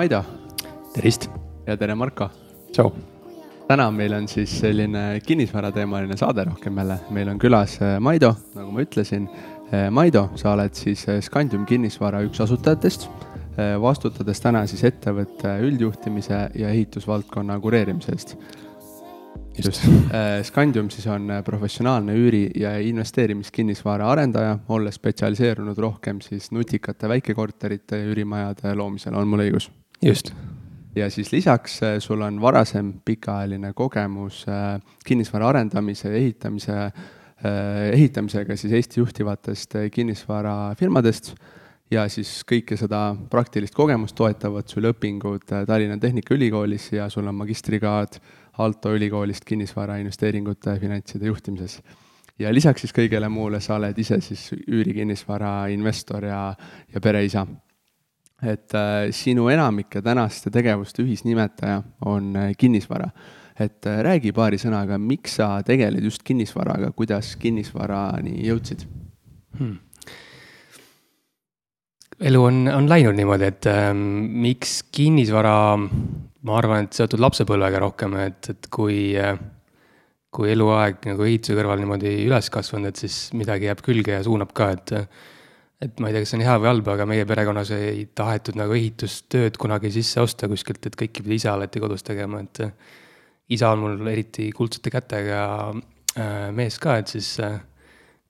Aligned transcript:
Maido. 0.00 0.22
tervist. 0.94 1.26
ja 1.66 1.74
tere, 1.76 1.94
Marko. 1.94 2.30
tšau. 2.72 2.88
täna 3.68 3.90
meil 3.92 4.14
on 4.16 4.28
siis 4.28 4.54
selline 4.62 5.20
kinnisvarateemaline 5.26 6.16
saade 6.16 6.46
rohkem 6.48 6.78
jälle, 6.80 6.96
meil 7.10 7.28
on 7.28 7.38
külas 7.38 7.74
äh, 7.82 7.98
Maido, 8.00 8.30
nagu 8.54 8.72
ma 8.72 8.80
ütlesin. 8.80 9.26
Äh, 9.68 9.90
Maido, 9.92 10.30
sa 10.40 10.54
oled 10.54 10.72
siis 10.72 11.04
äh, 11.04 11.20
Scandium 11.20 11.66
kinnisvara 11.68 12.22
üks 12.24 12.40
asutajatest, 12.40 13.10
vastutades 13.82 14.40
täna 14.40 14.62
siis 14.70 14.86
ettevõtte 14.88 15.58
üldjuhtimise 15.68 16.38
ja 16.56 16.72
ehitusvaldkonna 16.72 17.58
kureerimise 17.60 18.14
eest 18.16 18.36
just, 19.58 19.84
Scandium 20.48 20.88
siis 20.90 21.06
on 21.12 21.28
professionaalne 21.44 22.14
üüri- 22.16 22.60
ja 22.60 22.78
investeerimiskinnisvara 22.78 24.08
arendaja, 24.14 24.58
olles 24.68 24.96
spetsialiseerunud 24.96 25.78
rohkem 25.78 26.24
siis 26.24 26.48
nutikate 26.56 27.08
väikekorterite 27.08 28.00
ja 28.00 28.08
üürimajade 28.14 28.74
loomisele, 28.74 29.20
on 29.20 29.28
mul 29.28 29.44
õigus? 29.44 29.68
Just. 30.02 30.32
Ja 30.96 31.10
siis 31.10 31.32
lisaks 31.32 31.82
äh, 31.82 31.98
sul 31.98 32.20
on 32.20 32.40
varasem 32.40 32.92
pikaajaline 33.04 33.72
kogemus 33.72 34.44
äh, 34.48 34.80
kinnisvara 35.06 35.48
arendamise 35.48 36.10
ehitamise, 36.16 36.72
äh, 36.72 37.90
ehitamisega 37.92 38.56
siis 38.56 38.72
Eesti 38.72 39.00
juhtivatest 39.00 39.74
kinnisvarafirmadest. 39.92 41.34
Ja 41.90 42.04
siis 42.08 42.44
kõike 42.46 42.76
seda 42.78 43.16
praktilist 43.30 43.74
kogemust 43.74 44.14
toetavad 44.14 44.68
sul 44.70 44.86
õpingud 44.92 45.48
Tallinna 45.66 45.96
Tehnikaülikoolis 45.98 46.92
ja 46.92 47.08
sul 47.10 47.26
on 47.26 47.34
magistrikraad 47.34 48.20
Aalto 48.58 48.92
ülikoolist 48.94 49.44
kinnisvara 49.46 49.96
investeeringute 49.98 50.76
finantside 50.80 51.26
juhtimises. 51.26 51.80
ja 52.38 52.54
lisaks 52.54 52.80
siis 52.80 52.92
kõigele 52.94 53.28
muule 53.28 53.60
sa 53.60 53.74
oled 53.76 53.98
ise 53.98 54.20
siis 54.20 54.52
üürikinnisvara 54.54 55.66
investor 55.74 56.24
ja, 56.24 56.54
ja 56.94 57.00
pereisa 57.00 57.46
et 58.42 58.74
äh, 58.74 59.10
sinu 59.14 59.48
enamike 59.52 60.02
tänaste 60.02 60.50
tegevuste 60.50 61.04
ühisnimetaja 61.04 61.82
on 62.06 62.34
äh, 62.36 62.54
kinnisvara. 62.58 63.10
et 63.60 63.86
äh, 63.86 64.00
räägi 64.02 64.32
paari 64.32 64.56
sõnaga, 64.56 64.98
miks 64.98 65.36
sa 65.36 65.62
tegeled 65.62 66.04
just 66.04 66.22
kinnisvaraga, 66.24 66.92
kuidas 66.96 67.36
kinnisvarani 67.36 68.40
jõudsid 68.46 68.86
hmm.? 69.58 69.78
elu 72.20 72.42
on, 72.44 72.66
on 72.68 72.88
läinud 72.88 73.16
niimoodi, 73.16 73.48
et 73.52 73.66
äh, 73.68 73.92
miks 73.94 74.82
kinnisvara, 74.92 75.54
ma 75.76 76.58
arvan, 76.58 76.88
et 76.88 76.96
seotud 76.96 77.20
lapsepõlvega 77.20 77.80
rohkem, 77.84 78.16
et, 78.24 78.52
et 78.54 78.70
kui 78.72 79.00
äh, 79.20 79.36
kui 80.30 80.52
eluaeg 80.52 81.02
nagu 81.08 81.26
ehituse 81.26 81.56
kõrval 81.58 81.80
niimoodi 81.82 82.12
üles 82.22 82.50
kasvanud, 82.54 82.92
et 82.92 83.02
siis 83.02 83.16
midagi 83.34 83.66
jääb 83.66 83.80
külge 83.82 84.14
ja 84.14 84.22
suunab 84.22 84.52
ka, 84.54 84.70
et 84.76 84.92
et 85.80 86.00
ma 86.00 86.10
ei 86.10 86.14
tea, 86.14 86.24
kas 86.24 86.34
see 86.34 86.38
on 86.38 86.44
hea 86.44 86.56
või 86.60 86.68
halb, 86.68 86.88
aga 86.92 87.06
meie 87.08 87.26
perekonnas 87.28 87.70
ei 87.72 88.04
tahetud 88.16 88.58
nagu 88.60 88.74
ehitustööd 88.76 89.56
kunagi 89.60 89.92
sisse 89.94 90.20
osta 90.20 90.48
kuskilt, 90.50 90.84
et 90.86 90.98
kõike 90.98 91.24
pidi 91.24 91.38
ise 91.40 91.48
alati 91.52 91.80
kodus 91.80 92.04
tegema, 92.04 92.42
et 92.44 92.60
isa 93.56 93.72
on 93.72 93.84
mul 93.84 94.12
eriti 94.12 94.50
kuldsete 94.54 94.92
kätega 94.92 95.40
äh, 95.72 96.50
mees 96.56 96.76
ka, 96.82 96.98
et 97.00 97.12
siis 97.12 97.32
äh, 97.44 97.56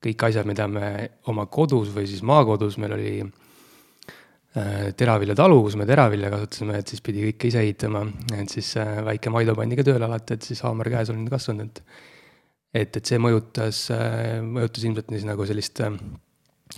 kõik 0.01 0.29
asjad, 0.31 0.49
mida 0.49 0.69
me 0.71 0.93
oma 1.33 1.49
kodus 1.51 1.91
või 1.95 2.07
siis 2.09 2.23
maakodus, 2.27 2.79
meil 2.81 2.95
oli 2.97 3.17
äh, 3.27 4.95
teraviljatalu, 4.97 5.59
kus 5.67 5.77
me 5.81 5.89
teravilja 5.91 6.31
kasutasime, 6.33 6.79
et 6.79 6.95
siis 6.95 7.03
pidi 7.05 7.27
kõike 7.27 7.51
ise 7.51 7.67
ehitama, 7.67 8.07
et 8.39 8.55
siis 8.55 8.73
väike 9.11 9.35
Maido 9.35 9.59
pandi 9.59 9.79
ka 9.81 9.89
tööle 9.91 10.07
alati, 10.07 10.39
et 10.39 10.47
siis 10.47 10.63
haamer 10.65 10.95
käes 10.95 11.11
olen 11.13 11.29
kasvanud, 11.31 11.67
et 11.67 12.09
et, 12.71 12.97
et 12.97 13.03
see 13.03 13.19
mõjutas, 13.19 13.89
mõjutas 14.47 14.85
ilmselt 14.87 15.09
siis 15.11 15.25
nagu 15.27 15.43
sellist 15.43 15.81
äh, 15.83 15.97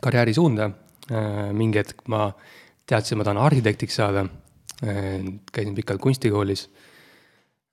karjäärisuunda. 0.00 0.70
Äh, 1.10 1.50
mingi 1.53 1.80
hetk 1.80 2.06
ma 2.08 2.28
teadsin, 2.86 3.19
ma 3.19 3.26
tahan 3.26 3.41
arhitektiks 3.42 3.98
saada. 3.98 4.26
Äh, 4.82 5.20
käisin 5.53 5.75
pikalt 5.75 6.00
kunstikoolis. 6.00 6.69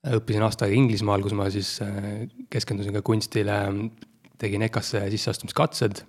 õppisin 0.00 0.40
aasta 0.40 0.64
aega 0.64 0.78
Inglismaal, 0.80 1.20
kus 1.20 1.34
ma 1.36 1.50
siis 1.52 1.74
äh, 1.84 2.24
keskendusin 2.50 2.94
ka 2.96 3.02
kunstile, 3.04 3.58
tegin 4.40 4.64
EKA-sse 4.64 5.04
sisseastumiskatsed. 5.12 6.02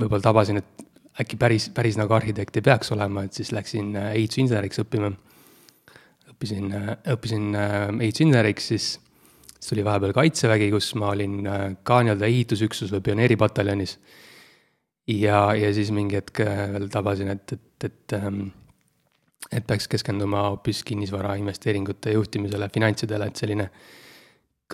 võib-olla 0.00 0.24
tabasin, 0.24 0.58
et 0.58 1.20
äkki 1.20 1.36
päris, 1.36 1.68
päris 1.70 1.98
nagu 2.00 2.14
arhitekt 2.16 2.56
ei 2.56 2.64
peaks 2.64 2.90
olema, 2.92 3.22
et 3.24 3.36
siis 3.36 3.52
läksin 3.52 3.94
ehitusinseneriks 3.96 4.80
õppima. 4.82 5.12
õppisin, 6.32 6.72
õppisin 7.12 7.54
ehitusinseneriks, 8.00 8.66
siis 8.72 8.88
siis 9.64 9.70
tuli 9.72 9.84
vahepeal 9.84 10.12
kaitsevägi, 10.12 10.66
kus 10.70 10.90
ma 11.00 11.14
olin 11.14 11.46
ka 11.88 12.02
nii-öelda 12.04 12.26
ehitusüksus 12.28 12.90
või 12.92 13.00
pioneeripataljonis 13.06 13.94
ja, 15.08 15.54
ja 15.54 15.72
siis 15.74 15.90
mingi 15.94 16.18
hetk 16.18 16.40
äh, 16.44 16.66
veel 16.74 16.88
tabasin, 16.92 17.32
et, 17.34 17.52
et, 17.52 17.88
et, 17.88 18.16
ähm, 18.16 18.46
et 19.52 19.66
peaks 19.66 19.88
keskenduma 19.88 20.48
hoopis 20.48 20.82
kinnisvara 20.84 21.34
investeeringute 21.40 22.14
juhtimisele, 22.16 22.68
finantsidele, 22.72 23.28
et 23.28 23.42
selline 23.42 23.68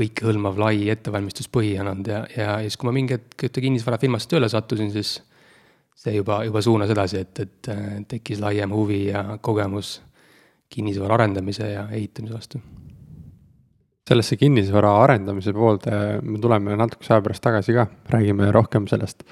kõikehõlmav 0.01 0.59
lai 0.61 0.87
ettevalmistuspõhi 0.93 1.75
on 1.83 1.91
olnud. 1.95 2.13
Ja, 2.13 2.21
ja, 2.37 2.53
siis, 2.63 2.79
kui 2.79 2.89
ma 2.89 2.95
mingi 2.95 3.17
hetk 3.17 3.49
ühte 3.49 3.65
kinnisvarafirmasse 3.65 4.31
tööle 4.31 4.49
sattusin, 4.49 4.93
siis 4.95 5.19
see 5.99 6.15
juba, 6.17 6.45
juba 6.47 6.63
suunas 6.65 6.93
edasi, 6.95 7.25
et, 7.25 7.43
et 7.43 7.73
äh, 7.73 7.89
tekkis 8.09 8.41
laiem 8.43 8.73
huvi 8.75 9.07
ja 9.11 9.25
kogemus 9.43 9.99
kinnisvara 10.71 11.19
arendamise 11.19 11.67
ja 11.73 11.89
ehitamise 11.91 12.37
vastu. 12.37 12.61
Sellesse 14.11 14.37
kinnisvara 14.39 14.91
arendamise 15.03 15.53
poolde 15.55 15.93
me 16.23 16.39
tuleme 16.43 16.75
natukese 16.79 17.13
aja 17.15 17.23
pärast 17.23 17.43
tagasi 17.45 17.75
ka, 17.75 17.85
räägime 18.11 18.49
rohkem 18.55 18.87
sellest 18.91 19.27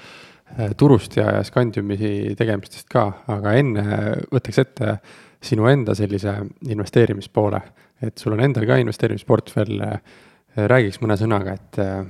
turust 0.77 1.15
ja, 1.17 1.27
ja 1.37 1.43
Scandiumi 1.45 1.97
tegemistest 2.37 2.87
ka, 2.89 3.05
aga 3.29 3.53
enne 3.59 3.83
võtaks 4.31 4.61
ette 4.63 4.95
sinu 5.43 5.67
enda 5.71 5.95
sellise 5.95 6.33
investeerimispoole. 6.69 7.61
et 8.01 8.17
sul 8.17 8.31
on 8.31 8.39
endal 8.39 8.63
ka 8.63 8.77
investeerimisportfell, 8.79 9.81
äh, 9.83 9.99
räägiks 10.71 11.01
mõne 11.03 11.17
sõnaga, 11.19 11.57
et 11.59 11.79
äh, 11.83 12.05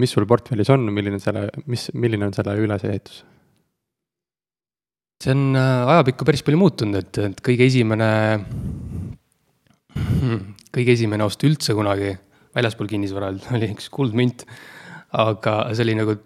mis 0.00 0.12
sul 0.12 0.24
portfellis 0.26 0.70
on, 0.72 0.86
milline 0.92 1.18
selle, 1.20 1.50
mis, 1.68 1.90
milline 1.92 2.28
on 2.28 2.36
selle 2.36 2.56
ülesehitus? 2.60 3.24
see 5.24 5.32
on 5.32 5.56
ajapikku 5.56 6.26
päris 6.28 6.42
palju 6.44 6.58
muutunud, 6.60 6.98
et, 7.00 7.18
et 7.30 7.38
kõige 7.44 7.64
esimene, 7.64 8.08
kõige 10.74 10.96
esimene 10.96 11.24
ost 11.24 11.44
üldse 11.46 11.76
kunagi 11.76 12.10
väljaspool 12.54 12.90
kinnisvara 12.90 13.30
oli 13.56 13.70
üks 13.72 13.88
kuldmünt. 13.92 14.44
aga 15.14 15.54
see 15.72 15.86
oli 15.86 15.94
nagu 15.96 16.16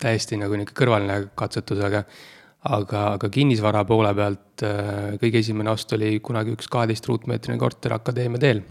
täiesti 0.00 0.38
nagu 0.40 0.56
niisugune 0.56 0.78
kõrvaline 0.80 1.16
katsetus, 1.38 1.80
aga 1.84 2.04
aga, 2.68 3.04
aga 3.16 3.30
kinnisvara 3.32 3.84
poole 3.88 4.10
pealt 4.16 4.64
äh, 4.66 5.16
kõige 5.20 5.40
esimene 5.40 5.72
ost 5.72 5.92
oli 5.96 6.18
kunagi 6.24 6.52
üks 6.56 6.68
kaheteist 6.72 7.08
ruutmeetrine 7.08 7.56
korter 7.60 7.94
Akadeemia 7.96 8.42
teel. 8.42 8.62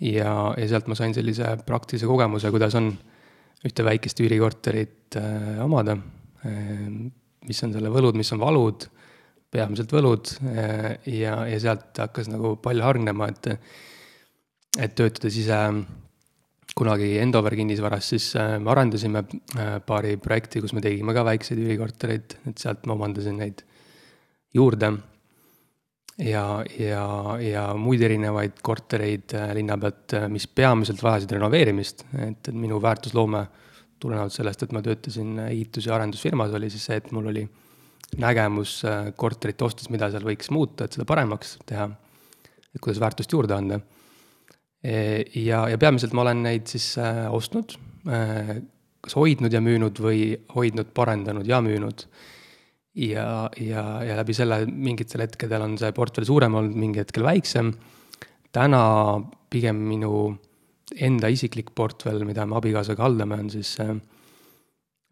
ja, 0.00 0.32
ja 0.54 0.68
sealt 0.70 0.86
ma 0.86 0.94
sain 0.98 1.14
sellise 1.14 1.56
praktilise 1.66 2.06
kogemuse, 2.06 2.52
kuidas 2.54 2.76
on 2.78 2.92
ühte 3.66 3.84
väikest 3.84 4.20
üürikorterit 4.22 5.18
äh, 5.18 5.58
omada 5.64 5.98
äh,. 6.46 6.86
mis 7.48 7.62
on 7.64 7.72
selle 7.72 7.90
võlud, 7.90 8.18
mis 8.18 8.30
on 8.34 8.40
valud, 8.42 8.84
peamiselt 9.50 9.92
võlud 9.94 10.34
ja, 11.08 11.36
ja 11.48 11.60
sealt 11.62 11.96
hakkas 11.96 12.26
nagu 12.28 12.58
palju 12.60 12.84
hargnema, 12.84 13.30
et 13.32 13.54
et 14.78 14.92
töötades 14.94 15.34
ise 15.40 15.56
kunagi 16.78 17.16
Endover 17.18 17.56
kinnisvaras, 17.58 18.08
siis 18.12 18.30
äh, 18.38 18.56
me 18.62 18.70
arendasime 18.72 19.24
äh, 19.24 19.76
paari 19.86 20.16
projekti, 20.22 20.62
kus 20.62 20.74
me 20.76 20.82
tegime 20.84 21.14
ka 21.16 21.24
väikseid 21.26 21.60
üürikortereid, 21.64 22.36
et 22.50 22.62
sealt 22.62 22.86
ma 22.86 22.94
omandasin 22.94 23.38
neid 23.42 23.64
juurde. 24.54 24.92
ja, 26.18 26.44
ja, 26.78 27.04
ja 27.42 27.64
muid 27.78 28.02
erinevaid 28.02 28.62
kortereid 28.62 29.34
äh, 29.38 29.52
linna 29.58 29.78
pealt, 29.78 30.16
mis 30.34 30.46
peamiselt 30.46 31.02
vajasid 31.02 31.34
renoveerimist, 31.36 32.04
et, 32.26 32.50
minu 32.54 32.80
väärtusloome 32.82 33.46
tulenevalt 33.98 34.34
sellest, 34.34 34.62
et 34.62 34.72
ma 34.74 34.82
töötasin 34.82 35.38
ehitus- 35.48 35.86
ja 35.90 35.96
arendusfirmas, 35.96 36.54
oli 36.54 36.70
siis 36.70 36.86
see, 36.86 36.98
et 37.02 37.10
mul 37.14 37.32
oli 37.32 37.42
nägemus 38.18 38.80
korterit 39.18 39.62
ostes, 39.62 39.90
mida 39.90 40.06
seal 40.10 40.24
võiks 40.24 40.52
muuta, 40.54 40.86
et 40.86 40.94
seda 40.94 41.04
paremaks 41.04 41.58
teha. 41.66 41.90
et 42.74 42.80
kuidas 42.80 43.00
väärtust 43.02 43.32
juurde 43.32 43.54
anda 43.54 43.80
ja, 44.82 45.62
ja 45.68 45.78
peamiselt 45.78 46.14
ma 46.14 46.24
olen 46.26 46.42
neid 46.46 46.68
siis 46.70 46.92
äh, 47.02 47.26
ostnud, 47.34 47.74
äh, 48.08 48.58
kas 49.02 49.16
hoidnud 49.18 49.54
ja 49.54 49.62
müünud 49.62 49.98
või 50.02 50.32
hoidnud, 50.54 50.92
parendanud 50.94 51.46
ja 51.48 51.60
müünud. 51.64 52.06
ja, 52.98 53.48
ja, 53.60 53.84
ja 54.02 54.16
läbi 54.18 54.34
selle 54.34 54.64
mingitel 54.66 55.22
hetkedel 55.22 55.62
on 55.62 55.76
see 55.78 55.92
portfell 55.94 56.26
suurem 56.26 56.54
olnud, 56.54 56.76
mingi 56.76 57.02
hetkel 57.02 57.26
väiksem. 57.26 57.72
täna 58.52 58.82
pigem 59.50 59.76
minu 59.76 60.36
enda 60.96 61.28
isiklik 61.28 61.74
portfell, 61.74 62.24
mida 62.24 62.46
me 62.46 62.56
abikaasaga 62.56 63.02
haldame, 63.02 63.34
on 63.34 63.50
siis 63.50 63.74
äh, 63.80 63.96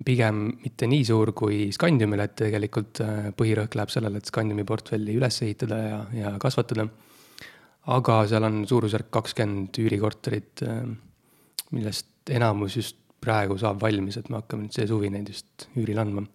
pigem 0.04 0.46
mitte 0.62 0.86
nii 0.86 1.04
suur 1.04 1.32
kui 1.32 1.72
Scandiumil, 1.72 2.20
et 2.20 2.36
tegelikult 2.36 3.00
põhirõhk 3.36 3.74
läheb 3.74 3.90
sellele, 3.90 4.18
et 4.18 4.30
Scandiumi 4.30 4.64
portfelli 4.64 5.16
üles 5.16 5.42
ehitada 5.42 5.78
ja, 5.80 6.00
ja 6.12 6.32
kasvatada 6.38 6.86
aga 7.86 8.20
seal 8.26 8.46
on 8.48 8.62
suurusjärk 8.68 9.10
kakskümmend 9.14 9.78
üürikorterit, 9.82 10.62
äh, 10.66 10.84
millest 11.72 12.30
enamus 12.30 12.76
just 12.76 12.98
praegu 13.22 13.56
saab 13.58 13.80
valmis, 13.82 14.18
et 14.18 14.28
me 14.30 14.40
hakkame 14.40 14.66
nüüd 14.66 14.76
see 14.76 14.86
suvi 14.88 15.10
neid 15.10 15.30
just 15.30 15.68
üürile 15.76 16.02
andma. 16.02 16.26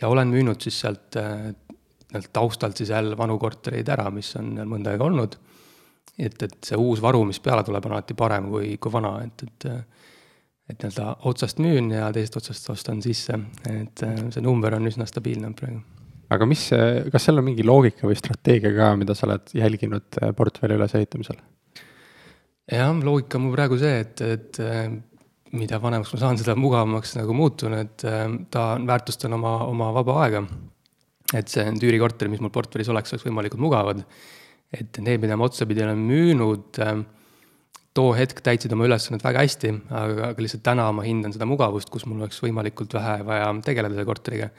ja 0.00 0.08
olen 0.08 0.28
müünud 0.28 0.60
siis 0.60 0.80
sealt 0.80 1.16
äh, 1.20 1.52
nii-öelda 2.12 2.30
taustalt 2.32 2.76
siis 2.76 2.90
jälle 2.90 3.16
vanu 3.18 3.38
kortereid 3.38 3.88
ära, 3.88 4.10
mis 4.10 4.34
on 4.36 4.54
mõnda 4.68 4.94
aega 4.94 5.04
olnud. 5.04 5.36
et, 6.18 6.42
et 6.42 6.58
see 6.62 6.78
uus 6.78 7.02
varu, 7.02 7.24
mis 7.24 7.40
peale 7.40 7.64
tuleb, 7.64 7.86
on 7.86 7.96
alati 7.96 8.14
parem 8.14 8.50
kui, 8.50 8.76
kui 8.78 8.92
vana, 8.92 9.18
et, 9.24 9.48
et 9.48 9.70
et 10.64 10.80
nii-öelda 10.80 11.16
otsast 11.28 11.58
müün 11.60 11.90
ja 11.92 12.06
teisest 12.12 12.38
otsast 12.40 12.70
ostan 12.72 13.02
sisse, 13.04 13.36
et 13.68 14.00
see 14.32 14.40
number 14.40 14.72
on 14.74 14.88
üsna 14.88 15.04
stabiilne 15.04 15.50
praegu. 15.52 15.82
Aga 16.32 16.46
mis, 16.48 16.68
kas 17.12 17.26
seal 17.26 17.40
on 17.40 17.48
mingi 17.48 17.66
loogika 17.66 18.08
või 18.08 18.16
strateegia 18.18 18.72
ka, 18.76 18.92
mida 19.00 19.16
sa 19.16 19.26
oled 19.28 19.52
jälginud 19.56 20.20
portfelli 20.36 20.78
ülesehitamisel? 20.78 21.40
jah, 22.72 22.94
loogika 23.04 23.36
on 23.38 23.46
mul 23.46 23.56
praegu 23.56 23.76
see, 23.80 23.98
et, 24.04 24.22
et 24.24 24.60
mida 25.54 25.78
vanemaks 25.82 26.14
ma 26.14 26.20
saan, 26.20 26.38
seda 26.40 26.56
mugavamaks 26.58 27.14
nagu 27.18 27.34
muutun, 27.36 27.76
et 27.78 28.04
ta 28.52 28.62
väärtustan 28.80 29.36
oma, 29.36 29.56
oma 29.68 29.90
vaba 29.94 30.20
aega. 30.24 30.44
et 31.34 31.50
see, 31.50 31.64
need 31.66 31.82
üürikorterid, 31.82 32.30
mis 32.30 32.42
mul 32.42 32.52
portfellis 32.54 32.90
oleks, 32.92 33.14
oleks 33.14 33.26
võimalikult 33.26 33.62
mugavad. 33.62 34.04
et 34.74 34.98
need, 34.98 35.20
mida 35.22 35.36
ma 35.38 35.46
otsapidi 35.46 35.84
olen 35.84 36.00
müünud, 36.08 36.80
too 37.94 38.14
hetk 38.18 38.40
täitsid 38.42 38.72
oma 38.74 38.88
ülesannet 38.88 39.22
väga 39.22 39.44
hästi, 39.44 39.70
aga, 39.94 40.30
aga 40.32 40.42
lihtsalt 40.42 40.64
täna 40.66 40.88
ma 40.92 41.04
hindan 41.06 41.34
seda 41.34 41.46
mugavust, 41.46 41.92
kus 41.94 42.06
mul 42.10 42.24
oleks 42.24 42.40
võimalikult 42.42 42.96
vähe 42.96 43.20
vaja 43.26 43.52
tegeleda 43.62 43.94
selle 43.94 44.08
korteriga. 44.08 44.50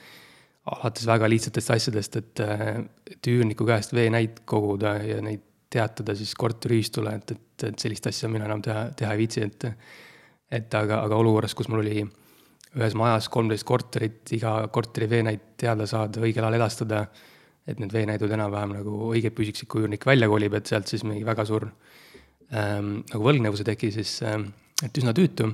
Alates 0.66 1.06
väga 1.08 1.30
lihtsatest 1.30 1.76
asjadest, 1.76 2.16
et, 2.22 2.42
äh, 2.42 2.80
et 3.12 3.30
üürniku 3.30 3.68
käest 3.68 3.94
veenäit 3.94 4.42
koguda 4.50 4.96
ja 5.06 5.22
neid 5.22 5.44
teatada 5.76 6.16
siis 6.16 6.34
korteriühistule, 6.40 7.16
et, 7.20 7.36
et, 7.36 7.68
et 7.70 7.80
sellist 7.82 8.08
asja 8.10 8.30
mina 8.32 8.48
enam 8.48 8.62
teha, 8.64 8.88
teha 8.98 9.14
ei 9.14 9.26
viitsi, 9.26 9.46
et 9.46 9.72
et 10.56 10.76
aga, 10.78 11.00
aga 11.08 11.18
olukorras, 11.18 11.56
kus 11.58 11.68
mul 11.74 11.82
oli 11.82 12.04
ühes 12.76 12.96
majas 12.98 13.28
kolmteist 13.34 13.66
korterit, 13.68 14.22
iga 14.36 14.58
korteri 14.72 15.08
veenäit 15.10 15.56
teada 15.60 15.88
saada, 15.90 16.22
õigel 16.22 16.46
ajal 16.46 16.58
edastada, 16.60 17.06
et 17.66 17.80
need 17.82 17.94
veenäidud 17.94 18.32
enam-vähem 18.36 18.76
nagu 18.78 19.10
õiged 19.10 19.34
püsiksid, 19.36 19.68
kui 19.72 19.84
üürnik 19.84 20.06
välja 20.06 20.30
kolib, 20.30 20.54
et 20.58 20.70
sealt 20.70 20.92
siis 20.92 21.04
mingi 21.08 21.26
väga 21.26 21.48
suur 21.50 21.66
ähm, 22.52 23.00
nagu 23.10 23.24
võlgnevus 23.26 23.64
ei 23.64 23.72
teki, 23.72 23.92
siis 23.96 24.20
ähm, 24.28 24.50
et 24.86 25.02
üsna 25.02 25.16
tüütu. 25.18 25.50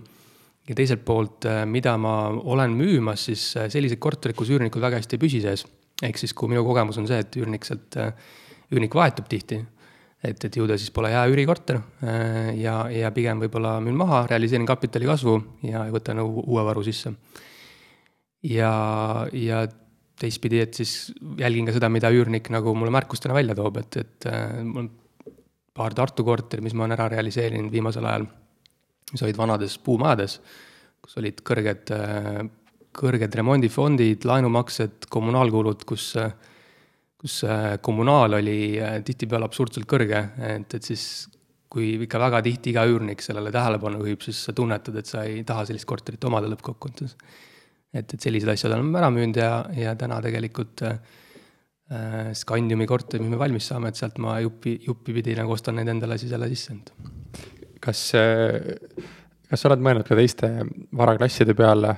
Ja 0.69 0.77
teiselt 0.77 1.03
poolt 1.05 1.47
äh,, 1.49 1.63
mida 1.65 1.95
ma 2.01 2.15
olen 2.29 2.75
müümas, 2.77 3.27
siis 3.29 3.45
äh, 3.57 3.69
sellised 3.71 4.01
korterid, 4.01 4.37
kus 4.37 4.51
üürnikud 4.53 4.83
väga 4.83 5.01
hästi 5.01 5.17
ei 5.17 5.23
püsi 5.25 5.41
sees. 5.43 5.65
ehk 6.01 6.17
siis, 6.17 6.33
kui 6.33 6.49
minu 6.49 6.63
kogemus 6.65 6.97
on 7.01 7.07
see, 7.09 7.19
et 7.21 7.37
üürnik 7.39 7.67
sealt 7.67 7.97
äh,, 8.01 8.13
üürnik 8.71 8.95
vahetub 8.95 9.29
tihti 9.29 9.59
et, 10.21 10.45
et 10.45 10.55
ju 10.55 10.67
ta 10.69 10.77
siis 10.77 10.93
pole 10.93 11.09
hea 11.09 11.23
üürikorter 11.31 11.79
ja, 12.61 12.75
ja 12.93 13.09
pigem 13.11 13.41
võib-olla 13.41 13.79
müün 13.81 13.97
maha, 13.97 14.21
realiseerin 14.29 14.67
kapitali 14.69 15.09
kasvu 15.09 15.33
ja 15.65 15.87
võtan 15.89 16.21
uue 16.21 16.65
varu 16.67 16.83
sisse. 16.85 17.09
ja, 18.45 18.71
ja 19.33 19.63
teistpidi, 20.21 20.59
et 20.61 20.77
siis 20.77 21.09
jälgin 21.41 21.65
ka 21.65 21.73
seda, 21.73 21.89
mida 21.89 22.11
üürnik 22.13 22.51
nagu 22.53 22.75
mulle 22.77 22.93
märkustena 22.93 23.33
välja 23.33 23.57
toob, 23.57 23.81
et, 23.81 23.97
et 23.97 24.29
mul 24.61 24.83
on 24.83 24.91
paar 25.73 25.95
Tartu 25.97 26.23
korterit, 26.27 26.63
mis 26.63 26.75
ma 26.75 26.85
olen 26.85 26.95
ära 26.97 27.07
realiseerinud 27.15 27.71
viimasel 27.73 28.05
ajal, 28.05 28.27
mis 29.11 29.23
olid 29.25 29.37
vanades 29.37 29.77
puumajades, 29.83 30.39
kus 31.01 31.17
olid 31.19 31.41
kõrged, 31.45 31.91
kõrged 32.95 33.35
remondifondid, 33.35 34.25
laenumaksed, 34.27 35.07
kommunaalkulud, 35.11 35.85
kus 35.89 36.13
kus 37.21 37.43
äh, 37.45 37.77
kommunaal 37.81 38.39
oli 38.39 38.79
äh, 38.81 38.97
tihtipeale 39.05 39.45
absurdselt 39.45 39.85
kõrge, 39.89 40.23
et, 40.41 40.73
et 40.73 40.89
siis 40.91 41.05
kui 41.71 41.93
ikka 42.03 42.19
väga 42.19 42.41
tihti 42.43 42.73
iga 42.73 42.83
üürnik 42.89 43.21
sellele 43.23 43.53
tähelepanu 43.53 44.01
juhib, 44.01 44.25
siis 44.25 44.41
sa 44.47 44.55
tunnetad, 44.57 44.97
et 44.99 45.07
sa 45.07 45.23
ei 45.27 45.45
taha 45.47 45.67
sellist 45.69 45.87
korterit 45.87 46.25
omada 46.27 46.49
lõppkokkuvõttes. 46.51 47.15
et, 47.93 48.13
et 48.13 48.19
sellised 48.19 48.49
asjad 48.49 48.73
oleme 48.73 48.97
ära 48.99 49.11
müünud 49.13 49.37
ja, 49.37 49.53
ja 49.77 49.95
täna 49.95 50.17
tegelikult 50.25 50.81
äh, 50.87 50.99
äh 51.93 52.33
Scandiumi 52.33 52.89
korterid, 52.89 53.23
mis 53.23 53.35
me 53.35 53.39
valmis 53.39 53.69
saame, 53.69 53.93
et 53.93 54.01
sealt 54.01 54.17
ma 54.17 54.39
jupi, 54.41 54.79
juppi 54.87 55.13
pidi 55.13 55.37
nagu 55.37 55.53
ostan 55.53 55.77
neid 55.77 55.93
endale 55.93 56.17
siis 56.17 56.33
jälle 56.33 56.49
sisse. 56.49 56.81
Kas, 57.81 58.01
kas 59.49 59.61
sa 59.61 59.69
oled 59.69 59.83
mõelnud 59.83 60.07
ka 60.07 60.17
teiste 60.19 60.51
varaklasside 60.97 61.57
peale? 61.57 61.97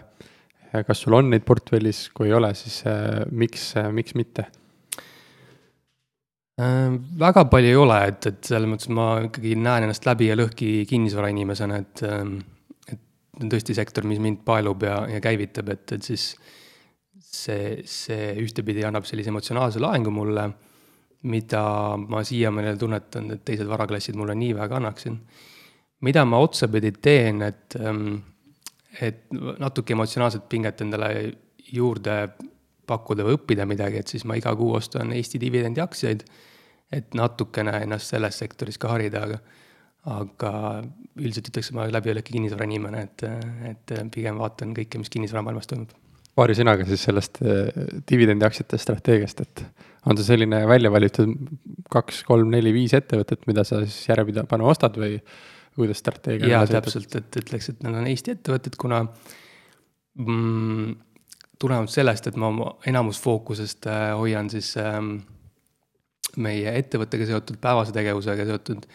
kas 0.74 1.03
sul 1.03 1.13
on 1.13 1.27
neid 1.30 1.44
portfellis, 1.45 2.07
kui 2.18 2.31
ei 2.31 2.33
ole, 2.33 2.50
siis 2.57 2.80
miks, 3.30 3.75
miks 3.94 4.15
mitte? 4.18 4.47
Äh, 6.62 7.00
väga 7.18 7.47
palju 7.50 7.69
ei 7.71 7.77
ole, 7.77 7.95
et, 8.12 8.27
et 8.30 8.44
selles 8.45 8.69
mõttes 8.69 8.89
ma 8.94 9.07
ikkagi 9.25 9.56
näen 9.57 9.88
ennast 9.88 10.06
läbi 10.06 10.27
ja 10.27 10.35
lõhki 10.38 10.83
kinnisvarainimesena, 10.85 11.80
et, 11.81 12.03
ähm, 12.06 12.35
et 12.85 13.00
on 13.41 13.50
tõesti 13.50 13.74
sektor, 13.74 14.06
mis 14.06 14.21
mind 14.21 14.44
paelub 14.45 14.85
ja, 14.85 15.00
ja 15.09 15.21
käivitab, 15.24 15.71
et, 15.74 15.95
et 15.97 16.06
siis 16.06 16.27
see, 17.18 17.81
see 17.89 18.35
ühtepidi 18.44 18.85
annab 18.85 19.09
sellise 19.09 19.33
emotsionaalse 19.33 19.81
laengu 19.81 20.13
mulle, 20.13 20.45
mida 21.33 21.63
ma 21.97 22.21
siiamaani 22.21 22.69
olen 22.69 22.83
tunnetanud, 22.85 23.33
et 23.33 23.45
teised 23.50 23.74
varaklassid 23.74 24.19
mulle 24.19 24.38
nii 24.38 24.53
väga 24.59 24.77
annaksid. 24.77 25.18
Mida 26.04 26.26
ma 26.28 26.42
otsapidi 26.44 26.92
teen, 27.02 27.42
et, 27.48 27.78
ähm, 27.80 28.18
et 29.02 29.26
natuke 29.34 29.96
emotsionaalset 29.96 30.50
pinget 30.52 30.84
endale 30.86 31.10
juurde 31.74 32.18
pakkuda 32.88 33.26
või 33.26 33.38
õppida 33.38 33.66
midagi, 33.70 34.02
et 34.02 34.12
siis 34.12 34.26
ma 34.28 34.36
iga 34.38 34.54
kuu 34.60 34.74
ostan 34.78 35.14
Eesti 35.16 35.40
dividendiaktsiaid, 35.42 36.26
et 36.94 37.16
natukene 37.18 37.80
ennast 37.86 38.12
selles 38.12 38.38
sektoris 38.44 38.78
ka 38.78 38.92
harida, 38.94 39.24
aga 39.28 39.40
aga 40.04 40.50
üldiselt 41.16 41.48
ütleks, 41.48 41.70
et 41.72 41.78
ma 41.78 41.86
läbi 41.88 42.10
ei 42.10 42.16
ole 42.16 42.24
ikka 42.24 42.34
kinnisvarainimene, 42.36 43.04
et, 43.08 43.24
et 43.70 43.94
pigem 44.12 44.40
vaatan 44.42 44.74
kõike, 44.76 45.00
mis 45.00 45.12
kinnisvaramaailmas 45.14 45.70
toimub. 45.70 45.94
paari 46.36 46.58
sõnaga 46.58 46.88
siis 46.90 47.06
sellest 47.08 47.40
eh, 47.46 47.70
dividendiaktsiate 48.10 48.80
strateegiast, 48.82 49.44
et 49.46 49.64
on 50.10 50.20
see 50.20 50.28
selline 50.28 50.64
välja 50.68 50.92
valitud 50.92 51.32
kaks, 51.94 52.24
kolm, 52.28 52.52
neli, 52.52 52.74
viis 52.76 52.96
ettevõtet, 52.98 53.48
mida 53.48 53.64
sa 53.68 53.80
siis 53.86 54.10
järjepidevana 54.10 54.68
ostad 54.68 55.00
või 55.00 55.22
kuidas 55.75 56.02
strateegia? 56.04 56.52
jaa, 56.56 56.68
täpselt, 56.70 57.16
et 57.20 57.42
ütleks, 57.42 57.72
et 57.72 57.84
need 57.86 57.98
on 58.00 58.10
Eesti 58.12 58.36
ettevõtted, 58.36 58.78
kuna 58.80 59.02
mm, 60.20 60.94
tulenevalt 61.62 61.94
sellest, 61.94 62.28
et 62.30 62.38
ma 62.40 62.50
oma 62.52 62.70
enamusfookusest 62.90 63.88
äh, 63.92 64.06
hoian 64.20 64.50
siis 64.52 64.74
ähm, 64.81 65.16
meie 66.42 66.74
ettevõttega 66.80 67.28
seotud 67.30 67.59
päevase 67.62 67.94
tegevusega 67.95 68.45
seotud, 68.50 68.88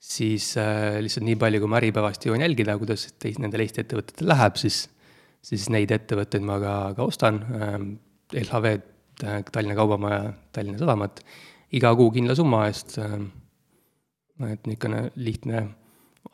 siis 0.00 0.52
äh, 0.60 0.98
lihtsalt 1.04 1.26
nii 1.28 1.38
palju, 1.40 1.62
kui 1.62 1.70
ma 1.70 1.80
Äripäevast 1.80 2.24
jõuan 2.26 2.44
jälgida, 2.44 2.78
kuidas 2.80 3.08
teis-, 3.20 3.40
nendel 3.42 3.66
Eesti 3.66 3.84
ettevõtetel 3.84 4.30
läheb, 4.32 4.60
siis, 4.60 4.84
siis 5.44 5.68
neid 5.72 5.92
ettevõtteid 5.96 6.46
ma 6.46 6.60
ka, 6.62 6.78
ka 6.98 7.10
ostan 7.10 7.44
ähm,. 7.56 7.90
LHV-d, 8.30 9.24
äh, 9.26 9.40
Tallinna 9.50 9.74
Kaubamaja, 9.74 10.28
Tallinna 10.54 10.78
Sadamat, 10.78 11.16
iga 11.74 11.90
kuu 11.98 12.12
kindla 12.14 12.36
summa 12.38 12.60
eest 12.68 12.94
ähm,. 13.02 13.24
et 14.46 14.68
niisugune 14.70 15.08
lihtne 15.18 15.64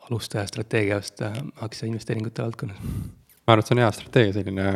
alustaja 0.09 0.47
strateegiast 0.47 1.21
äh, 1.21 1.39
aktsiainvesteeringute 1.61 2.43
valdkonnas. 2.43 2.77
ma 3.47 3.55
arvan, 3.55 3.63
et 3.63 3.71
see 3.71 3.77
on 3.77 3.83
hea 3.83 3.91
strateegia, 3.95 4.37
selline 4.39 4.69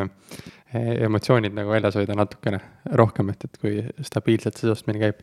Eh, 0.72 1.02
emotsioonid 1.04 1.52
nagu 1.52 1.74
väljas 1.74 1.98
hoida 2.00 2.16
natukene 2.16 2.62
rohkem, 2.96 3.34
et, 3.34 3.42
et 3.44 3.58
kui 3.60 3.82
stabiilselt 4.08 4.60
see 4.60 4.70
ostmine 4.72 5.02
käib. 5.02 5.18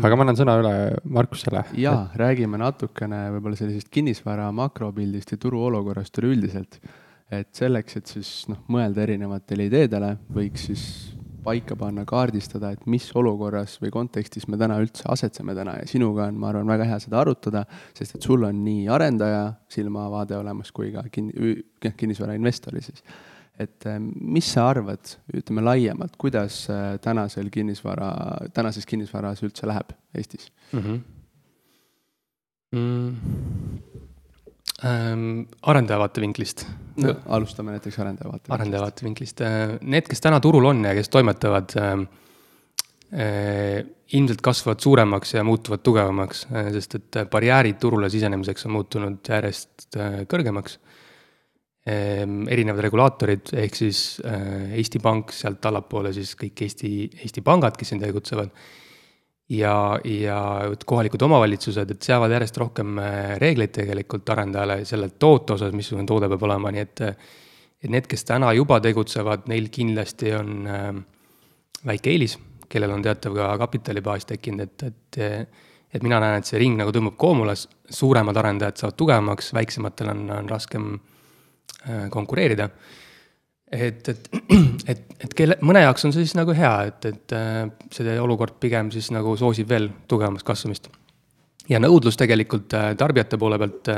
aga 0.00 0.16
ma 0.16 0.24
annan 0.24 0.38
sõna 0.40 0.56
üle 0.58 0.72
Markusele. 1.14 1.62
jaa, 1.78 2.08
räägime 2.18 2.58
natukene 2.58 3.20
võib-olla 3.36 3.60
sellisest 3.60 3.92
kinnisvara 3.94 4.48
makropildist 4.50 5.30
ja 5.30 5.38
turuolukorrast 5.38 6.18
üleüldiselt. 6.18 6.80
et 7.30 7.54
selleks, 7.54 8.00
et 8.00 8.10
siis 8.16 8.32
noh, 8.50 8.64
mõelda 8.66 9.04
erinevatele 9.06 9.68
ideedele, 9.70 10.16
võiks 10.34 10.66
siis 10.72 10.82
paika 11.44 11.76
panna, 11.76 12.06
kaardistada, 12.08 12.72
et 12.74 12.86
mis 12.90 13.10
olukorras 13.16 13.76
või 13.82 13.92
kontekstis 13.94 14.48
me 14.48 14.58
täna 14.60 14.78
üldse 14.82 15.06
asetseme 15.12 15.54
täna 15.56 15.76
ja 15.82 15.86
sinuga 15.90 16.28
on, 16.30 16.40
ma 16.40 16.50
arvan, 16.50 16.70
väga 16.74 16.88
hea 16.88 16.98
seda 17.04 17.20
arutada, 17.20 17.64
sest 17.96 18.18
et 18.18 18.26
sul 18.26 18.46
on 18.48 18.64
nii 18.64 18.88
arendaja 18.92 19.46
silmavaade 19.72 20.38
olemas 20.38 20.72
kui 20.74 20.92
ka 20.94 21.04
kin-, 21.12 21.32
kinnisvara 21.96 22.36
investori 22.38 22.82
siis 22.84 23.04
et 23.60 23.86
äh, 23.86 24.00
mis 24.00 24.48
sa 24.50 24.66
arvad, 24.72 25.14
ütleme 25.30 25.62
laiemalt, 25.62 26.16
kuidas 26.18 26.64
äh, 26.72 26.96
tänasel 27.02 27.50
kinnisvara, 27.54 28.10
tänases 28.54 28.86
kinnisvaras 28.86 29.44
üldse 29.46 29.68
läheb 29.70 29.94
Eestis 30.14 30.50
mm? 30.72 30.80
-hmm. 30.80 31.00
Mm. 32.74 33.93
Ähm, 34.84 35.46
arendaja 35.62 35.98
vaatevinklist 36.02 36.66
no,. 37.00 37.14
alustame 37.32 37.72
näiteks 37.76 37.98
arendaja 38.02 38.28
vaatevinklist. 38.28 38.54
arendaja 38.58 38.82
vaatevinklist, 38.84 39.42
äh, 39.46 39.62
need, 39.80 40.08
kes 40.10 40.20
täna 40.20 40.40
turul 40.44 40.66
on 40.68 40.84
ja 40.84 40.92
kes 40.98 41.08
toimetavad 41.14 41.76
äh,, 41.80 41.92
äh, 43.14 43.84
ilmselt 44.14 44.42
kasvavad 44.44 44.82
suuremaks 44.84 45.34
ja 45.34 45.44
muutuvad 45.44 45.84
tugevamaks 45.86 46.46
äh,, 46.50 46.72
sest 46.76 46.98
et 47.00 47.22
barjäärid 47.32 47.80
turule 47.80 48.10
sisenemiseks 48.12 48.68
on 48.68 48.76
muutunud 48.76 49.32
järjest 49.32 49.88
äh, 49.96 50.20
kõrgemaks 50.28 50.78
Ehm, 51.84 52.46
erinevad 52.48 52.80
regulaatorid, 52.86 53.50
ehk 53.60 53.74
siis 53.76 53.98
Eesti 54.24 55.02
Pank, 55.04 55.34
sealt 55.36 55.66
allapoole 55.68 56.14
siis 56.16 56.30
kõik 56.40 56.62
Eesti, 56.64 56.92
Eesti 57.26 57.42
pangad, 57.44 57.76
kes 57.76 57.92
siin 57.92 58.00
tegutsevad. 58.00 58.54
Ja, 59.48 59.76
ja 60.04 60.38
kohalikud 60.86 61.22
omavalitsused, 61.22 61.90
et 61.90 62.06
seavad 62.06 62.32
järjest 62.32 62.60
rohkem 62.62 62.98
äh, 63.02 63.34
reegleid 63.42 63.74
tegelikult 63.76 64.30
arendajale 64.34 64.82
selle 64.88 65.10
toote 65.18 65.56
osas, 65.58 65.74
missugune 65.76 66.06
toode 66.08 66.30
peab 66.32 66.46
olema, 66.50 66.74
nii 66.74 66.86
et. 66.88 67.08
et 67.84 67.90
need, 67.92 68.06
kes 68.08 68.22
täna 68.24 68.48
juba 68.56 68.78
tegutsevad, 68.80 69.42
neil 69.50 69.66
kindlasti 69.68 70.30
on 70.32 70.68
äh, 70.72 70.86
väike 71.84 72.14
eelis, 72.14 72.38
kellel 72.72 72.94
on 72.94 73.02
teatav 73.04 73.34
ka 73.36 73.50
kapitalibaas 73.60 74.24
tekkinud, 74.30 74.64
et, 74.64 74.84
et 74.88 75.18
et 75.94 76.02
mina 76.02 76.18
näen, 76.18 76.40
et 76.42 76.48
see 76.48 76.58
ring 76.58 76.78
nagu 76.78 76.92
tõmbab 76.94 77.16
koomulas, 77.20 77.68
suuremad 77.92 78.36
arendajad 78.40 78.80
saavad 78.80 78.96
tugevamaks, 78.98 79.52
väiksematel 79.54 80.10
on, 80.10 80.22
on 80.40 80.50
raskem 80.50 80.88
äh, 80.96 82.08
konkureerida. 82.10 82.68
Et, 83.74 84.08
et, 84.08 84.28
et, 84.92 85.02
et 85.26 85.36
kelle, 85.36 85.58
mõne 85.66 85.82
jaoks 85.84 86.06
on 86.06 86.14
see 86.14 86.24
siis 86.24 86.36
nagu 86.38 86.54
hea, 86.56 86.72
et, 86.90 87.08
et 87.10 87.36
äh, 87.36 87.60
see 87.94 88.16
olukord 88.20 88.56
pigem 88.62 88.92
siis 88.94 89.10
nagu 89.14 89.36
soosib 89.40 89.70
veel 89.70 89.90
tugevamaks 90.10 90.46
kasvamist. 90.46 90.90
ja 91.68 91.80
nõudlus 91.82 92.18
tegelikult 92.20 92.74
äh, 92.78 92.92
tarbijate 93.00 93.40
poole 93.40 93.58
pealt 93.60 93.92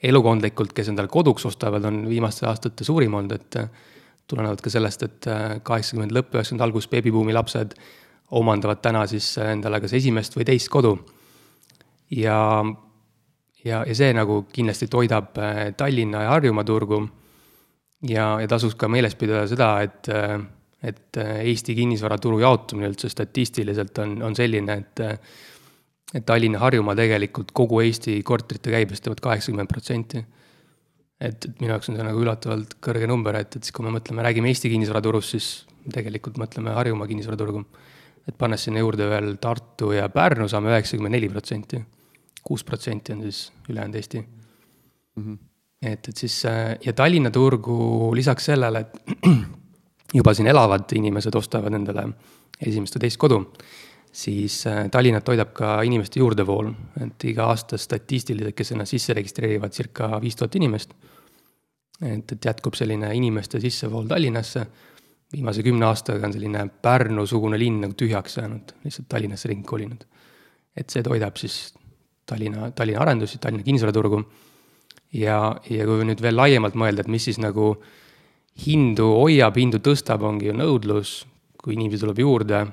elukondlikult, 0.00 0.72
kes 0.72 0.88
endale 0.88 1.10
koduks 1.12 1.44
ostavad, 1.44 1.84
on 1.84 2.04
viimaste 2.08 2.46
aastate 2.48 2.84
suurim 2.84 3.14
olnud, 3.18 3.34
et 3.36 3.58
tulenevalt 4.30 4.62
ka 4.64 4.70
sellest, 4.72 5.02
et 5.02 5.26
kaheksakümmend 5.66 6.14
lõpp, 6.16 6.30
üheksakümnenda 6.38 6.68
algus 6.70 6.86
beebibuumi 6.88 7.34
lapsed 7.36 7.74
omandavad 8.30 8.80
täna 8.82 9.06
siis 9.10 9.32
endale 9.42 9.80
kas 9.82 9.94
esimest 9.98 10.36
või 10.36 10.46
teist 10.48 10.70
kodu. 10.70 10.94
ja, 12.10 12.64
ja, 13.64 13.82
ja 13.86 13.94
see 13.94 14.12
nagu 14.14 14.44
kindlasti 14.52 14.88
toidab 14.90 15.38
äh, 15.38 15.72
Tallinna 15.76 16.24
ja 16.26 16.36
Harjumaa 16.36 16.64
turgu. 16.64 17.02
Ja, 18.08 18.32
ja 18.40 18.48
tasuks 18.48 18.76
ka 18.80 18.88
meeles 18.88 19.14
pidada 19.18 19.46
seda, 19.50 19.70
et, 19.84 20.08
et 20.82 21.20
Eesti 21.20 21.76
kinnisvaraturu 21.76 22.40
jaotumine 22.40 22.90
üldse 22.90 23.10
statistiliselt 23.12 23.98
on, 24.04 24.18
on 24.30 24.36
selline, 24.36 24.80
et 24.82 25.06
et 26.10 26.24
Tallinn 26.26 26.56
ja 26.56 26.60
Harjumaa 26.64 26.96
tegelikult 26.98 27.52
kogu 27.54 27.84
Eesti 27.84 28.16
korterite 28.26 28.72
käibest 28.72 29.04
teevad 29.04 29.20
kaheksakümmend 29.22 29.70
protsenti 29.70 30.18
et, 30.18 31.44
et 31.44 31.60
minu 31.60 31.70
jaoks 31.70 31.90
on 31.92 31.98
see 31.98 32.06
nagu 32.06 32.22
üllatavalt 32.24 32.74
kõrge 32.82 33.06
number, 33.06 33.36
et, 33.38 33.54
et 33.54 33.62
siis 33.62 33.76
kui 33.76 33.86
me 33.86 33.92
mõtleme, 33.94 34.24
räägime 34.26 34.50
Eesti 34.50 34.72
kinnisvaraturust, 34.72 35.36
siis 35.36 35.50
tegelikult 35.92 36.40
mõtleme 36.42 36.74
Harjumaa 36.74 37.06
kinnisvaraturgu 37.06 37.62
et 38.28 38.36
pannes 38.38 38.64
sinna 38.66 38.82
juurde 38.82 39.08
veel 39.10 39.34
Tartu 39.42 39.92
ja 39.96 40.08
Pärnu, 40.12 40.48
saame 40.50 40.72
üheksakümmend 40.74 41.16
neli 41.16 41.30
protsenti. 41.32 41.80
kuus 42.44 42.64
protsenti 42.64 43.12
on 43.12 43.22
siis 43.22 43.52
ülejäänud 43.68 43.94
Eesti 43.94 44.20
mm. 44.20 45.22
-hmm. 45.24 45.38
Et, 45.82 46.08
et 46.08 46.16
siis 46.16 46.44
äh, 46.48 46.76
ja 46.84 46.92
Tallinna 46.92 47.30
turgu 47.30 48.10
lisaks 48.16 48.50
sellele, 48.52 48.80
et 48.80 49.28
juba 50.18 50.34
siin 50.34 50.50
elavad 50.50 50.90
inimesed 50.96 51.34
ostavad 51.34 51.74
endale 51.74 52.06
esimest 52.60 52.96
või 52.96 53.06
teist 53.06 53.20
kodu, 53.20 53.40
siis 54.12 54.66
äh, 54.66 54.84
Tallinnat 54.90 55.24
toidab 55.24 55.54
ka 55.56 55.78
inimeste 55.86 56.20
juurdevool, 56.20 56.72
et 57.04 57.24
iga 57.30 57.48
aasta 57.52 57.78
statistiliselt, 57.78 58.56
kes 58.56 58.74
ennast 58.74 58.96
sisse 58.96 59.16
registreerivad, 59.16 59.72
circa 59.72 60.12
viis 60.20 60.36
tuhat 60.36 60.58
inimest. 60.60 60.94
et, 62.00 62.32
et 62.32 62.44
jätkub 62.44 62.74
selline 62.74 63.14
inimeste 63.14 63.60
sissevool 63.60 64.06
Tallinnasse 64.08 64.66
viimase 65.32 65.62
kümne 65.62 65.86
aastaga 65.86 66.26
on 66.26 66.32
selline 66.34 66.64
Pärnu-sugune 66.82 67.58
linn 67.58 67.80
nagu 67.84 67.94
tühjaks 67.94 68.38
jäänud, 68.38 68.72
lihtsalt 68.84 69.08
Tallinnasse 69.08 69.48
ringi 69.48 69.66
kolinud. 69.66 70.04
et 70.76 70.90
see 70.90 71.02
toidab 71.02 71.36
siis 71.36 71.74
Tallinna, 72.26 72.70
Tallinna 72.70 73.02
arendusi, 73.02 73.38
Tallinna 73.38 73.64
kinnisvaraturgu. 73.64 74.22
Ja, 75.16 75.38
ja 75.70 75.88
kui 75.88 76.06
nüüd 76.08 76.22
veel 76.22 76.38
laiemalt 76.38 76.78
mõelda, 76.78 77.04
et 77.04 77.12
mis 77.12 77.26
siis 77.28 77.40
nagu 77.42 77.74
hindu 78.66 79.08
hoiab, 79.16 79.56
hindu 79.56 79.80
tõstab, 79.82 80.24
ongi 80.26 80.50
ju 80.50 80.56
nõudlus, 80.56 81.20
kui 81.60 81.76
inimesi 81.76 82.04
tuleb 82.04 82.22
juurde, 82.22 82.64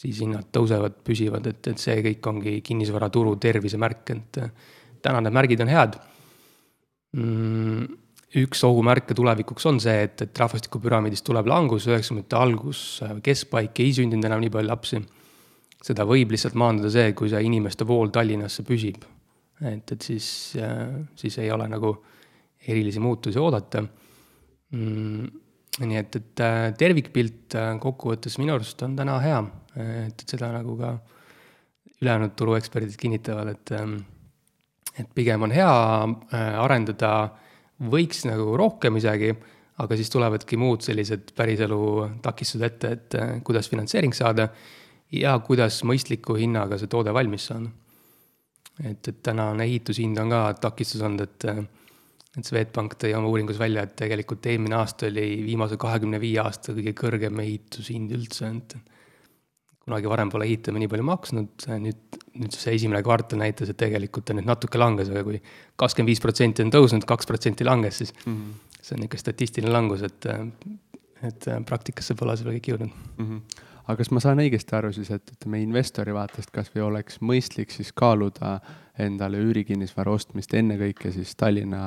siis 0.00 0.20
hinnad 0.24 0.48
tõusevad, 0.54 1.00
püsivad, 1.04 1.46
et, 1.50 1.72
et 1.72 1.80
see 1.80 1.98
kõik 2.04 2.30
ongi 2.30 2.60
kinnisvaraturu 2.64 3.34
tervise 3.40 3.80
märk, 3.80 4.14
et 4.14 4.40
täna 5.02 5.20
need 5.24 5.36
märgid 5.36 5.64
on 5.64 5.72
head 5.72 5.98
mm 7.16 7.98
üks 8.38 8.62
ohumärke 8.66 9.14
tulevikuks 9.16 9.66
on 9.66 9.80
see, 9.82 10.04
et, 10.06 10.22
et 10.22 10.38
rahvastikupüramiidist 10.38 11.24
tuleb 11.26 11.48
langus, 11.50 11.88
üheksakümnendate 11.90 12.38
algus, 12.38 12.82
keskpaik 13.26 13.80
ei 13.82 13.94
sündinud 13.96 14.28
enam 14.28 14.42
nii 14.44 14.52
palju 14.54 14.70
lapsi. 14.70 15.02
seda 15.80 16.04
võib 16.04 16.30
lihtsalt 16.30 16.54
maandada 16.60 16.90
see, 16.92 17.14
kui 17.16 17.30
see 17.32 17.40
inimeste 17.42 17.86
vool 17.88 18.10
Tallinnasse 18.12 18.62
püsib. 18.68 19.02
Et, 19.60 19.92
et 19.92 20.02
siis, 20.02 20.26
siis 21.16 21.38
ei 21.38 21.50
ole 21.52 21.66
nagu 21.68 21.92
erilisi 22.68 23.00
muutusi 23.00 23.38
oodata 23.40 23.82
mm,. 23.82 25.26
nii 25.80 25.98
et, 26.00 26.16
et 26.16 26.42
tervikpilt 26.78 27.56
kokkuvõttes 27.80 28.38
minu 28.40 28.56
arust 28.56 28.82
on 28.86 28.96
täna 28.98 29.18
hea, 29.24 29.40
et, 29.76 30.24
et 30.24 30.36
seda 30.36 30.50
nagu 30.54 30.76
ka 30.80 30.94
ülejäänud 32.00 32.32
turueksperdid 32.36 32.96
kinnitavad, 33.00 33.52
et, 33.52 33.72
et 35.02 35.14
pigem 35.14 35.44
on 35.44 35.52
hea 35.52 35.72
arendada 36.64 37.12
võiks 37.80 38.24
nagu 38.28 38.56
rohkem 38.60 38.98
isegi, 39.00 39.32
aga 39.80 39.96
siis 39.96 40.12
tulevadki 40.12 40.58
muud 40.60 40.84
sellised 40.84 41.32
päriselu 41.36 41.80
takistused 42.24 42.66
ette, 42.66 42.92
et 42.96 43.16
äh, 43.16 43.36
kuidas 43.44 43.70
finantseering 43.70 44.14
saada 44.16 44.50
ja 45.16 45.38
kuidas 45.44 45.80
mõistliku 45.88 46.36
hinnaga 46.38 46.78
see 46.78 46.90
toode 46.90 47.14
valmis 47.16 47.48
saada. 47.50 47.72
Et, 48.84 49.08
et 49.08 49.22
tänane 49.22 49.66
ehitushind 49.66 50.18
on 50.22 50.32
ka 50.32 50.40
takistus 50.60 51.02
olnud, 51.06 51.26
et, 51.26 51.48
et 52.38 52.46
Swedbank 52.46 52.96
tõi 53.00 53.12
oma 53.16 53.30
uuringus 53.30 53.58
välja, 53.60 53.84
et 53.84 53.96
tegelikult 53.98 54.46
eelmine 54.50 54.78
aasta 54.78 55.08
oli 55.10 55.26
viimase 55.46 55.78
kahekümne 55.80 56.20
viie 56.22 56.40
aasta 56.42 56.74
kõige 56.76 56.94
kõrgem 56.98 57.42
ehitushind 57.44 58.14
üldse, 58.16 58.50
et 58.50 58.76
kunagi 59.80 60.10
varem 60.10 60.30
pole 60.30 60.46
ehitamine 60.46 60.84
nii 60.84 60.92
palju 60.92 61.06
maksnud, 61.08 61.64
nüüd, 61.82 62.20
nüüd 62.38 62.54
see 62.56 62.76
esimene 62.76 63.02
kvartal 63.04 63.40
näitas, 63.40 63.72
et 63.72 63.78
tegelikult 63.80 64.28
ta 64.28 64.36
nüüd 64.36 64.48
natuke 64.48 64.78
langes, 64.78 65.10
aga 65.10 65.24
kui 65.26 65.40
kakskümmend 65.80 66.12
viis 66.12 66.22
protsenti 66.22 66.64
on 66.66 66.72
tõusnud, 66.74 67.06
kaks 67.08 67.28
protsenti 67.28 67.66
langes, 67.66 68.02
siis 68.02 68.14
mm 68.24 68.36
-hmm. 68.36 68.76
see 68.82 68.98
on 68.98 69.08
ikka 69.08 69.18
statistiline 69.18 69.72
langus, 69.72 70.04
et, 70.06 70.28
et 71.26 71.50
praktikasse 71.66 72.14
pole 72.14 72.36
veel 72.44 72.60
kõik 72.60 72.72
jõudnud 72.74 72.94
mm. 72.94 73.26
-hmm 73.26 73.66
aga 73.90 73.98
kas 74.00 74.10
ma 74.14 74.22
saan 74.22 74.40
õigesti 74.42 74.76
aru 74.78 74.92
siis, 74.94 75.10
et 75.14 75.34
ütleme 75.34 75.60
investori 75.64 76.14
vaatest 76.14 76.52
kasvõi 76.54 76.84
oleks 76.86 77.20
mõistlik 77.26 77.74
siis 77.74 77.90
kaaluda 77.96 78.56
endale 79.00 79.40
üürikinnisvara 79.42 80.12
ostmist 80.12 80.54
ennekõike 80.54 81.12
siis 81.14 81.34
Tallinna, 81.40 81.82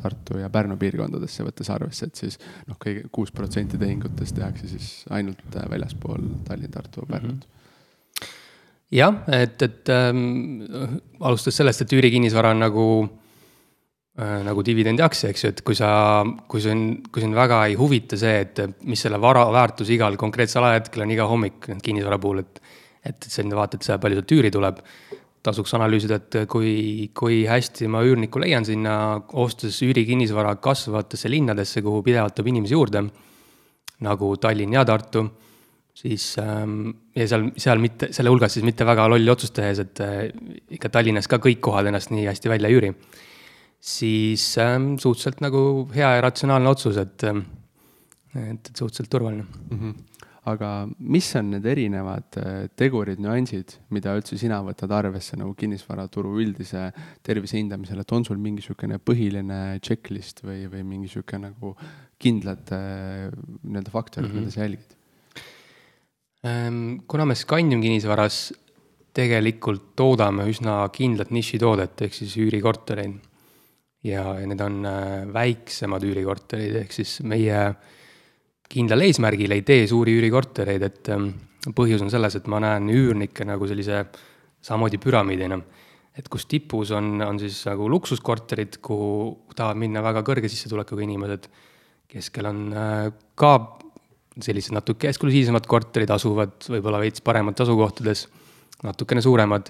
Tartu 0.00 0.40
ja 0.40 0.50
Pärnu 0.52 0.76
piirkondadesse, 0.80 1.44
võttes 1.46 1.70
arvesse, 1.72 2.10
et 2.10 2.22
siis 2.22 2.40
noh, 2.66 2.78
kõige 2.82 3.06
kuus 3.14 3.32
protsenti 3.34 3.78
tehingutest 3.80 4.36
tehakse 4.36 4.70
siis 4.70 4.88
ainult 5.14 5.60
väljaspool 5.70 6.26
Tallinn, 6.48 6.72
Tartu, 6.74 7.06
Pärnut 7.06 7.34
mm. 7.34 7.44
-hmm 7.44 7.52
jah, 8.92 9.16
et, 9.34 9.62
et 9.62 9.88
ähm, 9.90 10.62
alustades 11.20 11.56
sellest, 11.58 11.82
et 11.82 11.92
üürikinnisvara 11.92 12.52
on 12.54 12.60
nagu 12.62 12.84
äh,, 13.02 13.25
nagu 14.16 14.62
dividendiaktsia, 14.64 15.28
eks 15.32 15.44
ju, 15.44 15.50
et 15.52 15.60
kui 15.66 15.76
sa, 15.76 15.90
kui 16.48 16.62
see 16.64 16.72
on, 16.72 16.84
kui 17.12 17.20
sind 17.20 17.36
väga 17.36 17.60
ei 17.68 17.76
huvita 17.76 18.16
see, 18.16 18.38
et 18.46 18.62
mis 18.88 19.02
selle 19.04 19.20
vara 19.20 19.42
väärtus 19.52 19.90
igal 19.92 20.16
konkreetsel 20.16 20.64
ajahetkel 20.64 21.04
on 21.04 21.12
iga 21.12 21.26
hommik 21.28 21.68
kinnisvara 21.84 22.18
puhul, 22.22 22.40
et. 22.44 22.62
et, 23.06 23.14
et 23.14 23.30
sa 23.30 23.44
vaatad 23.44 23.84
seda, 23.84 24.00
palju 24.02 24.20
sealt 24.20 24.36
üüri 24.38 24.50
tuleb. 24.50 24.80
tasuks 25.46 25.76
analüüsida, 25.76 26.16
et 26.16 26.36
kui, 26.50 27.10
kui 27.14 27.44
hästi 27.46 27.86
ma 27.86 28.00
üürniku 28.02 28.40
leian 28.42 28.64
sinna, 28.66 29.20
ostes 29.38 29.76
üürikinnisvara 29.86 30.56
kasvavatesse 30.58 31.30
linnadesse, 31.30 31.84
kuhu 31.86 32.00
pidevalt 32.02 32.34
tuleb 32.34 32.48
inimesi 32.54 32.74
juurde. 32.74 33.04
nagu 34.00 34.36
Tallinn 34.36 34.72
ja 34.72 34.84
Tartu 34.84 35.28
siis 35.96 36.36
ähm, 36.38 36.90
ja 37.16 37.24
seal, 37.28 37.46
seal 37.56 37.80
mitte, 37.80 38.10
selle 38.12 38.32
hulgas 38.32 38.56
siis 38.56 38.64
mitte 38.66 38.84
väga 38.86 39.06
lolli 39.08 39.30
otsust 39.32 39.54
tehes, 39.56 39.80
et 39.80 40.02
äh, 40.04 40.26
ikka 40.76 40.90
Tallinnas 40.92 41.28
ka 41.30 41.38
kõik 41.40 41.62
kohad 41.64 41.88
ennast 41.88 42.12
nii 42.12 42.26
hästi 42.28 42.52
välja 42.52 42.68
ei 42.68 42.76
üüri. 42.76 42.92
Siis 43.80 44.44
ähm, 44.58 44.96
suhteliselt 44.98 45.40
nagu 45.44 45.88
hea 45.94 46.16
ja 46.16 46.24
ratsionaalne 46.24 46.68
otsus, 46.68 46.98
et, 47.00 47.24
ähm, 47.24 47.44
et, 48.34 48.70
et 48.70 48.74
suhteliselt 48.74 49.10
turvaline 49.10 49.46
mm. 49.46 49.80
-hmm 49.80 50.16
aga 50.46 50.86
mis 51.02 51.28
on 51.38 51.48
need 51.50 51.64
erinevad 51.66 52.36
äh, 52.38 52.68
tegurid, 52.78 53.18
nüansid, 53.22 53.76
mida 53.94 54.14
üldse 54.14 54.38
sina 54.38 54.60
võtad 54.62 54.92
arvesse 54.94 55.38
nagu 55.38 55.56
kinnisvaraturu 55.58 56.36
üldise 56.42 56.84
tervise 57.26 57.58
hindamisel, 57.58 57.98
et 58.02 58.14
on 58.14 58.26
sul 58.26 58.38
mingi 58.38 58.62
niisugune 58.62 59.00
põhiline 59.02 59.80
checklist 59.82 60.44
või, 60.46 60.68
või 60.70 60.84
mingi 60.86 61.08
niisugune 61.08 61.50
nagu 61.50 61.74
kindlad 62.22 62.70
äh, 62.76 63.26
nii-öelda 63.64 63.94
faktorid 63.94 64.30
mm, 64.30 64.36
-hmm. 64.36 64.46
mida 64.46 64.54
sa 64.54 64.62
jälgid? 64.62 64.94
Ehm, 66.46 66.80
kuna 67.10 67.26
me 67.26 67.34
Scandium 67.34 67.82
kinnisvaras 67.82 68.52
tegelikult 69.16 69.96
toodame 69.98 70.46
üsna 70.46 70.84
kindlat 70.94 71.32
nišitoodet, 71.34 72.06
ehk 72.06 72.14
siis 72.14 72.36
üürikortereid. 72.38 73.18
Ja, 74.06 74.24
ja 74.40 74.46
need 74.48 74.62
on 74.62 74.80
äh, 74.86 75.26
väiksemad 75.34 76.04
üürikorterid, 76.06 76.80
ehk 76.82 76.94
siis 76.94 77.18
meie 77.26 77.60
kindlal 78.70 79.06
eesmärgil 79.06 79.54
ei 79.54 79.64
tee 79.66 79.86
suuri 79.90 80.16
üürikortereid, 80.18 80.86
et 80.86 81.10
ähm, 81.14 81.30
põhjus 81.76 82.02
on 82.04 82.12
selles, 82.12 82.38
et 82.38 82.46
ma 82.50 82.60
näen 82.62 82.90
üürnikke 82.92 83.46
nagu 83.46 83.68
sellise 83.70 84.04
samamoodi 84.66 85.00
püramiidina. 85.02 85.60
et 86.16 86.28
kus 86.32 86.46
tipus 86.48 86.90
on, 86.96 87.20
on 87.20 87.38
siis 87.38 87.58
nagu 87.68 87.90
luksuskorterid, 87.92 88.78
kuhu 88.80 89.52
tahavad 89.52 89.76
minna 89.76 90.00
väga 90.00 90.22
kõrge 90.24 90.48
sissetulekuga 90.48 91.02
inimesed, 91.04 91.48
keskel 92.08 92.48
on 92.48 92.62
äh, 92.72 93.10
ka 93.36 93.52
sellised 94.42 94.74
natuke 94.76 95.10
eksklusiivsemad 95.10 95.66
korterid 95.68 96.10
asuvad 96.12 96.56
võib-olla 96.68 97.00
veits 97.02 97.22
paremates 97.24 97.66
asukohtades, 97.66 98.26
natukene 98.84 99.22
suuremad, 99.24 99.68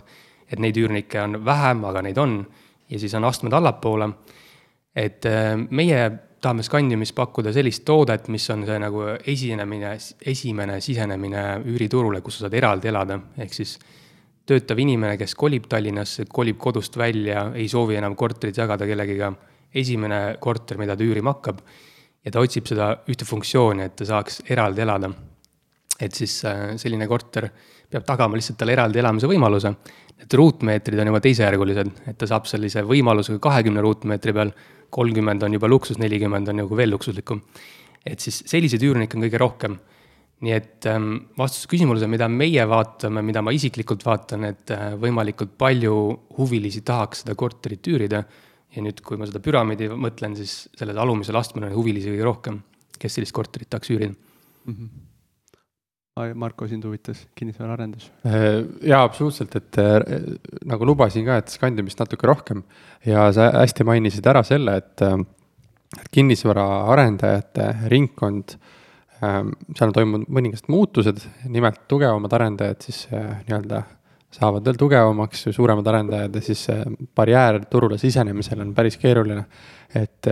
et 0.50 0.62
neid 0.62 0.78
üürnikke 0.78 1.20
on 1.22 1.40
vähem, 1.46 1.84
aga 1.86 2.02
neid 2.06 2.18
on, 2.22 2.40
ja 2.90 2.98
siis 2.98 3.14
on 3.14 3.24
astmed 3.24 3.52
allapoole. 3.52 4.08
et 4.96 5.26
äh, 5.26 5.56
meie 5.70 6.10
tahame 6.40 6.62
Scandiumis 6.62 7.12
pakkuda 7.16 7.52
sellist 7.52 7.84
toodet, 7.84 8.28
mis 8.28 8.44
on 8.50 8.64
see 8.68 8.78
nagu 8.78 9.02
esinemine, 9.26 9.96
esimene 10.32 10.80
sisenemine 10.84 11.44
üüriturule, 11.66 12.20
kus 12.22 12.38
sa 12.38 12.46
saad 12.46 12.54
eraldi 12.54 12.90
elada, 12.92 13.18
ehk 13.42 13.54
siis 13.56 13.76
töötav 14.46 14.78
inimene, 14.78 15.16
kes 15.18 15.34
kolib 15.34 15.66
Tallinnasse, 15.70 16.28
kolib 16.30 16.58
kodust 16.62 16.96
välja, 17.00 17.48
ei 17.54 17.66
soovi 17.68 17.98
enam 17.98 18.14
korterit 18.16 18.58
jagada 18.60 18.86
kellegiga, 18.86 19.32
esimene 19.74 20.20
korter, 20.40 20.78
mida 20.78 20.94
ta 20.96 21.04
üürima 21.04 21.34
hakkab, 21.34 21.64
ja 22.22 22.34
ta 22.34 22.42
otsib 22.42 22.68
seda 22.70 22.92
ühte 23.10 23.26
funktsiooni, 23.26 23.88
et 23.88 23.96
ta 23.98 24.06
saaks 24.06 24.44
eraldi 24.50 24.84
elada. 24.86 25.10
et 25.96 26.12
siis 26.12 26.44
äh, 26.44 26.76
selline 26.76 27.06
korter 27.08 27.48
peab 27.96 28.06
tagama 28.06 28.38
lihtsalt 28.38 28.58
talle 28.60 28.76
eraldi 28.76 29.00
elamise 29.00 29.28
võimaluse. 29.30 29.72
Need 30.16 30.36
ruutmeetrid 30.40 31.00
on 31.02 31.10
juba 31.10 31.20
teisejärgulised, 31.24 31.90
et 32.12 32.16
ta 32.20 32.28
saab 32.28 32.46
sellise 32.48 32.84
võimalusega 32.88 33.40
kahekümne 33.42 33.82
ruutmeetri 33.84 34.32
peal 34.36 34.52
kolmkümmend 34.94 35.44
on 35.44 35.56
juba 35.56 35.68
luksus, 35.68 35.98
nelikümmend 36.00 36.48
on 36.52 36.62
nagu 36.62 36.78
veel 36.78 36.92
luksuslikum. 36.94 37.42
et 38.06 38.22
siis 38.22 38.44
selliseid 38.46 38.82
üürnikke 38.86 39.16
on 39.18 39.24
kõige 39.26 39.38
rohkem. 39.42 39.78
nii 40.40 40.52
et 40.52 40.86
ähm, 40.86 41.14
vastus 41.38 41.64
küsimusele, 41.66 42.08
mida 42.12 42.28
meie 42.28 42.64
vaatame, 42.68 43.22
mida 43.24 43.40
ma 43.42 43.54
isiklikult 43.56 44.04
vaatan, 44.04 44.44
et 44.44 44.70
äh, 44.70 44.92
võimalikult 45.00 45.56
palju 45.58 45.94
huvilisi 46.36 46.82
tahaks 46.84 47.24
seda 47.24 47.34
korterit 47.34 47.88
üürida. 47.88 48.24
ja 48.76 48.82
nüüd, 48.82 49.00
kui 49.00 49.16
ma 49.16 49.26
seda 49.26 49.40
püramiidi 49.40 49.88
mõtlen, 49.88 50.36
siis 50.36 50.68
sellel 50.76 50.98
alumisel 50.98 51.36
astmel 51.36 51.70
on 51.70 51.76
huvilisi 51.76 52.12
kõige 52.12 52.24
rohkem, 52.24 52.62
kes 52.98 53.18
sellist 53.18 53.32
korterit 53.32 53.70
tahaks 53.70 53.90
üürida 53.90 54.12
mm. 54.12 54.72
-hmm 54.72 55.06
Marko, 56.16 56.64
sind 56.64 56.84
huvitas 56.88 57.18
kinnisvaraarendus? 57.36 58.06
Äh, 58.24 58.62
jaa, 58.88 59.02
absoluutselt, 59.04 59.52
et 59.58 59.76
äh, 59.82 59.98
nagu 60.64 60.86
lubasin 60.88 61.26
ka, 61.26 61.34
et 61.42 61.52
Scandiumist 61.52 62.00
natuke 62.00 62.24
rohkem 62.30 62.62
ja 63.04 63.26
sa 63.36 63.50
hästi 63.58 63.84
mainisid 63.84 64.24
ära 64.32 64.40
selle, 64.46 64.78
et, 64.80 65.02
äh, 65.04 65.18
et 66.00 66.08
kinnisvaraarendajate 66.16 67.68
ringkond, 67.92 68.56
seal 69.16 69.90
on 69.90 69.92
toimunud 69.96 70.32
mõningased 70.32 70.66
muutused, 70.72 71.20
nimelt 71.52 71.84
tugevamad 71.88 72.32
arendajad 72.36 72.82
siis 72.84 72.98
nii-öelda 73.12 73.78
saavad 74.36 74.64
veel 74.66 74.76
tugevamaks, 74.80 75.46
suuremad 75.56 75.88
arendajad 75.88 76.36
ja 76.36 76.42
siis 76.44 76.66
barjäär 77.16 77.62
turule 77.72 77.96
sisenemisel 78.00 78.60
on 78.64 78.74
päris 78.76 78.98
keeruline. 79.00 79.46
et 79.96 80.28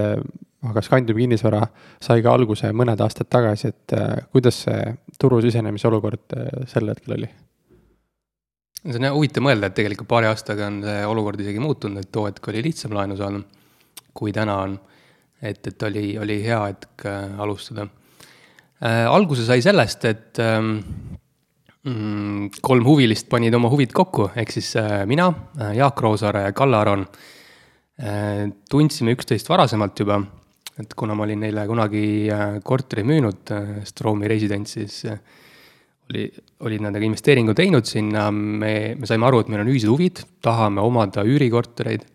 aga 0.71 0.83
Scandiumi 0.85 1.25
kinnisvara 1.25 1.63
sai 2.03 2.23
ka 2.25 2.35
alguse 2.35 2.71
mõned 2.77 3.01
aastad 3.05 3.29
tagasi, 3.33 3.73
et 3.73 3.97
äh, 3.97 4.27
kuidas 4.33 4.65
see 4.67 4.95
turu 5.21 5.41
sisenemise 5.45 5.89
olukord 5.91 6.37
äh, 6.37 6.65
sel 6.71 6.91
hetkel 6.93 7.19
oli? 7.19 7.31
see 8.85 8.99
on 9.01 9.09
jah 9.09 9.17
huvitav 9.17 9.45
mõelda, 9.45 9.71
et 9.71 9.77
tegelikult 9.79 10.11
paari 10.11 10.29
aastaga 10.29 10.69
on 10.69 10.83
see 10.85 11.05
olukord 11.09 11.41
isegi 11.41 11.63
muutunud, 11.63 12.05
et 12.05 12.13
too 12.13 12.27
hetk 12.29 12.53
oli 12.53 12.65
lihtsam 12.67 12.93
laenu 12.97 13.17
saada, 13.17 13.41
kui 14.13 14.33
täna 14.33 14.59
on. 14.67 14.79
et, 15.45 15.67
et 15.67 15.83
oli, 15.83 16.15
oli 16.19 16.39
hea 16.45 16.61
hetk 16.69 17.07
äh, 17.09 17.41
alustada 17.41 17.89
äh,. 18.81 19.05
alguse 19.09 19.45
sai 19.45 19.63
sellest, 19.65 20.05
et 20.05 20.41
ähm, 20.41 20.79
mm, 21.85 22.51
kolm 22.63 22.87
huvilist 22.87 23.29
panid 23.29 23.55
oma 23.55 23.69
huvid 23.73 23.93
kokku, 23.93 24.31
ehk 24.37 24.53
siis 24.53 24.75
äh, 24.81 25.03
mina, 25.07 25.33
Jaak 25.77 26.01
Roosaare 26.01 26.47
ja 26.47 26.53
Kalle 26.57 26.81
Aron 26.81 27.05
äh, 27.05 28.49
tundsime 28.71 29.17
üksteist 29.17 29.49
varasemalt 29.49 30.01
juba 30.01 30.23
et 30.81 30.95
kuna 30.99 31.15
ma 31.15 31.25
olin 31.27 31.45
neile 31.45 31.65
kunagi 31.71 32.05
äh, 32.33 32.45
korteri 32.67 33.05
müünud, 33.07 33.51
äh, 33.55 33.73
Stroomi 33.87 34.29
residents, 34.31 34.75
siis 34.75 35.05
äh, 35.07 35.21
oli, 36.11 36.27
olid 36.67 36.83
nad 36.83 36.97
nagu 36.97 37.07
investeeringu 37.07 37.55
teinud 37.57 37.87
sinna, 37.89 38.27
me, 38.35 38.95
me 38.99 39.09
saime 39.09 39.29
aru, 39.29 39.45
et 39.45 39.53
meil 39.53 39.63
on 39.63 39.71
ühised 39.71 39.91
huvid, 39.91 40.25
tahame 40.45 40.83
omada 40.85 41.25
üürikortereid. 41.27 42.11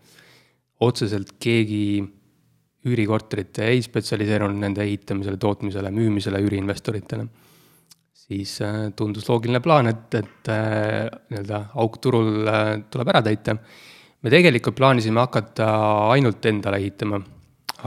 otseselt 0.80 1.34
keegi 1.44 2.00
üürikorterite 2.88 3.66
ei 3.68 3.82
spetsialiseerunud 3.84 4.62
nende 4.62 4.80
ehitamisele, 4.86 5.36
tootmisele, 5.38 5.92
müümisele 5.92 6.40
üüriinvestoritele. 6.40 7.26
siis 8.30 8.60
tundus 8.96 9.28
loogiline 9.28 9.60
plaan, 9.60 9.88
et, 9.88 10.16
et 10.16 10.52
nii-öelda 10.52 11.60
auk 11.82 11.98
turul 12.00 12.48
tuleb 12.92 13.12
ära 13.12 13.24
täita. 13.26 13.58
me 14.22 14.30
tegelikult 14.30 14.76
plaanisime 14.76 15.20
hakata 15.20 15.68
ainult 16.14 16.46
endale 16.46 16.80
ehitama 16.80 17.20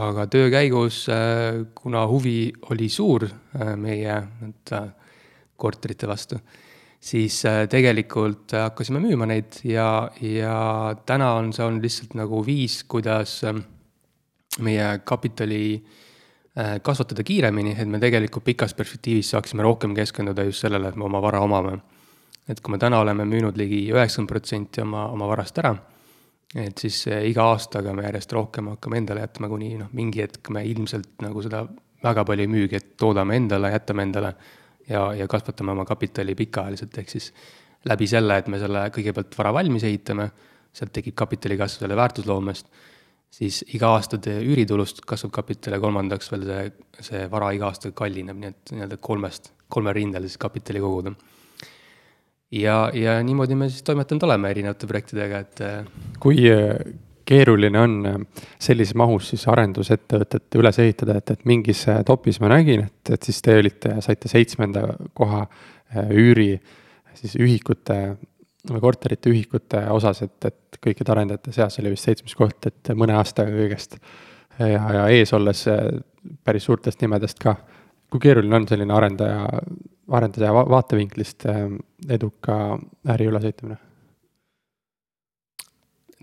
aga 0.01 0.25
töö 0.27 0.49
käigus, 0.49 1.05
äh, 1.09 1.65
kuna 1.75 2.05
huvi 2.07 2.53
oli 2.71 2.89
suur 2.89 3.25
äh, 3.27 3.73
meie 3.77 4.15
nii-öelda 4.23 4.81
korterite 5.57 6.07
vastu, 6.09 6.39
siis 6.99 7.43
äh, 7.45 7.63
tegelikult 7.69 8.55
hakkasime 8.57 9.01
müüma 9.03 9.27
neid 9.29 9.59
ja, 9.67 10.09
ja 10.21 10.95
täna 11.05 11.33
on 11.37 11.53
see 11.53 11.65
olnud 11.65 11.85
lihtsalt 11.85 12.17
nagu 12.17 12.41
viis, 12.45 12.81
kuidas 12.89 13.41
meie 14.63 14.89
kapitali 15.05 15.65
kasvatada 16.85 17.23
kiiremini, 17.25 17.71
et 17.81 17.89
me 17.89 17.97
tegelikult 17.97 18.43
pikas 18.45 18.75
perspektiivis 18.77 19.31
saaksime 19.33 19.63
rohkem 19.65 19.95
keskenduda 19.97 20.43
just 20.45 20.61
sellele, 20.61 20.91
et 20.91 20.99
me 21.01 21.07
oma 21.07 21.21
vara 21.21 21.39
omame. 21.41 21.79
et 22.47 22.59
kui 22.61 22.71
me 22.71 22.77
täna 22.77 22.99
oleme 22.99 23.25
müünud 23.25 23.57
ligi 23.57 23.87
üheksakümmend 23.89 24.29
protsenti 24.29 24.81
oma, 24.83 25.07
oma 25.15 25.27
varast 25.31 25.57
ära 25.57 25.73
et 26.61 26.77
siis 26.77 26.99
eh, 27.09 27.23
iga 27.29 27.47
aastaga 27.53 27.93
me 27.97 28.05
järjest 28.05 28.33
rohkem 28.35 28.69
hakkame 28.73 28.99
endale 29.01 29.23
jätma, 29.25 29.49
kuni 29.49 29.73
noh, 29.79 29.89
mingi 29.97 30.21
hetk 30.21 30.51
me 30.53 30.63
ilmselt 30.69 31.23
nagu 31.25 31.41
seda 31.45 31.63
väga 32.03 32.25
palju 32.27 32.45
ei 32.45 32.51
müügi, 32.51 32.79
et 32.79 32.93
toodame 32.99 33.37
endale, 33.39 33.71
jätame 33.73 34.05
endale 34.05 34.33
ja, 34.89 35.07
ja 35.17 35.27
kasvatame 35.31 35.73
oma 35.73 35.85
kapitali 35.87 36.35
pikaajaliselt, 36.37 36.97
ehk 36.99 37.13
siis 37.13 37.31
läbi 37.89 38.07
selle, 38.07 38.37
et 38.39 38.49
me 38.51 38.59
selle 38.61 38.85
kõigepealt 38.95 39.37
vara 39.39 39.53
valmis 39.55 39.85
ehitame, 39.87 40.29
sealt 40.73 40.93
tekib 40.95 41.15
kapitali 41.17 41.57
kasv 41.59 41.83
selle 41.83 41.97
väärtusloomest, 41.97 42.69
siis 43.33 43.63
iga 43.73 43.93
aasta 43.95 44.19
üüritulust 44.19 45.01
kasvab 45.09 45.33
kapital 45.39 45.77
ja 45.77 45.81
kolmandaks 45.81 46.31
veel 46.31 46.45
see, 46.49 46.65
see 47.01 47.23
vara 47.31 47.49
iga 47.55 47.71
aastaga 47.71 47.95
kallineb, 48.03 48.37
nii 48.37 48.51
et 48.51 48.73
nii-öelda 48.75 48.99
kolmest, 49.01 49.53
kolmel 49.73 49.95
rindel 49.97 50.27
siis 50.27 50.37
kapitali 50.41 50.83
koguda 50.83 51.15
ja, 52.53 52.91
ja 52.93 53.17
niimoodi 53.23 53.55
me 53.55 53.69
siis 53.69 53.83
toimetanud 53.83 54.27
oleme 54.27 54.51
erinevate 54.53 54.87
projektidega, 54.89 55.41
et. 55.45 55.61
Äh, 55.61 56.11
kui 56.23 56.43
äh, 56.51 56.75
keeruline 57.25 57.79
on 57.79 57.95
äh, 58.09 58.19
sellises 58.61 58.95
mahus 58.99 59.31
siis 59.33 59.45
arendusettevõtet 59.51 60.59
üles 60.59 60.79
ehitada, 60.83 61.17
et, 61.21 61.33
et 61.35 61.47
mingis 61.49 61.85
topis 62.07 62.39
ma 62.43 62.51
nägin, 62.53 62.85
et, 62.87 63.15
et 63.15 63.29
siis 63.29 63.41
te 63.45 63.57
olite, 63.61 63.97
saite 64.05 64.31
seitsmenda 64.31 64.87
koha 65.17 65.45
üüri 66.09 66.55
siis 67.13 67.35
ühikute 67.37 67.97
või 68.69 68.79
korterite 68.81 69.29
ühikute 69.29 69.83
osas, 69.93 70.23
et, 70.25 70.37
et 70.47 70.77
kõikide 70.81 71.11
arendajate 71.13 71.51
seas 71.53 71.77
oli 71.81 71.91
vist 71.93 72.07
seitsmes 72.07 72.33
koht, 72.39 72.69
et 72.69 72.93
mõne 72.97 73.13
aastaga 73.19 73.51
kõigest. 73.53 73.99
ja, 74.57 74.81
ja 74.97 75.03
ees 75.11 75.33
olles 75.35 75.65
päris 76.43 76.65
suurtest 76.65 77.03
nimedest 77.03 77.43
ka. 77.43 77.57
Kui 78.13 78.21
keeruline 78.21 78.59
on 78.59 78.69
selline 78.69 78.93
arendaja 78.93 79.47
arendaja 80.11 80.53
vaatevinklist 80.53 81.45
ähm, 81.49 81.79
eduka 82.09 82.77
äri 83.09 83.27
ülesehitamine? 83.31 83.79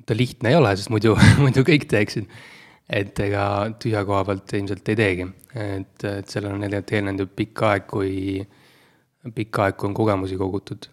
ta 0.07 0.17
lihtne 0.17 0.51
ei 0.51 0.57
ole, 0.57 0.73
sest 0.77 0.91
muidu, 0.91 1.15
muidu 1.45 1.63
kõik 1.67 1.87
teeksid. 1.91 2.31
et 2.91 3.19
ega 3.23 3.45
tühja 3.79 4.03
koha 4.07 4.25
pealt 4.27 4.55
ilmselt 4.59 4.89
ei 4.91 4.99
teegi, 4.99 5.27
et, 5.55 6.07
et 6.09 6.33
sellel 6.33 6.57
on 6.57 6.65
tegelikult 6.65 6.95
eelnenud 6.97 7.23
ju 7.23 7.29
pikk 7.39 7.63
aeg, 7.69 7.85
kui, 7.91 8.15
pikk 9.37 9.61
aeg, 9.63 9.77
kui 9.79 9.91
on 9.91 9.95
kogemusi 9.95 10.39
kogutud. 10.41 10.89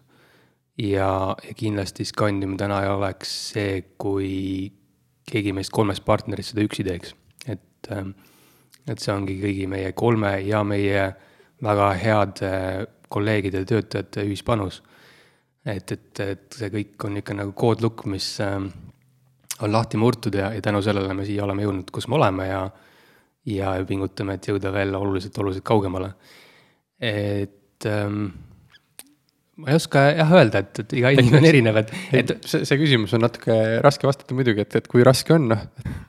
ja, 0.77 1.09
ja 1.33 1.55
kindlasti 1.57 2.05
Scandium 2.05 2.57
täna 2.57 2.83
ei 2.85 2.91
oleks 2.93 3.33
see, 3.53 3.81
kui 3.97 4.31
keegi 5.27 5.55
meist 5.55 5.73
kolmest 5.73 6.05
partnerist 6.05 6.53
seda 6.53 6.67
üksi 6.67 6.85
teeks, 6.87 7.15
et, 7.47 7.91
ähm, 7.91 8.13
et 8.87 8.99
see 9.03 9.13
ongi 9.13 9.37
kõigi 9.41 9.67
meie 9.67 9.91
kolme 9.97 10.37
ja 10.47 10.63
meie 10.63 11.07
väga 11.63 11.87
head 11.99 12.41
kolleegide 13.09 13.63
ja 13.63 13.67
töötajate 13.67 14.23
ühispanus. 14.27 14.81
et, 15.65 15.91
et, 15.91 16.19
et 16.19 16.53
see 16.55 16.69
kõik 16.71 17.03
on 17.05 17.17
ikka 17.19 17.35
nagu 17.35 17.51
koodlukk, 17.51 18.05
mis 18.07 18.37
ähm, 18.39 18.69
on 19.59 19.71
lahti 19.71 19.97
murtud 19.97 20.35
ja, 20.35 20.53
ja 20.55 20.61
tänu 20.61 20.81
sellele 20.81 21.13
me 21.13 21.25
siia 21.27 21.43
oleme 21.43 21.65
jõudnud, 21.65 21.91
kus 21.91 22.07
me 22.07 22.15
oleme 22.15 22.47
ja 22.47 22.61
ja 23.47 23.71
pingutame, 23.87 24.35
et 24.35 24.47
jõuda 24.49 24.73
veel 24.75 24.95
oluliselt, 24.95 25.37
oluliselt 25.39 25.63
kaugemale. 25.67 26.11
et 26.99 27.85
ähm, 27.85 28.25
ma 29.57 29.71
ei 29.71 29.77
oska 29.79 30.03
jah 30.13 30.33
öelda, 30.37 30.61
et, 30.61 30.81
et 30.83 30.95
iga 30.99 31.11
inimene 31.15 31.39
on 31.39 31.47
erinev, 31.49 31.79
et, 31.81 31.93
et. 32.19 32.33
see, 32.45 32.65
see 32.67 32.77
küsimus 32.79 33.15
on 33.17 33.23
natuke 33.25 33.55
raske 33.85 34.09
vastata 34.09 34.37
muidugi, 34.37 34.65
et, 34.67 34.77
et 34.81 34.89
kui 34.91 35.05
raske 35.05 35.33
on, 35.33 35.47
noh, 35.53 35.63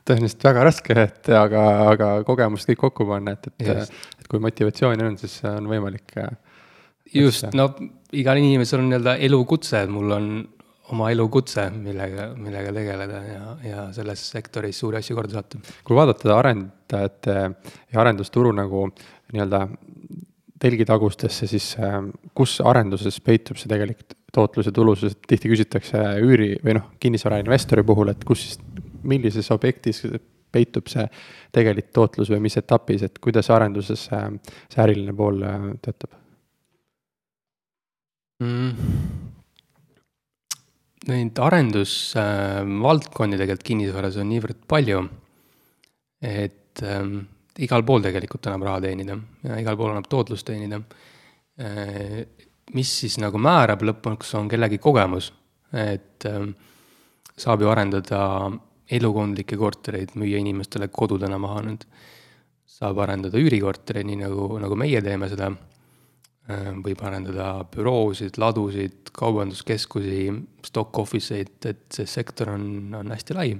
tõenäoliselt 0.08 0.44
väga 0.50 0.66
raske, 0.68 0.98
et 1.06 1.32
aga, 1.32 1.64
aga 1.94 2.10
kogemust 2.28 2.68
kõik 2.68 2.82
kokku 2.84 3.08
panna, 3.08 3.38
et, 3.38 3.48
et, 3.64 3.96
et 4.20 4.28
kui 4.28 4.42
motivatsiooni 4.44 5.08
on, 5.08 5.16
siis 5.20 5.38
on 5.48 5.70
võimalik. 5.70 6.12
Äh, 6.20 6.36
just, 7.14 7.48
no 7.56 7.70
igal 8.12 8.40
inimesel 8.40 8.82
on 8.82 8.92
nii-öelda 8.92 9.16
elukutse, 9.28 9.84
et 9.86 9.92
mul 9.92 10.16
on 10.18 10.30
oma 10.92 11.10
elukutse, 11.12 11.66
millega, 11.72 12.30
millega 12.36 12.72
tegeleda 12.72 13.20
ja, 13.26 13.42
ja 13.64 13.86
selles 13.96 14.22
sektoris 14.32 14.78
suuri 14.80 15.00
asju 15.00 15.16
korda 15.16 15.40
saata. 15.40 15.60
kui 15.84 15.96
vaadata 15.96 16.36
arendajate 16.36 17.36
ja 17.36 18.00
arendusturu 18.00 18.52
nagu 18.56 18.86
nii-öelda 19.32 19.66
telgitagustesse, 20.60 21.46
siis 21.50 21.72
äh, 21.78 22.00
kus 22.34 22.58
arenduses 22.64 23.20
peitub 23.24 23.60
see 23.60 23.70
tegelik 23.70 24.02
tootlus 24.34 24.68
ja 24.68 24.74
tulusus, 24.74 25.14
et 25.14 25.28
tihti 25.30 25.50
küsitakse 25.52 26.02
üüri 26.24 26.54
või 26.64 26.78
noh, 26.78 26.90
kinnisvarainvestori 27.00 27.84
puhul, 27.86 28.12
et 28.12 28.24
kus 28.28 28.44
siis, 28.44 28.58
millises 29.08 29.50
objektis 29.54 30.02
peitub 30.52 30.88
see 30.90 31.04
tegelik 31.54 31.92
tootlus 31.94 32.30
või 32.32 32.42
mis 32.48 32.56
etapis, 32.60 33.04
et 33.06 33.18
kuidas 33.22 33.50
arenduses 33.54 34.08
see, 34.08 34.22
see 34.72 34.82
äriline 34.84 35.14
pool 35.16 35.42
töötab 35.84 36.16
mm.? 38.42 39.26
Neid 41.08 41.38
arendusvaldkondi 41.40 43.36
äh, 43.36 43.40
tegelikult 43.40 43.66
kinnisvaras 43.70 44.18
on 44.20 44.28
niivõrd 44.28 44.58
palju, 44.68 45.04
et 46.26 46.82
äh, 46.84 47.06
igal 47.64 47.84
pool 47.86 48.04
tegelikult 48.04 48.46
annab 48.46 48.66
raha 48.68 48.82
teenida 48.86 49.16
ja 49.44 49.58
igal 49.62 49.76
pool 49.78 49.92
annab 49.92 50.08
tootlust 50.10 50.46
teenida 50.46 50.80
äh,. 51.60 52.24
mis 52.74 52.90
siis 53.00 53.16
nagu 53.18 53.40
määrab 53.40 53.82
lõpuks, 53.82 54.34
on 54.36 54.48
kellegi 54.48 54.78
kogemus, 54.78 55.32
et 55.72 56.26
äh, 56.28 56.44
saab 57.36 57.64
ju 57.64 57.70
arendada 57.72 58.50
elukondlikke 58.88 59.56
kortereid, 59.56 60.14
müüa 60.16 60.40
inimestele 60.40 60.88
kodudena 60.88 61.38
maha 61.38 61.64
nüüd. 61.64 61.88
saab 62.78 62.98
arendada 63.02 63.38
üürikortereid, 63.40 64.06
nii 64.06 64.20
nagu, 64.22 64.52
nagu 64.62 64.76
meie 64.78 65.00
teeme 65.02 65.28
seda 65.28 65.50
Äh, 66.48 66.70
võib 66.80 67.02
arendada 67.04 67.58
büroosid, 67.68 68.38
ladusid, 68.40 69.10
kaubanduskeskusi, 69.12 70.30
stock 70.64 70.96
office 71.02 71.36
eid, 71.36 71.58
et 71.68 71.82
see 71.92 72.08
sektor 72.08 72.54
on, 72.54 72.62
on 72.96 73.12
hästi 73.12 73.36
lai. 73.36 73.50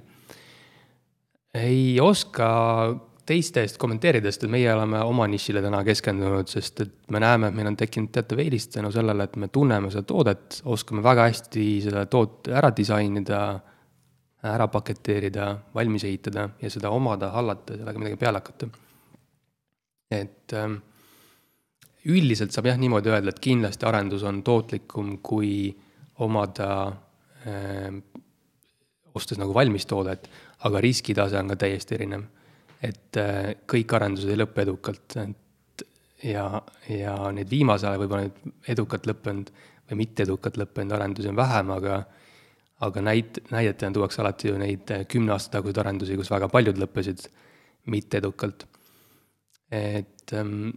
ei 1.59 1.99
oska 2.01 2.49
teiste 3.29 3.62
eest 3.64 3.77
kommenteerida, 3.81 4.31
sest 4.33 4.47
et 4.47 4.53
meie 4.53 4.71
oleme 4.73 5.01
oma 5.05 5.27
nišile 5.29 5.61
täna 5.64 5.83
keskendunud, 5.87 6.49
sest 6.49 6.83
et 6.85 6.95
me 7.12 7.21
näeme, 7.23 7.51
et 7.51 7.57
meil 7.59 7.71
on 7.71 7.77
tekkinud 7.79 8.12
teatav 8.14 8.41
eelis 8.43 8.69
tänu 8.73 8.91
sellele, 8.95 9.29
et 9.29 9.37
me 9.37 9.51
tunneme 9.53 9.91
seda 9.93 10.07
toodet, 10.09 10.61
oskame 10.64 11.05
väga 11.05 11.29
hästi 11.29 11.67
seda 11.85 12.07
toote 12.11 12.57
ära 12.57 12.73
disainida, 12.77 13.43
ära 14.49 14.69
paketeerida, 14.73 15.49
valmis 15.75 16.07
ehitada 16.09 16.49
ja 16.62 16.71
seda 16.71 16.93
omada, 16.95 17.33
hallata, 17.35 17.77
sellega 17.77 18.03
midagi 18.03 18.21
peale 18.21 18.41
hakata. 18.41 18.69
et 20.11 20.55
ähm, 20.57 20.79
üldiselt 22.09 22.55
saab 22.55 22.71
jah 22.71 22.79
niimoodi 22.81 23.11
öelda, 23.12 23.35
et 23.35 23.43
kindlasti 23.45 23.85
arendus 23.87 24.23
on 24.25 24.41
tootlikum, 24.43 25.19
kui 25.23 25.77
omada 26.25 26.71
äh,, 27.45 27.93
ostes 29.14 29.38
nagu 29.41 29.55
valmis 29.55 29.87
toodet, 29.87 30.29
aga 30.64 30.81
riskitase 30.81 31.38
on 31.38 31.53
ka 31.53 31.59
täiesti 31.64 31.99
erinev. 31.99 32.25
Et 32.83 33.19
äh, 33.21 33.55
kõik 33.69 33.95
arendused 33.97 34.31
ei 34.31 34.38
lõpe 34.38 34.62
edukalt, 34.64 35.17
et 35.23 35.85
ja, 36.29 36.47
ja 36.91 37.17
neid 37.35 37.51
viimasel 37.51 37.93
ajal 37.93 38.05
võib-olla 38.05 38.29
nüüd 38.29 38.71
edukalt 38.75 39.09
lõppenud 39.11 39.53
või 39.88 40.01
mitte 40.03 40.27
edukalt 40.27 40.59
lõppenud 40.61 40.95
arendusi 40.95 41.31
on 41.31 41.38
vähem, 41.38 41.75
aga 41.79 42.01
aga 42.87 43.03
näit-, 43.03 43.41
näidetena 43.51 43.95
tuuakse 43.95 44.21
alati 44.23 44.53
ju 44.53 44.59
neid 44.61 44.91
äh, 44.95 45.07
kümne 45.11 45.35
aasta 45.35 45.59
taguseid 45.59 45.81
arendusi, 45.83 46.17
kus 46.19 46.31
väga 46.31 46.51
paljud 46.53 46.79
lõppesid 46.79 47.25
mitte 47.91 48.21
edukalt. 48.21 48.67
et 49.71 50.33
ähm, 50.33 50.71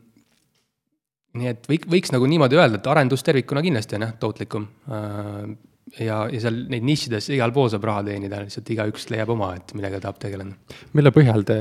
nii 1.37 1.51
et 1.51 1.67
võik-, 1.69 1.87
võiks 1.91 2.11
nagu 2.11 2.27
niimoodi 2.27 2.57
öelda, 2.57 2.79
et 2.79 2.89
arendus 2.91 3.23
tervikuna 3.23 3.61
kindlasti 3.63 3.95
on 3.95 4.07
jah, 4.07 4.15
tootlikum. 4.19 4.65
Äh, 4.91 5.53
ja, 5.99 6.23
ja 6.31 6.41
seal 6.43 6.61
neid 6.71 6.85
nišides 6.87 7.29
igal 7.35 7.53
pool 7.55 7.69
saab 7.71 7.85
raha 7.89 8.05
teenida, 8.07 8.41
lihtsalt 8.43 8.69
igaüks 8.75 9.09
leiab 9.13 9.33
oma, 9.35 9.53
et 9.57 9.73
millega 9.77 10.01
tahab 10.03 10.19
tegeleda. 10.21 10.77
mille 10.97 11.13
põhjal 11.15 11.45
te 11.47 11.59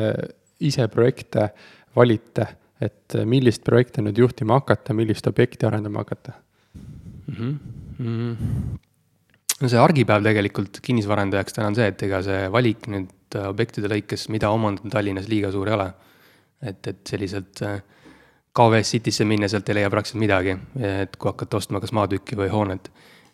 ise 0.67 0.87
projekte 0.93 1.51
valite, 1.97 2.47
et 2.81 3.17
millist 3.29 3.65
projekti 3.67 4.05
nüüd 4.05 4.19
juhtima 4.19 4.61
hakata, 4.61 4.97
millist 4.97 5.27
objekti 5.31 5.67
arendama 5.69 6.05
hakata 6.05 6.33
mm? 6.35 7.37
-hmm. 7.37 7.55
Mm 7.99 8.37
-hmm. 8.37 8.79
no 9.61 9.69
see 9.69 9.79
argipäev 9.79 10.23
tegelikult 10.23 10.81
kinnisvaraarendajaks 10.83 11.53
täna 11.53 11.67
on 11.67 11.75
see, 11.75 11.87
et 11.87 12.03
ega 12.03 12.23
see 12.23 12.53
valik 12.53 12.87
nüüd 12.89 13.39
objektide 13.47 13.89
lõikes, 13.89 14.29
mida 14.29 14.51
omandada 14.51 14.91
Tallinnas 14.91 15.29
liiga 15.29 15.53
suur 15.53 15.69
ei 15.69 15.75
ole. 15.75 15.93
et, 16.63 16.87
et 16.87 17.07
selliselt 17.07 17.63
äh, 17.63 17.83
KVS 18.53 18.91
Citysse 18.91 19.25
minna, 19.25 19.49
sealt 19.49 19.69
ei 19.71 19.79
leia 19.79 19.91
praktiliselt 19.91 20.21
midagi, 20.21 20.57
et 20.83 21.15
kui 21.17 21.31
hakata 21.31 21.61
ostma 21.61 21.81
kas 21.81 21.93
maatükki 21.95 22.39
või 22.39 22.51
hoonet. 22.51 22.91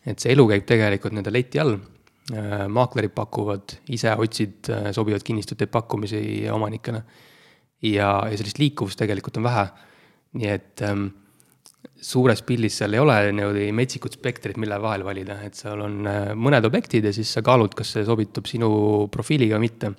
Et 0.06 0.22
see 0.22 0.32
elu 0.34 0.46
käib 0.52 0.66
tegelikult 0.68 1.14
nii-öelda 1.14 1.34
leti 1.34 1.60
all, 1.62 1.76
äh, 2.32 2.64
maaklerid 2.72 3.14
pakuvad, 3.16 3.76
ise 3.94 4.14
otsid 4.14 4.70
äh, 4.72 4.90
sobivaid 4.96 5.24
kinnistuteid 5.26 5.72
pakkumisi 5.72 6.20
omanikele. 6.52 7.02
ja, 7.82 8.10
ja 8.30 8.36
sellist 8.38 8.58
liikuvust 8.58 8.98
tegelikult 8.98 9.36
on 9.40 9.46
vähe, 9.46 9.64
nii 10.40 10.50
et 10.50 10.82
ähm, 10.86 11.08
suures 12.02 12.42
pildis 12.46 12.78
seal 12.80 12.94
ei 12.96 13.02
ole 13.02 13.16
niimoodi 13.32 13.70
metsikut 13.76 14.16
spektrit, 14.16 14.56
mille 14.60 14.78
vahel 14.82 15.04
valida, 15.04 15.40
et 15.44 15.58
seal 15.58 15.82
on 15.84 16.06
äh, 16.08 16.30
mõned 16.34 16.64
objektid 16.66 17.04
ja 17.04 17.12
siis 17.14 17.32
sa 17.36 17.44
kaalud, 17.46 17.74
kas 17.76 17.96
see 17.96 18.06
sobitub 18.06 18.48
sinu 18.48 18.70
profiiliga 19.12 19.58
või 19.58 19.68
mitte. 19.68 19.92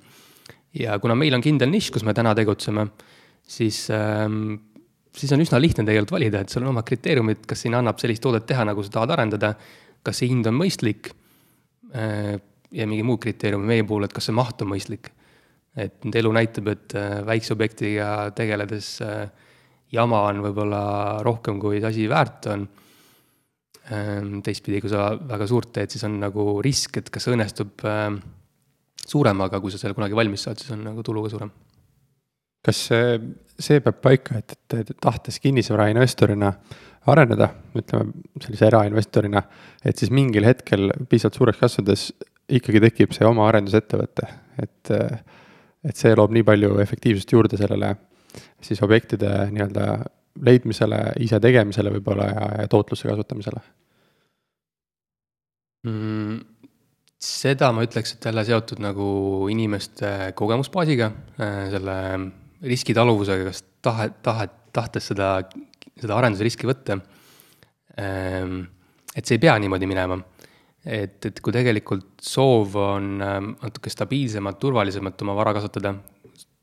ja 0.78 0.98
kuna 0.98 1.14
meil 1.14 1.34
on 1.34 1.44
kindel 1.44 1.70
nišš, 1.70 1.92
kus 1.94 2.04
me 2.04 2.14
täna 2.16 2.34
tegutseme, 2.38 2.88
siis 3.48 3.86
ähm, 3.94 4.56
siis 5.18 5.32
on 5.34 5.42
üsna 5.42 5.60
lihtne 5.60 5.84
tegelikult 5.86 6.14
valida, 6.16 6.42
et 6.42 6.52
sul 6.52 6.64
on 6.64 6.72
omad 6.72 6.86
kriteeriumid, 6.88 7.44
kas 7.48 7.64
siin 7.64 7.76
annab 7.78 8.00
sellist 8.00 8.22
toodet 8.24 8.46
teha, 8.48 8.66
nagu 8.68 8.84
sa 8.84 8.98
tahad 8.98 9.14
arendada, 9.16 9.54
kas 10.06 10.20
see 10.20 10.30
hind 10.30 10.48
on 10.50 10.56
mõistlik 10.58 11.12
äh, 11.94 12.36
ja 12.74 12.88
mingi 12.88 13.04
muu 13.06 13.18
kriteerium 13.20 13.64
meie 13.66 13.86
puhul, 13.88 14.06
et 14.06 14.14
kas 14.14 14.28
see 14.28 14.36
maht 14.36 14.62
on 14.64 14.72
mõistlik. 14.74 15.12
et 15.78 16.02
nüüd 16.02 16.16
elu 16.18 16.32
näitab, 16.34 16.72
et 16.72 16.94
äh, 16.98 17.20
väikse 17.26 17.54
objektiga 17.54 18.30
tegeledes 18.36 18.98
äh, 19.04 19.28
jama 19.94 20.24
on 20.30 20.42
võib-olla 20.42 20.82
rohkem, 21.24 21.60
kui 21.62 21.78
see 21.78 21.88
asi 21.88 22.08
väärt 22.10 22.50
on. 22.52 22.66
Ähm, 23.88 24.42
teistpidi, 24.44 24.82
kui 24.84 24.90
sa 24.92 25.14
väga 25.16 25.46
suurt 25.48 25.70
teed, 25.72 25.88
siis 25.94 26.02
on 26.04 26.18
nagu 26.20 26.58
risk, 26.60 26.98
et 27.00 27.08
kas 27.08 27.24
õnnestub 27.30 27.80
suurem, 29.08 29.40
aga 29.40 29.62
kui 29.64 29.72
sa 29.72 29.80
selle 29.80 29.96
kunagi 29.96 30.18
valmis 30.18 30.44
saad, 30.44 30.60
siis 30.60 30.74
on 30.74 30.82
nagu 30.90 31.04
tulu 31.06 31.22
ka 31.24 31.32
suurem 31.32 31.54
kas 32.68 32.82
see, 32.90 33.18
see 33.58 33.80
peab 33.84 34.02
paika, 34.04 34.42
et, 34.42 34.56
et 34.76 34.92
tahtes 35.00 35.40
kinnisvarainvestorina 35.44 36.52
areneda, 37.08 37.48
ütleme 37.78 38.12
sellise 38.44 38.68
erainvestorina, 38.68 39.42
et 39.86 40.00
siis 40.00 40.12
mingil 40.14 40.44
hetkel 40.44 40.92
piisavalt 41.08 41.38
suureks 41.40 41.62
kasvades 41.62 42.10
ikkagi 42.58 42.82
tekib 42.84 43.14
see 43.16 43.26
oma 43.28 43.46
arendusettevõte, 43.48 44.28
et, 44.62 44.92
et 45.88 45.96
see 45.96 46.12
loob 46.16 46.34
nii 46.36 46.44
palju 46.48 46.76
efektiivsust 46.84 47.32
juurde 47.32 47.60
sellele 47.60 47.94
siis 48.64 48.80
objektide 48.84 49.30
nii-öelda 49.54 49.88
leidmisele, 50.44 51.00
ise 51.24 51.40
tegemisele 51.42 51.90
võib-olla 51.96 52.28
ja, 52.28 52.48
ja 52.62 52.70
tootluse 52.70 53.08
kasutamisele 53.08 53.62
mm,? 55.88 56.38
seda 57.18 57.72
ma 57.74 57.82
ütleks, 57.82 58.14
et 58.14 58.28
jälle 58.28 58.44
seotud 58.46 58.78
nagu 58.82 59.08
inimeste 59.50 60.32
kogemusbaasiga, 60.38 61.08
äh, 61.42 61.64
selle 61.72 61.96
riskitaluvusega, 62.64 63.46
kas 63.50 63.62
tahe, 63.84 64.08
tahe, 64.24 64.48
tahtes 64.74 65.10
seda, 65.12 65.30
seda 65.98 66.16
arendusriski 66.18 66.68
võtta. 66.68 66.98
Ehm, 67.98 68.60
et 69.14 69.26
see 69.26 69.38
ei 69.38 69.42
pea 69.42 69.56
niimoodi 69.60 69.88
minema. 69.90 70.18
et, 70.88 71.18
et 71.26 71.40
kui 71.44 71.52
tegelikult 71.52 72.22
soov 72.22 72.76
on 72.80 73.08
ähm, 73.20 73.48
natuke 73.60 73.90
stabiilsemat, 73.92 74.56
turvalisemat 74.62 75.24
oma 75.24 75.34
vara 75.36 75.52
kasvatada, 75.56 75.90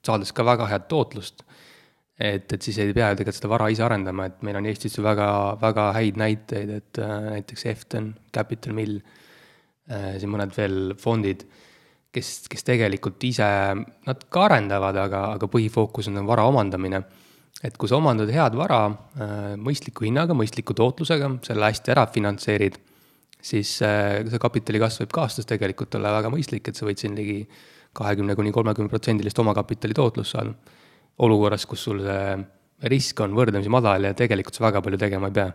saades 0.05 0.31
ka 0.33 0.45
väga 0.47 0.65
head 0.71 0.87
tootlust, 0.89 1.43
et, 2.17 2.47
et 2.47 2.61
siis 2.63 2.79
ei 2.79 2.93
pea 2.95 3.11
ju 3.11 3.19
tegelikult 3.19 3.37
seda 3.37 3.51
vara 3.51 3.67
ise 3.69 3.83
arendama, 3.85 4.29
et 4.29 4.39
meil 4.47 4.57
on 4.57 4.69
Eestis 4.71 4.95
ju 4.97 5.03
väga, 5.05 5.27
väga 5.61 5.89
häid 5.97 6.17
näiteid, 6.21 6.71
et 6.79 7.01
äh, 7.03 7.29
näiteks 7.35 7.67
Efton, 7.73 8.13
Capital 8.33 8.73
Mill, 8.77 9.01
äh, 9.91 10.15
siin 10.15 10.31
mõned 10.31 10.55
veel 10.57 10.95
fondid 11.01 11.43
kes, 12.15 12.31
kes 12.51 12.65
tegelikult 12.67 13.23
ise, 13.27 13.45
nad 14.07 14.25
ka 14.31 14.47
arendavad, 14.47 14.97
aga, 15.05 15.21
aga 15.35 15.49
põhifookus 15.51 16.09
on 16.11 16.23
vara 16.27 16.47
omandamine. 16.49 17.03
et 17.65 17.77
kui 17.81 17.89
sa 17.89 17.97
omandad 17.97 18.29
head 18.29 18.53
vara 18.59 18.81
äh, 18.91 19.53
mõistliku 19.57 20.05
hinnaga, 20.05 20.35
mõistliku 20.37 20.75
tootlusega, 20.77 21.29
selle 21.47 21.69
hästi 21.71 21.93
ära 21.93 22.03
finantseerid, 22.13 22.75
siis 23.41 23.77
äh, 23.81 24.21
see 24.29 24.41
kapitali 24.41 24.81
kasv 24.81 25.05
võib 25.05 25.13
ka 25.15 25.23
aastas 25.25 25.47
tegelikult 25.49 25.95
olla 25.97 26.11
väga 26.17 26.29
mõistlik, 26.33 26.67
et 26.67 26.77
sa 26.77 26.85
võid 26.85 27.01
siin 27.01 27.15
ligi 27.17 27.45
kahekümne 27.95 28.35
kuni 28.35 28.51
kolmekümne 28.53 28.91
protsendilist 28.91 29.39
omakapitali 29.39 29.95
tootlust 29.95 30.35
saada. 30.35 30.53
olukorras, 31.25 31.65
kus 31.65 31.83
sul 31.87 32.03
see 32.03 32.35
risk 32.91 33.19
on 33.23 33.33
võrdlemisi 33.37 33.71
madal 33.71 34.03
ja 34.03 34.13
tegelikult 34.13 34.57
sa 34.57 34.65
väga 34.67 34.81
palju 34.83 34.99
tegema 34.99 35.31
ei 35.31 35.37
pea 35.37 35.51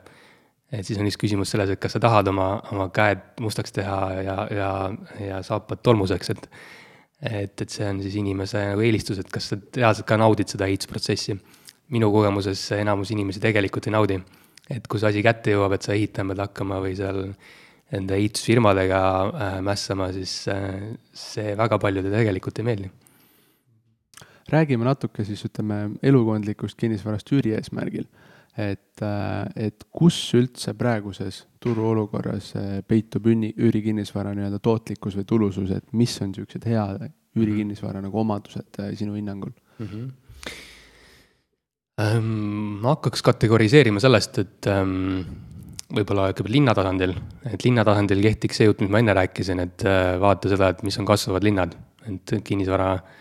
et 0.71 0.87
siis 0.87 0.99
on 1.03 1.09
üks 1.09 1.19
küsimus 1.19 1.51
selles, 1.51 1.73
et 1.73 1.81
kas 1.83 1.97
sa 1.97 2.03
tahad 2.03 2.29
oma, 2.31 2.51
oma 2.71 2.89
käed 2.95 3.23
mustaks 3.43 3.75
teha 3.75 4.01
ja, 4.23 4.37
ja, 4.55 4.71
ja 5.21 5.41
saapad 5.47 5.83
tolmuseks, 5.83 6.31
et 6.37 6.47
et, 7.21 7.53
et 7.61 7.69
see 7.69 7.85
on 7.85 7.99
siis 8.01 8.15
inimese 8.17 8.63
nagu 8.71 8.81
eelistus, 8.81 9.19
et 9.21 9.29
kas 9.29 9.51
sa 9.51 9.59
reaalselt 9.77 10.07
ka 10.09 10.17
naudid 10.21 10.49
seda 10.49 10.69
ehitusprotsessi. 10.71 11.37
minu 11.91 12.07
kogemuses 12.15 12.61
enamus 12.79 13.11
inimesi 13.11 13.41
tegelikult 13.43 13.89
ei 13.89 13.93
naudi. 13.93 14.21
et 14.71 14.87
kui 14.87 15.01
see 15.01 15.09
asi 15.09 15.23
kätte 15.23 15.51
jõuab, 15.51 15.75
et 15.75 15.83
sa 15.83 15.93
ehitama 15.93 16.33
pead 16.33 16.45
hakkama 16.47 16.79
või 16.81 16.95
seal 16.97 17.35
enda 17.93 18.15
ehitusfirmadega 18.15 19.01
äh, 19.27 19.61
mässama, 19.67 20.13
siis 20.15 20.47
äh, 20.49 20.95
see 21.13 21.57
väga 21.59 21.79
paljudele 21.79 22.15
tegelikult 22.17 22.59
ei 22.59 22.65
meeldi. 22.65 22.91
räägime 24.51 24.85
natuke 24.85 25.25
siis 25.25 25.45
ütleme 25.45 25.91
elukondlikust 26.03 26.79
kinnisvarast 26.79 27.29
üüri 27.33 27.53
eesmärgil 27.59 28.07
et, 28.59 29.03
äh, 29.03 29.67
et 29.69 29.85
kus 29.95 30.17
üldse 30.39 30.75
praeguses 30.79 31.45
turuolukorras 31.63 32.53
äh, 32.59 32.71
peitub 32.87 33.29
üüri, 33.31 33.53
üürikinnisvara 33.57 34.33
nii-öelda 34.37 34.59
tootlikkus 34.63 35.19
või 35.19 35.29
tulusus, 35.29 35.71
et 35.75 35.93
mis 35.93 36.17
on 36.23 36.33
niisugused 36.33 36.67
head 36.67 37.07
üürikinnisvara 37.39 38.03
nagu 38.03 38.19
omadused 38.25 38.81
sinu 38.99 39.15
hinnangul 39.19 39.53
mm? 39.53 39.87
-hmm. 39.87 40.11
Ähm, 42.01 42.81
ma 42.81 42.95
hakkaks 42.95 43.21
kategoriseerima 43.23 44.01
sellest, 44.01 44.39
et 44.41 44.67
ähm, 44.73 45.21
võib-olla 45.93 46.31
kõigepealt 46.31 46.55
linna 46.55 46.73
tasandil, 46.75 47.13
et 47.45 47.65
linna 47.67 47.85
tasandil 47.85 48.23
kehtiks 48.25 48.57
see 48.57 48.69
jutt, 48.71 48.81
mis 48.81 48.89
ma 48.89 49.03
enne 49.03 49.13
rääkisin, 49.19 49.61
et 49.61 49.85
vaata 50.23 50.49
seda, 50.49 50.71
et 50.73 50.81
mis 50.87 50.97
on 50.97 51.05
kasvavad 51.05 51.45
linnad, 51.45 51.75
et 52.09 52.33
kinnisvara 52.47 52.95
äh, 52.95 53.19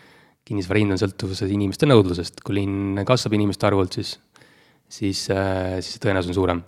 kinnisvara 0.50 0.82
hind 0.82 0.96
on 0.96 1.02
sõltuvuses 1.02 1.52
inimeste 1.54 1.88
nõudlusest, 1.90 2.42
kui 2.46 2.58
linn 2.58 3.04
kasvab 3.08 3.36
inimeste 3.38 3.68
arvult, 3.70 4.00
siis, 4.00 4.16
siis, 4.90 5.28
äh, 5.34 5.78
siis 5.86 6.02
tõenäosus 6.04 6.34
on 6.34 6.38
suurem. 6.38 6.64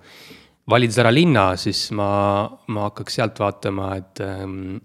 valides 0.70 0.98
ära 1.02 1.10
linna, 1.12 1.56
siis 1.58 1.90
ma, 1.98 2.48
ma 2.72 2.84
hakkaks 2.90 3.18
sealt 3.18 3.40
vaatama, 3.42 3.88
et 3.98 4.22
ähm, 4.24 4.78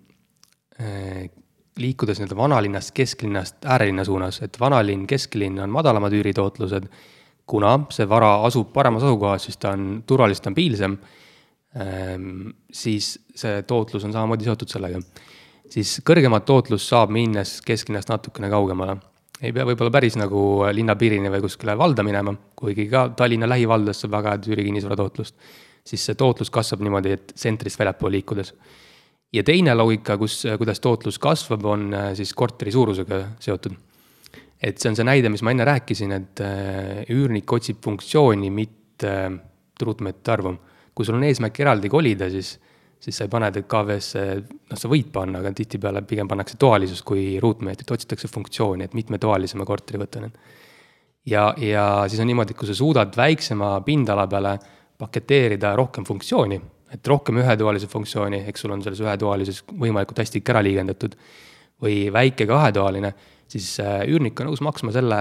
äh, 0.81 1.29
liikudes 1.79 2.19
nii-öelda 2.19 2.39
vanalinnast, 2.39 2.95
kesklinnast 2.97 3.69
äärelinna 3.69 4.05
suunas, 4.05 4.41
et 4.43 4.57
vanalinn, 4.61 5.07
kesklinn 5.07 5.61
on 5.63 5.71
madalamad 5.71 6.17
üüritootlused, 6.17 6.89
kuna 7.47 7.77
see 7.95 8.09
vara 8.09 8.41
asub 8.49 8.73
paremas 8.75 9.05
asukohas, 9.07 9.47
siis 9.47 9.61
ta 9.63 9.77
on 9.77 10.03
turvaliselt 10.09 10.43
stabiilsem 10.43 10.97
ähm,, 11.77 12.49
siis 12.73 13.13
see 13.37 13.61
tootlus 13.69 14.09
on 14.09 14.17
samamoodi 14.17 14.49
seotud 14.49 14.73
sellega 14.73 15.05
siis 15.73 15.99
kõrgemat 16.07 16.47
tootlust 16.47 16.91
saab 16.91 17.13
minnes 17.15 17.59
kesklinnast 17.67 18.11
natukene 18.13 18.51
kaugemale. 18.53 18.99
Ei 19.43 19.53
pea 19.53 19.67
võib-olla 19.69 19.93
päris 19.93 20.17
nagu 20.17 20.41
linna 20.73 20.97
piirini 20.97 21.31
või 21.33 21.43
kuskile 21.45 21.77
valda 21.79 22.05
minema, 22.07 22.33
kuigi 22.57 22.87
ka 22.89 23.09
Tallinna 23.17 23.49
lähivaldas 23.51 24.01
saab 24.03 24.17
väga 24.17 24.37
head 24.37 24.51
üürikinnisvara 24.53 24.97
tootlust. 24.97 25.35
siis 25.87 26.03
see 26.03 26.17
tootlus 26.19 26.51
kasvab 26.51 26.81
niimoodi, 26.83 27.13
et 27.15 27.33
tsentrist 27.35 27.79
väljapoole 27.79 28.17
liikudes. 28.17 28.55
ja 29.33 29.43
teine 29.43 29.75
loogika, 29.75 30.17
kus, 30.17 30.45
kuidas 30.59 30.81
tootlus 30.81 31.19
kasvab, 31.19 31.65
on 31.65 31.93
äh, 31.95 32.15
siis 32.15 32.33
korteri 32.35 32.73
suurusega 32.73 33.23
seotud. 33.41 33.77
et 34.63 34.79
see 34.79 34.91
on 34.91 34.97
see 34.97 35.05
näide, 35.05 35.29
mis 35.29 35.43
ma 35.43 35.51
enne 35.51 35.65
rääkisin, 35.65 36.13
et 36.13 36.41
äh, 36.41 37.05
üürnik 37.11 37.53
otsib 37.53 37.83
funktsiooni, 37.85 38.51
mitte 38.51 39.13
äh, 39.13 39.37
ruutmeetrite 39.83 40.33
arvu. 40.33 40.57
kui 40.95 41.05
sul 41.05 41.19
on 41.19 41.25
eesmärk 41.25 41.61
eraldi 41.61 41.89
kolida, 41.93 42.31
siis 42.31 42.59
siis 43.01 43.19
sa 43.19 43.27
ei 43.27 43.33
pane 43.33 43.51
teda 43.55 43.69
KV-sse, 43.71 44.23
noh, 44.71 44.79
sa 44.79 44.91
võid 44.91 45.11
panna, 45.15 45.41
aga 45.43 45.53
tihtipeale 45.57 46.03
pigem 46.09 46.29
pannakse 46.31 46.59
toalisust 46.61 47.05
kui 47.07 47.37
ruutmeetrit, 47.43 47.91
otsitakse 47.97 48.31
funktsiooni, 48.33 48.89
et 48.89 48.97
mitmetoalisema 48.99 49.67
korteri 49.69 50.01
võtta 50.03 50.23
nüüd. 50.25 50.39
ja, 51.31 51.49
ja 51.61 51.85
siis 52.09 52.23
on 52.23 52.31
niimoodi, 52.31 52.55
et 52.55 52.61
kui 52.61 52.69
sa 52.69 52.77
suudad 52.77 53.17
väiksema 53.17 53.77
pindala 53.87 54.27
peale 54.27 54.57
paketeerida 54.99 55.75
rohkem 55.77 56.05
funktsiooni, 56.09 56.61
et 56.93 57.09
rohkem 57.09 57.43
ühetoalise 57.43 57.89
funktsiooni, 57.93 58.45
eks 58.49 58.65
sul 58.65 58.73
on 58.73 58.83
selles 58.83 59.03
ühetoalises 59.05 59.65
võimalikult 59.73 60.23
hästi 60.23 60.41
ikka 60.41 60.55
ära 60.55 60.65
liigendatud, 60.65 61.17
või 61.83 62.07
väike 62.13 62.47
kahetoaline, 62.49 63.13
siis 63.51 63.75
äh, 63.83 64.01
üürnik 64.09 64.41
on 64.41 64.51
nõus 64.51 64.63
maksma 64.65 64.95
selle 64.95 65.21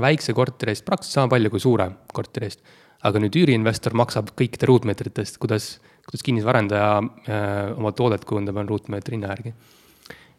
väikse 0.00 0.32
korteri 0.36 0.72
eest 0.74 0.86
praktiliselt 0.86 1.18
sama 1.18 1.32
palju 1.34 1.50
kui 1.52 1.62
suure 1.62 1.90
korteri 2.14 2.48
eest. 2.48 2.62
aga 3.02 3.20
nüüd 3.22 3.36
üüriinvestor 3.36 3.94
maksab 3.96 4.34
kõikide 4.36 4.66
ruutmeetritest, 4.68 5.38
kuidas 5.40 5.78
kuidas 6.06 6.24
kinnisvaraarendaja 6.26 6.90
äh, 6.98 7.78
oma 7.78 7.92
toodet 7.96 8.24
kujundab, 8.28 8.56
on 8.62 8.68
ruutmeetri 8.68 9.16
hinna 9.16 9.34
järgi. 9.34 9.54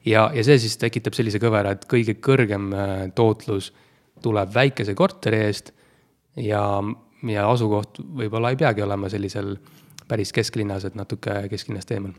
ja, 0.06 0.30
ja 0.34 0.44
see 0.44 0.58
siis 0.60 0.78
tekitab 0.82 1.18
sellise 1.18 1.40
kõvera, 1.42 1.76
et 1.76 1.86
kõige 1.90 2.18
kõrgem 2.24 2.72
äh, 2.74 2.96
tootlus 3.16 3.72
tuleb 4.22 4.54
väikese 4.54 4.96
korteri 4.98 5.44
eest 5.48 5.72
ja, 6.38 6.64
ja 7.28 7.46
asukoht 7.50 8.02
võib-olla 8.02 8.52
ei 8.54 8.60
peagi 8.60 8.84
olema 8.86 9.10
sellisel 9.10 9.56
päris 10.08 10.34
kesklinnas, 10.36 10.86
et 10.86 10.98
natuke 11.00 11.46
kesklinnast 11.50 11.92
eemal. 11.96 12.14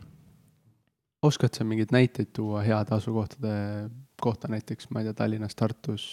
oskad 1.21 1.55
sa 1.55 1.63
mingeid 1.63 1.93
näiteid 1.93 2.33
tuua 2.33 2.63
heade 2.65 2.95
asukohtade 2.95 3.89
kohta 4.21 4.47
näiteks, 4.47 4.89
ma 4.89 5.01
ei 5.01 5.09
tea, 5.09 5.13
Tallinnas, 5.13 5.55
Tartus 5.55 6.05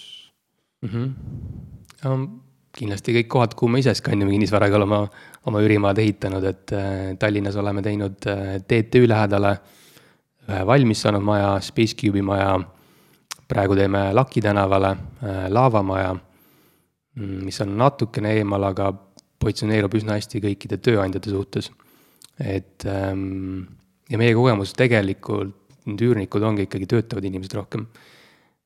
mm? 0.82 0.88
-hmm 0.88 2.49
kindlasti 2.76 3.14
kõik 3.18 3.28
kohad, 3.30 3.54
kuhu 3.59 3.72
me 3.72 3.83
ise 3.83 3.94
Scandiumi 3.98 4.37
kinnisvaraga 4.37 4.78
oleme 4.78 5.00
oma 5.48 5.62
üürimaad 5.64 5.98
ehitanud, 6.02 6.44
et 6.46 6.74
äh, 6.76 7.12
Tallinnas 7.18 7.56
oleme 7.61 7.83
teinud 7.83 8.26
äh, 8.30 8.59
TTÜ 8.62 9.06
lähedale 9.11 9.54
ühe 10.50 10.61
valmis 10.66 11.02
saanud 11.04 11.24
maja, 11.24 11.52
Spacecube'i 11.62 12.22
maja, 12.26 12.54
praegu 13.50 13.76
teeme 13.78 14.09
Laki 14.14 14.42
tänavale 14.44 14.90
äh, 14.94 15.44
laavamaja, 15.50 16.14
mm, 16.14 17.38
mis 17.48 17.61
on 17.64 17.74
natukene 17.78 18.37
eemal, 18.38 18.70
aga 18.70 18.92
positsioneerub 19.40 19.94
üsna 19.96 20.18
hästi 20.18 20.42
kõikide 20.44 20.78
tööandjate 20.83 21.33
suhtes. 21.33 21.70
et 22.40 22.85
ähm, 22.88 23.66
ja 24.09 24.18
meie 24.18 24.35
kogemus 24.35 24.72
tegelikult, 24.72 25.56
need 25.85 26.00
üürnikud 26.04 26.44
ongi 26.44 26.64
ikkagi 26.68 26.87
töötavad 26.87 27.24
inimesed 27.24 27.56
rohkem. 27.56 27.87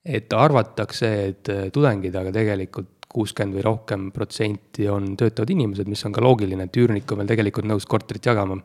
et 0.05 0.33
arvatakse, 0.33 1.11
et 1.29 1.49
tudengid, 1.73 2.15
aga 2.15 2.33
tegelikult 2.33 3.04
kuuskümmend 3.15 3.59
või 3.59 3.65
rohkem 3.65 4.09
protsenti 4.15 4.89
on 4.91 5.13
töötavad 5.19 5.53
inimesed, 5.55 5.89
mis 5.91 6.03
on 6.07 6.15
ka 6.15 6.23
loogiline, 6.25 6.67
et 6.67 6.81
üürnik 6.81 7.11
on 7.13 7.23
veel 7.23 7.31
tegelikult 7.31 7.69
nõus 7.71 7.87
korterit 7.91 8.27
jagama. 8.27 8.59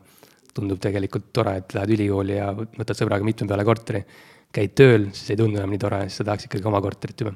tundub 0.50 0.80
tegelikult 0.82 1.28
tore, 1.32 1.52
et 1.60 1.74
lähed 1.76 1.92
ülikooli 1.94 2.34
ja 2.34 2.48
võtad 2.50 2.96
sõbraga 2.98 3.22
mitme 3.22 3.46
peale 3.46 3.64
korteri, 3.64 4.00
käid 4.50 4.72
tööl, 4.74 5.04
siis 5.14 5.30
ei 5.30 5.38
tundu 5.38 5.60
enam 5.60 5.70
nii 5.70 5.78
tore, 5.78 6.00
siis 6.08 6.18
sa 6.18 6.26
tahaks 6.26 6.48
ikkagi 6.48 6.66
oma 6.66 6.80
korterit 6.82 7.20
juba. 7.22 7.34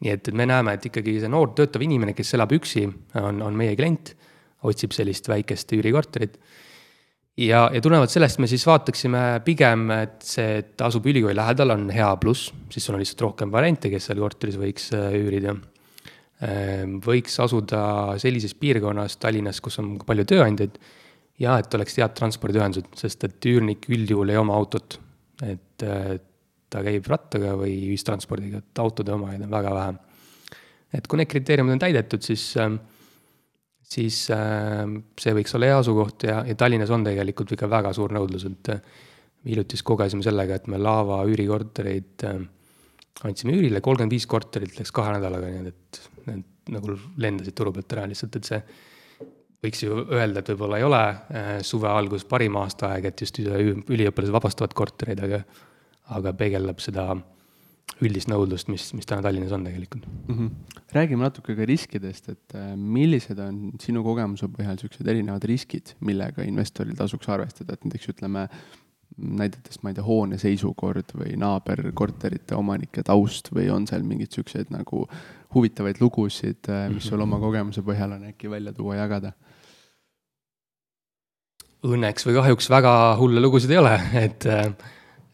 nii 0.00 0.10
et, 0.10 0.28
et 0.28 0.34
me 0.34 0.46
näeme, 0.48 0.72
et 0.72 0.86
ikkagi 0.88 1.18
see 1.20 1.28
noor 1.28 1.52
töötav 1.54 1.84
inimene, 1.84 2.14
kes 2.16 2.32
elab 2.34 2.54
üksi, 2.56 2.86
on, 3.20 3.42
on 3.42 3.54
meie 3.54 3.76
klient, 3.76 4.14
otsib 4.64 4.96
sellist 4.96 5.28
väikest 5.28 5.76
üürikorterit 5.76 6.38
ja, 7.36 7.66
ja 7.74 7.80
tulenevalt 7.80 8.10
sellest 8.10 8.40
me 8.40 8.48
siis 8.50 8.64
vaataksime 8.66 9.42
pigem, 9.44 9.90
et 9.94 10.24
see, 10.24 10.62
et 10.62 10.80
asub 10.88 11.06
ülikooli 11.12 11.36
lähedal, 11.36 11.76
on 11.76 11.90
hea 11.92 12.08
pluss, 12.16 12.48
siis 12.72 12.86
sul 12.86 12.96
on 12.96 13.04
lihtsalt 13.04 13.28
rohkem 13.28 13.52
variante, 13.52 13.92
kes 13.92 14.08
seal 14.08 14.24
korteris 14.24 14.56
võiks 14.60 14.88
äh, 14.96 15.12
üürida 15.20 15.56
võiks 16.42 17.36
asuda 17.38 17.82
sellises 18.18 18.54
piirkonnas 18.58 19.14
Tallinnas, 19.22 19.60
kus 19.62 19.78
on 19.78 19.94
palju 20.02 20.24
tööandjaid 20.26 20.78
ja 21.42 21.56
et 21.60 21.74
oleks 21.74 21.98
head 22.00 22.14
transpordiühendused, 22.18 22.92
sest 22.98 23.26
et 23.28 23.50
üürnik 23.50 23.88
üldjuhul 23.92 24.32
ei 24.32 24.40
oma 24.40 24.56
autot. 24.58 24.98
et 25.42 25.82
äh, 25.82 26.18
ta 26.70 26.82
käib 26.84 27.06
rattaga 27.10 27.56
või 27.58 27.74
ühistranspordiga, 27.90 28.62
et 28.62 28.80
autode 28.80 29.12
omajaid 29.12 29.44
on 29.46 29.50
väga 29.50 29.74
vähe. 29.74 29.94
et 30.92 31.06
kui 31.06 31.18
need 31.18 31.30
kriteeriumid 31.32 31.76
on 31.76 31.82
täidetud, 31.82 32.22
siis, 32.22 32.56
ähm, 32.60 32.76
siis 33.82 34.28
ähm, 34.30 34.98
see 35.18 35.34
võiks 35.34 35.54
olla 35.56 35.72
hea 35.72 35.78
asukoht 35.78 36.28
ja, 36.28 36.42
ja 36.46 36.54
Tallinnas 36.54 36.90
on 36.90 37.04
tegelikult 37.04 37.52
ikka 37.56 37.70
väga 37.70 37.92
suur 37.96 38.12
nõudlus, 38.12 38.46
et 38.48 38.74
äh, 38.74 38.82
hiljuti 39.48 39.78
just 39.78 39.86
kogesime 39.88 40.22
sellega, 40.22 40.60
et 40.60 40.68
me 40.70 40.78
Laava 40.78 41.22
üürikortereid 41.26 42.26
ähm, 42.28 42.44
andsime 43.26 43.56
üürile, 43.56 43.82
kolmkümmend 43.84 44.14
viis 44.14 44.26
korterit 44.30 44.78
läks 44.78 44.94
kahe 44.94 45.12
nädalaga, 45.16 45.50
nii 45.52 45.72
et 45.72 46.00
need 46.28 46.72
nagu 46.72 46.96
lendasid 47.20 47.56
turu 47.58 47.74
pealt 47.74 47.94
ära 47.96 48.06
lihtsalt, 48.10 48.38
et 48.38 48.48
see 48.48 48.62
võiks 49.62 49.82
ju 49.84 49.98
öelda, 50.02 50.42
et 50.42 50.50
võib-olla 50.52 50.80
ei 50.80 50.86
ole 50.86 51.02
äh, 51.02 51.52
suve 51.66 51.90
algus 51.90 52.24
parim 52.28 52.56
aastaaeg, 52.58 53.10
et 53.10 53.22
just 53.22 53.38
üliõpilased 53.42 54.34
vabastavad 54.34 54.74
kortereid, 54.78 55.22
aga, 55.22 55.42
aga 56.18 56.34
peegeldab 56.38 56.82
seda 56.82 57.12
üldist 58.02 58.30
nõudlust, 58.30 58.70
mis, 58.72 58.88
mis 58.96 59.06
täna 59.06 59.22
Tallinnas 59.22 59.52
on 59.54 59.66
tegelikult 59.66 60.06
mm. 60.08 60.34
-hmm. 60.34 60.78
räägime 60.96 61.22
natuke 61.22 61.54
ka 61.58 61.66
riskidest, 61.68 62.28
et 62.32 62.54
äh, 62.58 62.72
millised 62.76 63.38
on 63.38 63.72
sinu 63.82 64.02
kogemuse 64.06 64.48
põhjal 64.50 64.78
niisugused 64.78 65.06
erinevad 65.14 65.44
riskid, 65.46 65.94
millega 66.00 66.46
investoril 66.46 66.96
tasuks 66.98 67.28
arvestada, 67.28 67.74
et 67.74 67.84
näiteks 67.86 68.10
ütleme, 68.14 68.48
näidetest, 69.16 69.82
ma 69.82 69.92
ei 69.92 69.96
tea, 69.96 70.04
hoone 70.06 70.38
seisukord 70.40 71.12
või 71.18 71.34
naaberkorterite 71.40 72.56
omanike 72.58 73.04
taust 73.06 73.50
või 73.54 73.68
on 73.72 73.86
seal 73.88 74.04
mingeid 74.06 74.32
siukseid 74.34 74.72
nagu 74.72 75.04
huvitavaid 75.54 76.00
lugusid, 76.00 76.64
äh, 76.72 76.88
mis 76.92 77.08
sul 77.10 77.22
oma 77.24 77.40
kogemuse 77.42 77.84
põhjal 77.86 78.16
on 78.16 78.30
äkki 78.30 78.50
välja 78.50 78.72
tuua, 78.76 78.96
jagada? 79.02 79.34
Õnneks 81.82 82.28
või 82.28 82.36
kahjuks 82.38 82.68
väga 82.70 82.92
hulle 83.18 83.42
lugusid 83.42 83.72
ei 83.74 83.80
ole, 83.80 83.94
et, 84.22 84.46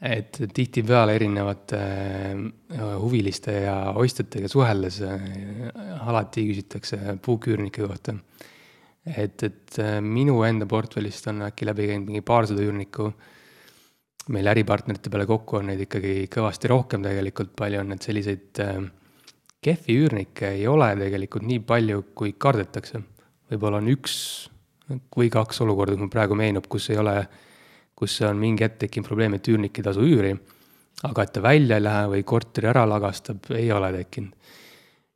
et 0.01 0.41
tihtipeale 0.55 1.15
erinevate 1.19 1.81
äh, 1.81 2.85
huviliste 2.99 3.61
ja 3.67 3.79
ostjatega 4.01 4.51
suheldes 4.51 5.03
alati 5.05 6.49
küsitakse 6.51 7.19
puuküürnike 7.23 7.85
kohta. 7.85 8.17
et, 9.09 9.43
et 9.43 9.79
minu 10.05 10.43
enda 10.45 10.67
portfellist 10.67 11.31
on 11.31 11.47
äkki 11.47 11.69
läbi 11.69 11.87
käinud 11.89 12.11
mingi 12.11 12.25
paarsada 12.27 12.65
üürnikku 12.65 13.13
meil 14.35 14.51
äripartnerite 14.53 15.11
peale 15.11 15.27
kokku 15.27 15.61
on 15.61 15.71
neid 15.71 15.81
ikkagi 15.87 16.29
kõvasti 16.33 16.69
rohkem 16.71 17.05
tegelikult, 17.05 17.55
palju 17.57 17.81
on 17.81 17.93
need 17.95 18.05
selliseid 18.05 18.63
äh, 18.65 18.81
kehvi 19.65 19.99
üürnikke 20.03 20.53
ei 20.55 20.67
ole 20.71 20.91
tegelikult 20.99 21.47
nii 21.47 21.63
palju, 21.67 22.05
kui 22.15 22.35
kardetakse. 22.39 23.03
võib-olla 23.49 23.81
on 23.81 23.89
üks 23.89 24.15
või 25.17 25.31
kaks 25.33 25.63
olukorda, 25.65 25.95
kui 25.95 26.05
mul 26.05 26.13
praegu 26.13 26.37
meenub, 26.39 26.69
kus 26.69 26.91
ei 26.93 26.99
ole, 27.01 27.17
kus 27.97 28.21
on 28.29 28.39
mingi 28.41 28.65
hetk 28.65 28.79
tekkinud 28.85 29.09
probleem, 29.09 29.37
et 29.37 29.49
üürnik 29.49 29.79
ei 29.79 29.85
tasu 29.85 30.05
üüri, 30.05 30.35
aga 31.09 31.25
et 31.25 31.33
ta 31.33 31.43
välja 31.43 31.79
ei 31.79 31.85
lähe 31.85 32.09
või 32.15 32.25
korteri 32.29 32.71
ära 32.71 32.85
lagastab, 32.89 33.51
ei 33.57 33.71
ole 33.73 33.93
tekkinud. 33.97 34.35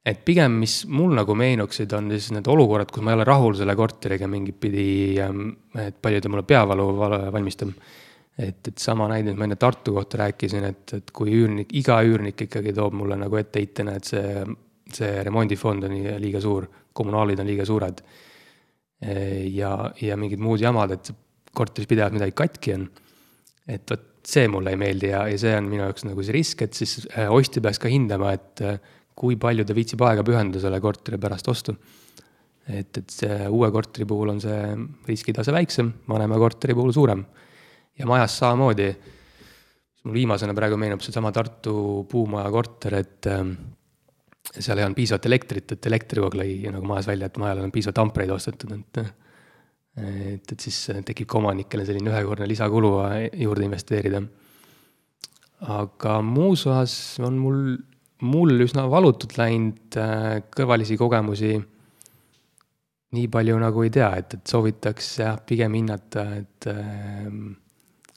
et 0.04 0.24
pigem, 0.24 0.56
mis 0.58 0.80
mul 0.90 1.12
nagu 1.14 1.34
meenuksid, 1.38 1.92
on 1.94 2.10
siis 2.10 2.32
need 2.34 2.48
olukorrad, 2.50 2.90
kus 2.90 3.04
ma 3.06 3.12
ei 3.12 3.20
ole 3.20 3.24
rahul 3.24 3.54
selle 3.54 3.76
korteriga 3.78 4.26
mingit 4.26 4.58
pidi, 4.60 5.20
ähm, 5.22 5.52
et 5.78 6.00
palju 6.02 6.20
ta 6.20 6.28
mulle 6.28 6.42
peavalu 6.42 6.88
valmistab. 7.32 7.70
Et, 8.38 8.68
et 8.68 8.78
sama 8.78 9.08
näide, 9.10 9.34
ma 9.36 9.48
enne 9.48 9.58
Tartu 9.60 9.94
kohta 9.96 10.22
rääkisin, 10.24 10.64
et, 10.68 10.94
et 10.98 11.10
kui 11.14 11.34
üürnik, 11.36 11.72
iga 11.78 11.98
üürnik 12.06 12.46
ikkagi 12.46 12.74
toob 12.76 12.96
mulle 13.00 13.18
nagu 13.20 13.40
etteheitena, 13.40 13.96
et 13.98 14.08
see, 14.08 14.44
see 14.92 15.10
remondifond 15.26 15.88
on 15.88 15.98
liiga 16.22 16.40
suur, 16.40 16.68
kommunaalid 16.92 17.42
on 17.42 17.50
liiga 17.50 17.66
suured. 17.68 18.04
ja, 19.02 19.72
ja 19.98 20.16
mingid 20.16 20.38
muud 20.38 20.60
jamad, 20.62 20.92
et 20.94 21.10
korteris 21.52 21.88
pidevalt 21.90 22.14
midagi 22.14 22.34
katki 22.38 22.74
on. 22.76 22.88
et 23.66 23.90
vot 23.90 24.08
see 24.26 24.48
mulle 24.50 24.72
ei 24.72 24.78
meeldi 24.78 25.10
ja, 25.10 25.24
ja 25.30 25.38
see 25.38 25.54
on 25.58 25.68
minu 25.70 25.82
jaoks 25.82 26.06
nagu 26.06 26.22
see 26.22 26.34
risk, 26.36 26.62
et 26.66 26.76
siis 26.78 27.06
äh, 27.10 27.30
ostja 27.32 27.62
peaks 27.64 27.80
ka 27.82 27.90
hindama, 27.90 28.32
et 28.36 28.62
äh, 28.64 28.78
kui 29.18 29.36
palju 29.40 29.66
ta 29.66 29.74
viitsib 29.76 30.02
aega 30.06 30.24
pühendada 30.26 30.62
selle 30.62 30.78
korteri 30.82 31.18
pärast 31.20 31.50
ostu. 31.50 31.74
et, 32.62 32.96
et 32.96 33.10
see 33.10 33.48
uue 33.50 33.70
korteri 33.74 34.06
puhul 34.06 34.30
on 34.36 34.40
see 34.40 34.58
riskitase 35.08 35.52
väiksem, 35.54 35.90
vanema 36.08 36.38
korteri 36.38 36.76
puhul 36.78 36.94
suurem. 36.94 37.24
Ja 37.98 38.08
majas 38.08 38.38
samamoodi, 38.40 38.88
mul 40.04 40.16
viimasena 40.16 40.54
praegu 40.56 40.78
meenub 40.80 41.02
seesama 41.04 41.32
Tartu 41.32 42.06
puumaja 42.10 42.50
korter, 42.50 42.98
et 43.02 43.30
äh, 43.30 43.42
seal 44.52 44.78
ei 44.78 44.86
olnud 44.86 44.98
piisavalt 44.98 45.28
elektrit, 45.30 45.74
et 45.76 45.90
elektrikogu 45.90 46.40
lõi 46.40 46.56
nagu 46.72 46.86
majas 46.88 47.08
välja, 47.10 47.28
et 47.28 47.38
majale 47.40 47.66
on 47.66 47.74
piisavalt 47.74 48.02
ampreid 48.06 48.32
ostetud, 48.34 48.74
et 48.78 49.04
et, 49.92 50.52
et 50.54 50.60
siis 50.60 50.76
tekib 51.04 51.28
ka 51.28 51.36
omanikele 51.36 51.84
selline 51.84 52.08
ühekordne 52.08 52.46
lisakulu 52.48 52.94
juurde 53.42 53.66
investeerida. 53.66 54.22
aga 55.72 56.20
muus 56.24 56.64
osas 56.66 57.20
on 57.20 57.36
mul, 57.38 57.58
mul 58.24 58.64
üsna 58.64 58.86
valutult 58.90 59.36
läinud 59.38 59.98
äh, 60.00 60.40
kõrvalisi 60.56 60.96
kogemusi. 60.98 61.60
nii 63.12 63.28
palju 63.28 63.58
nagu 63.60 63.82
ei 63.84 63.90
tea, 63.92 64.08
et, 64.16 64.34
et 64.34 64.46
soovitaks 64.48 65.18
jah, 65.20 65.36
pigem 65.46 65.74
hinnata, 65.76 66.24
et 66.40 66.66
äh, 66.72 67.28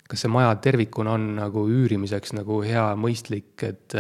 kas 0.10 0.26
see 0.26 0.32
maja 0.32 0.54
tervikuna 0.62 1.16
on 1.18 1.30
nagu 1.40 1.66
üürimiseks 1.72 2.36
nagu 2.38 2.60
hea, 2.66 2.84
mõistlik, 3.00 3.56
et 3.66 3.96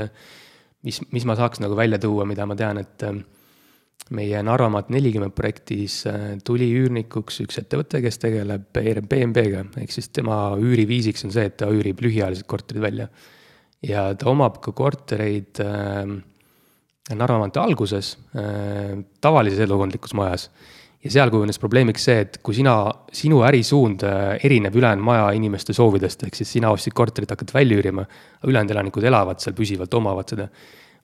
mis, 0.85 0.99
mis 1.11 1.25
ma 1.25 1.37
saaks 1.37 1.63
nagu 1.63 1.77
välja 1.77 1.97
tuua, 2.01 2.27
mida 2.29 2.45
ma 2.45 2.57
tean, 2.59 2.77
et 2.81 3.07
meie 4.13 4.41
Narvamaat 4.45 4.91
nelikümmend 4.93 5.33
projektis 5.37 6.03
äh, 6.09 6.35
tuli 6.45 6.67
üürnikuks 6.77 7.39
üks 7.45 7.57
ettevõte, 7.61 8.03
kes 8.03 8.19
tegeleb 8.21 8.77
Airbnb-ga, 8.77 9.63
ehk 9.81 9.93
siis 9.93 10.11
tema 10.13 10.37
üüriviisiks 10.61 11.25
on 11.25 11.33
see, 11.33 11.47
et 11.49 11.57
ta 11.61 11.71
üürib 11.73 12.03
lühiajalised 12.05 12.45
korterid 12.49 12.83
välja. 12.85 13.09
ja 13.85 14.13
ta 14.17 14.29
omab 14.29 14.61
ka 14.61 14.73
kortereid 14.77 15.61
äh, 15.63 16.05
Narvamaante 17.15 17.61
alguses 17.61 18.15
äh, 18.37 18.97
tavalises 19.21 19.65
elukondlikus 19.65 20.13
majas. 20.17 20.49
Ja 21.05 21.11
seal 21.13 21.29
kujunes 21.29 21.59
probleemiks 21.61 22.07
see, 22.07 22.23
et 22.25 22.39
kui 22.45 22.55
sina, 22.57 22.75
sinu 23.13 23.43
ärisuund 23.45 24.05
äh, 24.07 24.23
erineb 24.47 24.75
ülejäänud 24.75 25.05
maja 25.05 25.27
inimeste 25.37 25.75
soovidest, 25.77 26.25
ehk 26.25 26.39
siis 26.39 26.55
sina 26.57 26.71
ostsid 26.73 26.95
korterit, 26.97 27.29
hakkad 27.35 27.53
välja 27.53 27.77
üürima, 27.77 28.07
ülejäänud 28.47 28.73
elanikud 28.73 29.05
elavad 29.05 29.43
seal 29.43 29.53
püsivalt, 29.57 29.93
omavad 29.99 30.33
seda 30.33 30.49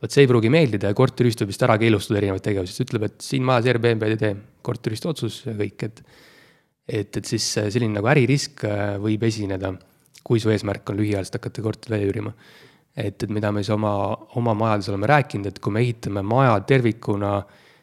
vot 0.02 0.10
see 0.10 0.26
ei 0.26 0.30
pruugi 0.30 0.50
meeldida 0.50 0.90
ja 0.90 0.98
korteriühistu 0.98 1.46
vist 1.46 1.62
ära 1.62 1.78
keelustada 1.82 2.18
erinevaid 2.18 2.44
tegevusi, 2.48 2.74
siis 2.74 2.88
ütleb, 2.88 3.06
et 3.06 3.22
siin 3.22 3.46
majas 3.46 3.70
Airbnb-d 3.70 4.16
ei 4.16 4.20
tee, 4.22 4.34
korteriühistu 4.66 5.12
otsus 5.14 5.40
ja 5.46 5.54
kõik, 5.58 5.86
et. 5.86 6.04
et, 6.90 7.18
et 7.22 7.26
siis 7.26 7.46
selline 7.62 7.94
nagu 8.00 8.10
äririsk 8.10 8.66
äh, 8.68 8.98
võib 9.02 9.22
esineda, 9.30 9.76
kui 10.26 10.42
su 10.42 10.50
eesmärk 10.54 10.90
on 10.90 10.98
lühiajaliselt 10.98 11.38
hakata 11.38 11.66
korterit 11.66 11.94
välja 11.94 12.10
üürima. 12.10 12.34
et, 12.98 13.24
et 13.24 13.30
mida 13.30 13.52
me 13.54 13.62
siis 13.62 13.76
oma, 13.78 13.94
oma 14.36 14.54
majades 14.58 14.90
oleme 14.90 15.08
rääkinud, 15.08 15.48
et 15.48 15.60
kui 15.62 15.72
me 15.72 15.86
ehitame 15.86 16.26
maja 16.26 16.58
tervikuna 16.68 17.38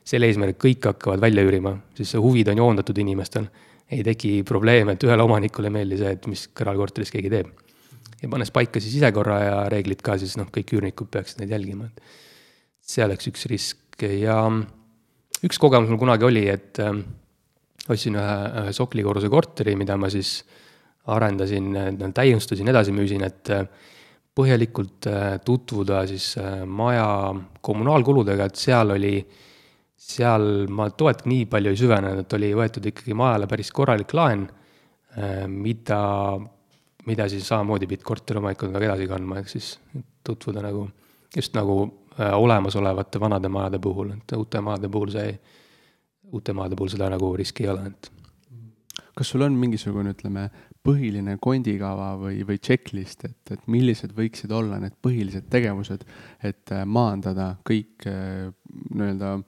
selle 0.09 0.29
eesmärgiga, 0.31 0.61
kõik 0.65 0.91
hakkavad 0.91 1.23
välja 1.23 1.45
üürima, 1.45 1.75
siis 1.97 2.15
huvid 2.17 2.49
on 2.53 2.63
joondatud 2.63 2.99
inimestel. 2.99 3.49
ei 3.89 4.03
teki 4.05 4.43
probleeme, 4.45 4.93
et 4.93 5.05
ühele 5.05 5.25
omanikule 5.25 5.71
ei 5.71 5.73
meeldi 5.73 5.97
see, 5.97 6.11
et 6.13 6.27
mis 6.29 6.43
kõrvalkorteris 6.53 7.13
keegi 7.13 7.31
teeb 7.33 7.47
ja 8.23 8.29
pannes 8.29 8.51
paika 8.53 8.81
siis 8.81 8.93
sisekorra 8.93 9.39
ja 9.41 9.55
reeglid 9.73 10.03
ka, 10.05 10.19
siis 10.21 10.37
noh, 10.37 10.51
kõik 10.53 10.75
üürnikud 10.77 11.09
peaksid 11.13 11.41
neid 11.41 11.55
jälgima, 11.55 11.89
et 11.89 12.03
see 12.85 13.05
oleks 13.05 13.31
üks 13.31 13.47
risk 13.49 14.05
ja 14.05 14.43
üks 15.45 15.61
kogemus 15.61 15.89
mul 15.89 16.03
kunagi 16.03 16.29
oli, 16.29 16.45
et 16.53 16.83
äh, 16.85 16.93
ostsin 17.89 18.19
ühe, 18.19 18.39
ühe 18.63 18.75
soklikorruse 18.77 19.31
korteri, 19.33 19.77
mida 19.79 19.97
ma 19.97 20.11
siis 20.13 20.43
arendasin, 21.09 21.73
täiustasin, 22.15 22.69
edasi 22.69 22.93
müüsin, 22.93 23.25
et 23.25 23.53
äh, 23.55 23.65
põhjalikult 24.39 25.09
äh, 25.11 25.37
tutvuda 25.45 26.05
siis 26.11 26.35
äh, 26.41 26.63
maja 26.67 27.35
kommunaalkuludega, 27.65 28.49
et 28.49 28.61
seal 28.61 28.95
oli, 28.95 29.15
seal 29.99 30.69
ma 30.71 30.89
toet 30.95 31.25
nii 31.27 31.49
palju 31.51 31.73
ei 31.75 31.81
süvenenud, 31.81 32.23
et 32.23 32.39
oli 32.39 32.53
võetud 32.57 32.87
ikkagi 32.93 33.17
majale 33.19 33.49
päris 33.51 33.73
korralik 33.75 34.15
laen, 34.15 34.47
äh, 35.19 35.45
mida 35.51 36.05
mida 37.09 37.29
siis 37.29 37.49
samamoodi 37.49 37.89
pidid 37.89 38.05
korteriomanikud 38.07 38.73
nagu 38.73 38.85
edasi 38.85 39.09
kandma, 39.09 39.41
ehk 39.41 39.51
siis 39.53 39.73
tutvuda 40.27 40.63
nagu 40.65 40.85
just 41.37 41.57
nagu 41.57 41.81
äh, 42.19 42.35
olemasolevate 42.37 43.21
vanade 43.21 43.49
majade 43.53 43.81
puhul, 43.83 44.13
et 44.17 44.37
uute 44.37 44.61
majade 44.65 44.91
puhul 44.93 45.13
see, 45.15 45.33
uute 46.33 46.55
majade 46.57 46.79
puhul 46.79 46.93
seda 46.93 47.11
nagu 47.15 47.35
riski 47.41 47.67
ei 47.67 47.73
ole, 47.73 47.93
et. 47.93 48.11
kas 49.19 49.33
sul 49.33 49.43
on 49.47 49.57
mingisugune, 49.59 50.13
ütleme, 50.15 50.49
põhiline 50.89 51.35
kondikava 51.43 52.13
või, 52.21 52.43
või 52.47 52.61
checklist, 52.63 53.25
et, 53.27 53.55
et 53.57 53.65
millised 53.67 54.13
võiksid 54.17 54.53
olla 54.55 54.79
need 54.81 54.95
põhilised 55.05 55.49
tegevused, 55.53 56.05
et 56.45 56.75
äh, 56.75 56.85
maandada 56.87 57.55
kõik 57.69 58.07
äh, 58.09 58.49
nii-öelda 58.93 59.39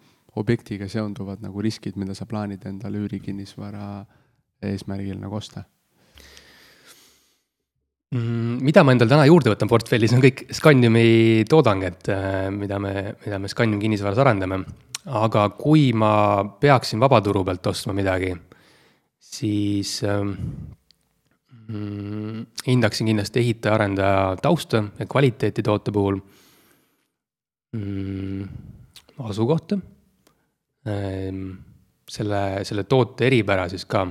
objektiga 0.40 0.88
seonduvad 0.88 1.44
nagu 1.44 1.62
riskid, 1.62 1.98
mida 2.00 2.16
sa 2.16 2.26
plaanid 2.26 2.64
endale 2.66 3.04
üürikinnisvara 3.04 3.90
eesmärgil 4.70 5.20
nagu 5.20 5.38
osta 5.38 5.64
Mm, 8.10 8.58
mida 8.66 8.82
ma 8.82 8.90
endale 8.90 9.12
täna 9.12 9.24
juurde 9.28 9.52
võtan 9.52 9.68
portfellis, 9.70 10.10
on 10.16 10.22
kõik 10.24 10.48
Scandiumi 10.50 11.44
toodang, 11.46 11.84
et 11.86 12.08
äh, 12.10 12.48
mida 12.50 12.80
me, 12.82 13.12
mida 13.22 13.38
me 13.38 13.50
Scandium 13.50 13.78
kinnisvaras 13.84 14.18
arendame. 14.18 14.64
aga 15.06 15.46
kui 15.56 15.92
ma 15.96 16.42
peaksin 16.60 17.00
vabaturu 17.00 17.40
pealt 17.44 17.66
ostma 17.70 17.94
midagi, 17.96 18.34
siis 19.16 20.02
ähm, 20.04 20.34
mm, 21.68 22.42
hindaksin 22.66 23.08
kindlasti 23.08 23.40
ehitaja-arendaja 23.40 24.36
tausta 24.42 24.82
ja 24.98 25.06
kvaliteeti 25.06 25.62
toote 25.62 25.94
puhul 25.94 26.20
mm,. 27.72 28.44
asukohta 29.24 29.78
selle, 30.84 32.42
selle 32.64 32.84
toote 32.88 33.26
eripära 33.28 33.66
siis 33.68 33.84
ka, 33.84 34.06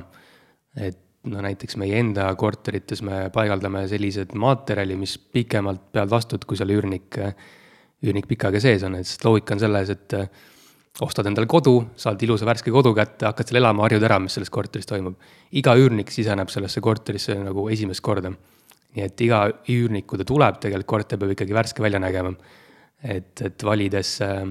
et 0.77 0.99
no 1.29 1.41
näiteks 1.43 1.75
meie 1.81 1.97
enda 1.99 2.29
korterites 2.39 3.01
me 3.05 3.25
paigaldame 3.33 3.85
sellised 3.91 4.35
materjali, 4.39 4.95
mis 4.99 5.17
pikemalt 5.17 5.89
peavad 5.93 6.13
vastu, 6.13 6.37
et 6.37 6.45
kui 6.47 6.59
seal 6.59 6.71
üürnik, 6.75 7.17
üürnik 8.05 8.29
pikka 8.29 8.49
aega 8.49 8.61
sees 8.63 8.85
on, 8.87 8.95
et 8.99 9.07
sest 9.07 9.25
loogika 9.27 9.57
on 9.57 9.63
selles, 9.65 9.91
et 9.95 10.15
ostad 11.05 11.27
endale 11.29 11.47
kodu, 11.49 11.75
saad 11.99 12.21
ilusa 12.25 12.47
värske 12.47 12.71
kodu 12.73 12.93
kätte, 12.97 13.27
hakkad 13.27 13.51
seal 13.51 13.61
elama, 13.61 13.85
harjud 13.85 14.03
ära, 14.03 14.19
mis 14.23 14.35
selles 14.35 14.51
korteris 14.51 14.87
toimub. 14.89 15.19
iga 15.55 15.75
üürnik 15.79 16.11
siseneb 16.11 16.49
sellesse 16.51 16.81
korterisse 16.83 17.37
nagu 17.39 17.67
esimest 17.69 18.03
korda. 18.03 18.31
nii 18.95 19.03
et 19.05 19.21
iga 19.21 19.43
üürnik, 19.69 20.07
kui 20.07 20.17
ta 20.17 20.25
tuleb, 20.25 20.57
tegelikult 20.59 20.87
korter 20.87 21.19
peab 21.21 21.35
ikkagi 21.35 21.53
värske 21.53 21.83
välja 21.83 21.99
nägema. 21.99 22.33
et, 23.03 23.41
et 23.41 23.63
valides 23.63 24.21
äh, 24.21 24.47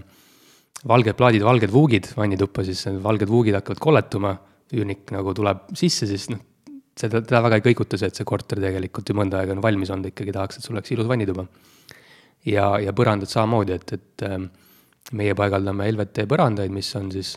valged 0.87 1.17
plaadid, 1.19 1.43
valged 1.43 1.73
vuugid 1.73 2.13
vannituppa, 2.17 2.63
siis 2.67 2.85
valged 3.03 3.31
vuugid 3.31 3.57
hakkavad 3.59 3.83
kolletuma 3.83 4.37
üürnik 4.75 5.11
nagu 5.15 5.33
tuleb 5.35 5.71
sisse, 5.79 6.07
siis 6.07 6.29
noh, 6.31 6.43
seda, 6.99 7.23
teda 7.25 7.41
väga 7.45 7.59
ei 7.59 7.67
kõiguta 7.71 7.99
see, 7.99 8.11
et 8.11 8.19
see 8.19 8.29
korter 8.29 8.61
tegelikult 8.63 9.09
ju 9.09 9.17
mõnda 9.17 9.41
aega 9.41 9.57
on 9.57 9.65
valmis 9.65 9.91
olnud, 9.95 10.11
ikkagi 10.13 10.35
tahaks, 10.35 10.59
et 10.59 10.67
sul 10.67 10.77
oleks 10.77 10.93
ilus 10.95 11.09
vannituba. 11.11 11.47
ja, 12.47 12.71
ja 12.83 12.95
põrandad 12.97 13.31
samamoodi, 13.31 13.77
et, 13.79 13.93
et 13.97 14.27
ähm, 14.29 14.49
meie 15.19 15.35
paigaldame 15.39 15.89
LVT 15.93 16.29
põrandaid, 16.29 16.73
mis 16.75 16.91
on 17.01 17.11
siis 17.13 17.37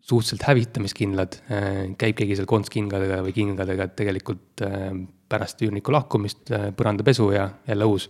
suhteliselt 0.00 0.46
hävitamiskindlad, 0.48 1.38
äh, 1.52 1.70
käib 2.00 2.16
keegi 2.20 2.38
seal 2.38 2.48
kontskingadega 2.48 3.20
või 3.24 3.34
kingadega, 3.36 3.88
et 3.88 3.96
tegelikult 3.98 4.64
ähm, 4.66 5.04
pärast 5.28 5.60
üürniku 5.64 5.94
lahkumist 5.94 6.52
äh, 6.52 6.70
põrandapesu 6.76 7.30
ja 7.34 7.48
jälle 7.68 7.88
uus. 7.88 8.08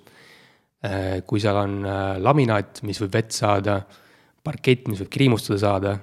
Äh, 0.83 1.23
kui 1.27 1.43
seal 1.43 1.59
on 1.59 1.83
laminaat, 2.23 2.83
mis 2.87 2.99
võib 3.03 3.13
vett 3.15 3.35
saada, 3.35 3.81
parkett, 4.43 4.89
mis 4.91 5.03
võib 5.05 5.11
kriimustada 5.15 5.59
saada, 5.63 5.97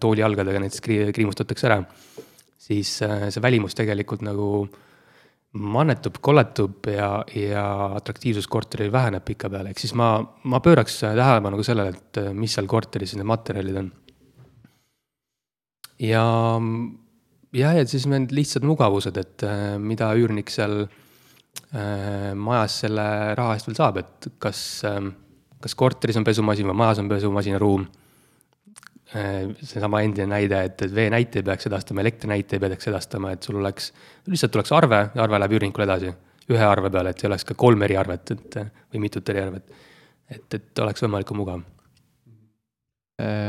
toolijalgadega 0.00 0.62
näiteks 0.62 0.84
kriimustatakse 1.12 1.66
ära 1.68 1.82
siis 2.62 2.96
äh, 3.02 3.28
see 3.32 3.42
välimus 3.42 3.76
tegelikult 3.78 4.24
nagu 4.26 4.48
mannetub, 5.52 6.16
kolletub 6.24 6.86
ja, 6.88 7.10
ja 7.36 7.64
atraktiivsus 7.98 8.48
korteril 8.48 8.92
väheneb 8.92 9.24
pikapeale, 9.26 9.72
ehk 9.72 9.82
siis 9.82 9.92
ma, 9.98 10.14
ma 10.48 10.62
pööraks 10.64 11.02
tähelepanu 11.02 11.60
ka 11.60 11.66
sellele, 11.68 11.96
et 11.98 12.22
äh, 12.22 12.30
mis 12.36 12.54
seal 12.56 12.70
korteris 12.70 13.16
need 13.18 13.28
materjalid 13.28 13.80
on. 13.82 13.90
ja, 16.00 16.24
jah, 17.58 17.76
ja 17.78 17.86
siis 17.88 18.08
need 18.10 18.32
lihtsad 18.32 18.64
mugavused, 18.68 19.18
et 19.20 19.46
äh, 19.48 19.74
mida 19.82 20.12
üürnik 20.16 20.52
seal 20.54 20.86
äh, 20.86 22.32
majas 22.32 22.80
selle 22.86 23.06
raha 23.38 23.58
eest 23.58 23.68
veel 23.68 23.80
saab, 23.82 24.00
et 24.00 24.32
kas 24.40 24.62
äh,, 24.88 25.02
kas 25.62 25.74
korteris 25.78 26.18
on 26.18 26.26
pesumasin 26.26 26.68
või 26.68 26.80
majas 26.82 27.00
on 27.02 27.10
pesumasinaruum 27.10 27.86
seesama 29.12 30.00
endine 30.06 30.26
näide, 30.30 30.62
et, 30.68 30.82
et 30.86 30.94
veenäite 30.94 31.40
ei 31.40 31.46
peaks 31.46 31.68
edastama, 31.68 32.00
elektrinäite 32.00 32.56
ei 32.56 32.62
peaks 32.62 32.88
edastama, 32.88 33.32
et 33.34 33.44
sul 33.44 33.58
oleks, 33.60 33.90
lihtsalt 34.26 34.54
tuleks 34.54 34.72
arve 34.72 35.02
arve 35.20 35.40
läheb 35.42 35.58
üürnikule 35.58 35.84
edasi. 35.88 36.14
ühe 36.52 36.64
arve 36.66 36.90
peale, 36.90 37.12
et 37.12 37.20
ei 37.22 37.28
oleks 37.28 37.44
ka 37.48 37.54
kolm 37.54 37.84
eriarvet, 37.86 38.30
et 38.34 38.56
või 38.92 39.02
mitut 39.04 39.28
eriarvet. 39.28 39.68
et, 40.30 40.54
et 40.54 40.78
oleks 40.84 41.04
võimalikult 41.04 41.38
mugav. 41.38 41.62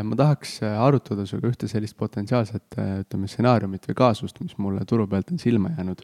ma 0.03 0.15
tahaks 0.19 0.59
arutada 0.67 1.25
sinuga 1.25 1.47
ühte 1.49 1.67
sellist 1.71 1.97
potentsiaalset, 1.97 2.75
ütleme, 3.05 3.27
stsenaariumit 3.27 3.87
või 3.87 3.95
kaasust, 4.03 4.41
mis 4.43 4.57
mulle 4.57 4.83
turu 4.85 5.07
pealt 5.07 5.31
on 5.31 5.39
silma 5.39 5.71
jäänud 5.77 6.03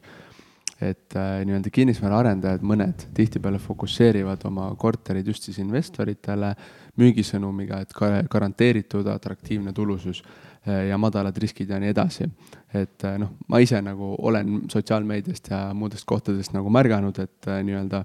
et 0.80 1.16
äh, 1.16 1.40
nii-öelda 1.44 1.70
kinnisvaraarendajad, 1.72 2.62
mõned 2.64 3.02
tihtipeale 3.16 3.58
fokusseerivad 3.60 4.46
oma 4.48 4.70
korterid 4.80 5.26
just 5.28 5.44
siis 5.44 5.58
investoritele 5.60 6.54
müügisõnumiga, 7.00 7.82
et 7.84 7.92
ka 7.96 8.08
garanteeritud 8.30 9.08
atraktiivne 9.12 9.74
tulusus 9.76 10.22
äh, 10.22 10.86
ja 10.88 10.98
madalad 10.98 11.36
riskid 11.36 11.70
ja 11.70 11.80
nii 11.80 11.92
edasi. 11.92 12.30
et 12.74 13.04
äh, 13.04 13.18
noh, 13.20 13.36
ma 13.48 13.60
ise 13.60 13.80
nagu 13.82 14.14
olen 14.18 14.62
sotsiaalmeediast 14.72 15.50
ja 15.50 15.60
muudest 15.74 16.06
kohtadest 16.08 16.56
nagu 16.56 16.70
märganud, 16.70 17.18
et 17.18 17.48
äh, 17.48 17.62
nii-öelda 17.66 18.04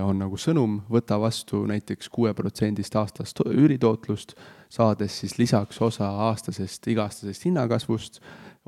on 0.00 0.16
nagu 0.16 0.38
sõnum, 0.40 0.78
võta 0.88 1.18
vastu 1.20 1.58
näiteks 1.68 2.08
kuueprotsendist 2.08 2.94
aastast 2.96 3.42
üüritootlust, 3.44 4.32
saades 4.72 5.18
siis 5.20 5.34
lisaks 5.36 5.80
osa 5.84 6.08
aastasest 6.30 6.86
iga-aastasest 6.88 7.44
hinnakasvust 7.44 8.22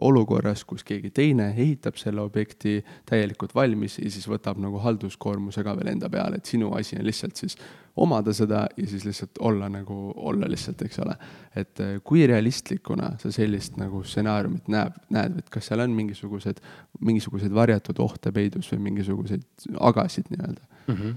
olukorras, 0.04 0.64
kus 0.68 0.84
keegi 0.84 1.10
teine 1.14 1.48
ehitab 1.54 1.96
selle 1.96 2.20
objekti 2.20 2.82
täielikult 3.08 3.54
valmis 3.56 3.96
ja 3.98 4.10
siis 4.12 4.26
võtab 4.28 4.58
nagu 4.60 4.80
halduskoormuse 4.84 5.64
ka 5.64 5.72
veel 5.78 5.94
enda 5.94 6.10
peale, 6.12 6.36
et 6.36 6.48
sinu 6.48 6.68
asi 6.76 6.98
on 6.98 7.06
lihtsalt 7.06 7.40
siis 7.40 7.56
omada 7.96 8.34
seda 8.36 8.66
ja 8.76 8.88
siis 8.90 9.06
lihtsalt 9.08 9.40
olla 9.40 9.70
nagu, 9.72 10.12
olla 10.16 10.48
lihtsalt, 10.52 10.82
eks 10.84 11.00
ole. 11.00 11.16
et 11.56 11.80
äh, 11.80 11.94
kui 12.04 12.26
realistlikuna 12.28 13.14
sa 13.22 13.32
sellist 13.32 13.78
nagu 13.80 14.02
stsenaariumit 14.04 14.68
näeb, 14.72 14.98
näed, 15.16 15.38
et 15.40 15.48
kas 15.52 15.70
seal 15.70 15.80
on 15.80 15.96
mingisugused, 15.96 16.60
mingisuguseid 17.00 17.54
varjatud 17.56 18.00
ohte 18.04 18.32
peidus 18.36 18.68
või 18.74 18.84
mingisuguseid 18.90 19.70
agasid 19.80 20.28
nii-öelda 20.34 20.68
mm? 20.86 20.94
-hmm 20.94 21.16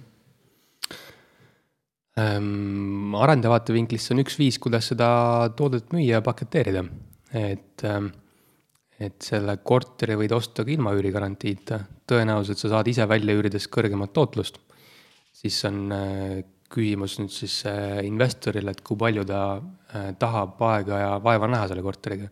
ähm,? 2.20 3.16
arendaja 3.16 3.52
vaatevinklist 3.52 4.08
see 4.08 4.16
on 4.16 4.24
üks 4.24 4.40
viis, 4.40 4.58
kuidas 4.60 4.88
seda 4.92 5.12
toodet 5.56 5.92
müüa 5.96 6.18
ja 6.18 6.24
paketeerida, 6.24 6.84
et 7.36 7.84
ähm, 7.88 8.12
et 9.00 9.24
selle 9.24 9.56
korteri 9.64 10.18
võid 10.20 10.34
osta 10.36 10.66
ka 10.68 10.74
ilma 10.74 10.92
üürigarantiita, 10.98 11.80
tõenäoliselt 12.10 12.60
sa 12.60 12.74
saad 12.74 12.88
ise 12.92 13.06
välja 13.08 13.36
üürides 13.38 13.70
kõrgemat 13.72 14.12
tootlust. 14.14 14.60
siis 15.40 15.64
on 15.66 15.92
äh, 15.96 16.42
küsimus 16.70 17.18
nüüd 17.22 17.34
siis 17.34 17.62
äh, 17.70 18.02
investorile, 18.06 18.74
et 18.76 18.82
kui 18.86 18.98
palju 19.00 19.24
ta 19.26 19.42
äh, 19.58 20.10
tahab 20.20 20.60
aega 20.70 21.00
ja 21.00 21.12
vaeva 21.24 21.48
näha 21.48 21.70
selle 21.72 21.84
korteriga. 21.86 22.30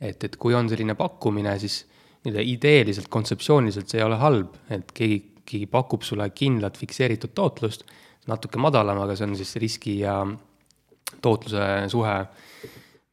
et, 0.00 0.24
et 0.24 0.36
kui 0.36 0.54
on 0.54 0.68
selline 0.68 0.94
pakkumine, 0.98 1.58
siis 1.58 1.84
nii-öelda 2.24 2.42
ideeliselt, 2.46 3.10
kontseptsiooniliselt 3.10 3.90
see 3.90 4.00
ei 4.00 4.06
ole 4.06 4.16
halb, 4.18 4.56
et 4.70 4.90
keegi, 4.94 5.18
keegi 5.46 5.66
pakub 5.70 6.02
sulle 6.06 6.28
kindlat 6.30 6.78
fikseeritud 6.78 7.34
tootlust, 7.34 7.84
natuke 8.30 8.58
madalam, 8.62 9.00
aga 9.02 9.16
see 9.18 9.26
on 9.28 9.36
siis 9.38 9.56
riski 9.62 9.98
ja 10.00 10.16
tootluse 11.22 11.66
suhe 11.92 12.16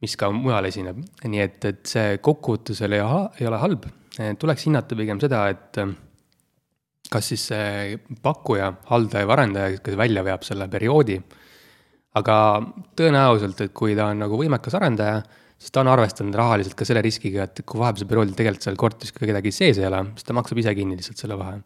mis 0.00 0.16
ka 0.16 0.30
mujal 0.32 0.68
esineb. 0.68 1.00
nii 1.24 1.42
et, 1.44 1.64
et 1.68 1.82
see 1.88 2.20
kokkuvõtlusel 2.24 2.96
ei, 2.96 3.02
ei 3.40 3.48
ole 3.48 3.58
halb, 3.60 3.88
tuleks 4.40 4.68
hinnata 4.68 4.96
pigem 4.98 5.20
seda, 5.22 5.44
et 5.52 5.80
kas 7.10 7.28
siis 7.32 7.44
see 7.50 7.98
pakkuja, 8.22 8.70
haldaja 8.90 9.26
või 9.26 9.36
arendaja, 9.36 9.82
kes 9.84 9.98
välja 9.98 10.24
veab 10.26 10.46
selle 10.46 10.68
perioodi, 10.70 11.18
aga 12.18 12.36
tõenäoliselt, 12.98 13.60
et 13.66 13.74
kui 13.76 13.96
ta 13.98 14.08
on 14.12 14.22
nagu 14.24 14.38
võimekas 14.38 14.76
arendaja, 14.78 15.20
siis 15.60 15.74
ta 15.74 15.82
on 15.82 15.90
arvestanud 15.92 16.38
rahaliselt 16.38 16.78
ka 16.78 16.86
selle 16.88 17.02
riskiga, 17.04 17.46
et 17.46 17.62
kui 17.66 17.82
vahepealsel 17.82 18.08
perioodil 18.10 18.36
tegelikult 18.38 18.66
seal 18.66 18.80
korteris 18.80 19.14
ka 19.14 19.28
kedagi 19.28 19.52
sees 19.54 19.78
ei 19.78 19.88
ole, 19.90 20.04
siis 20.16 20.26
ta 20.26 20.36
maksab 20.36 20.62
ise 20.62 20.74
kinni 20.78 20.98
lihtsalt 20.98 21.22
selle 21.24 21.38
vahe. 21.38 21.60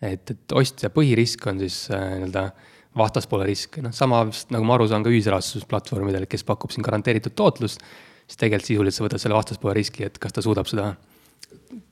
et, 0.00 0.30
et 0.32 0.54
ostja 0.56 0.88
põhirisk 0.94 1.44
on 1.50 1.60
siis 1.60 1.82
äh, 1.92 2.06
nii-öelda 2.16 2.46
äh, 2.48 2.69
vastaspoole 2.96 3.46
risk, 3.46 3.78
noh 3.84 3.94
sama 3.94 4.24
vist 4.28 4.50
nagu 4.50 4.66
ma 4.66 4.74
aru 4.74 4.88
saan 4.90 5.04
ka 5.06 5.12
ühisrahastusplatvormidel, 5.12 6.26
kes 6.30 6.44
pakub 6.46 6.72
siin 6.74 6.86
garanteeritud 6.86 7.36
tootlust, 7.38 7.84
siis 8.26 8.40
tegelikult 8.40 8.70
sisuliselt 8.70 8.98
sa 8.98 9.06
võtad 9.06 9.22
selle 9.22 9.38
vastaspoole 9.38 9.76
riski, 9.78 10.06
et 10.08 10.18
kas 10.22 10.34
ta 10.34 10.42
suudab 10.42 10.68
seda 10.70 10.90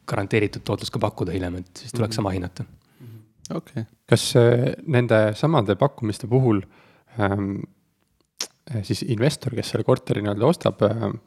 garanteeritud 0.09 0.65
tootlust 0.67 0.95
ka 0.95 1.03
pakkuda 1.03 1.35
hiljem, 1.37 1.61
et 1.63 1.83
siis 1.85 1.95
tuleks 1.95 2.09
mm 2.09 2.11
-hmm. 2.11 2.17
sama 2.17 2.31
hinnata. 2.35 2.65
okei 3.51 3.83
okay., 3.83 3.85
kas 4.07 4.37
äh, 4.37 4.75
nende 4.87 5.35
samade 5.35 5.77
pakkumiste 5.77 6.27
puhul 6.27 6.63
ähm, 7.21 7.61
äh, 8.75 8.83
siis 8.83 9.03
investor, 9.03 9.55
kes 9.55 9.71
selle 9.71 9.85
korteri 9.85 10.23
nii-öelda 10.23 10.47
ostab 10.47 10.83
ähm,, 10.83 11.21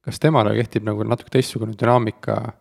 kas 0.00 0.20
temale 0.20 0.54
kehtib 0.54 0.84
nagu 0.86 1.04
natuke 1.04 1.30
teistsugune 1.30 1.74
dünaamika 1.74 2.52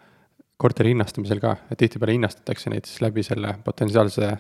korteri 0.58 0.90
hinnastamisel 0.94 1.40
ka, 1.40 1.56
et 1.72 1.78
tihtipeale 1.78 2.16
hinnastatakse 2.16 2.70
neid 2.70 2.86
siis 2.86 3.02
läbi 3.02 3.24
selle 3.24 3.58
potentsiaalse 3.64 4.38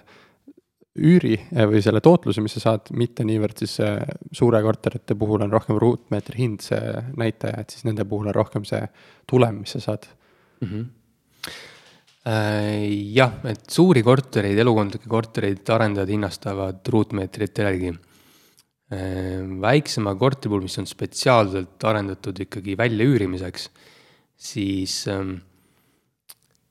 üüri 0.95 1.35
eh, 1.35 1.65
või 1.67 1.81
selle 1.83 2.01
tootluse, 2.03 2.43
mis 2.43 2.55
sa 2.55 2.63
saad, 2.63 2.91
mitte 2.95 3.25
niivõrd 3.27 3.63
siis 3.63 3.77
eh, 3.83 4.01
suure 4.35 4.61
korterite 4.63 5.17
puhul 5.19 5.43
on 5.43 5.53
rohkem 5.53 5.79
ruutmeetri 5.81 6.39
hind 6.39 6.63
see 6.63 7.01
näitaja, 7.19 7.61
et 7.61 7.75
siis 7.75 7.87
nende 7.87 8.05
puhul 8.07 8.31
on 8.31 8.37
rohkem 8.37 8.67
see 8.67 8.81
tulem, 9.27 9.63
mis 9.63 9.75
sa 9.75 9.83
saad 9.89 10.07
mm. 10.61 10.69
-hmm 10.69 10.93
jah, 12.25 13.33
et 13.45 13.69
suuri 13.69 14.01
kortereid, 14.01 14.57
elukondlikke 14.57 15.05
kortereid 15.05 15.69
arendajad 15.69 16.09
hinnastavad 16.09 16.87
ruutmeetrite 16.89 17.61
järgi. 17.61 17.91
väiksema 19.61 20.15
korteri 20.15 20.49
puhul, 20.49 20.63
mis 20.65 20.79
on 20.81 20.87
spetsiaalselt 20.89 21.83
arendatud 21.85 22.39
ikkagi 22.41 22.73
väljaüürimiseks, 22.77 23.69
siis 24.37 25.07
ähm, 25.07 25.35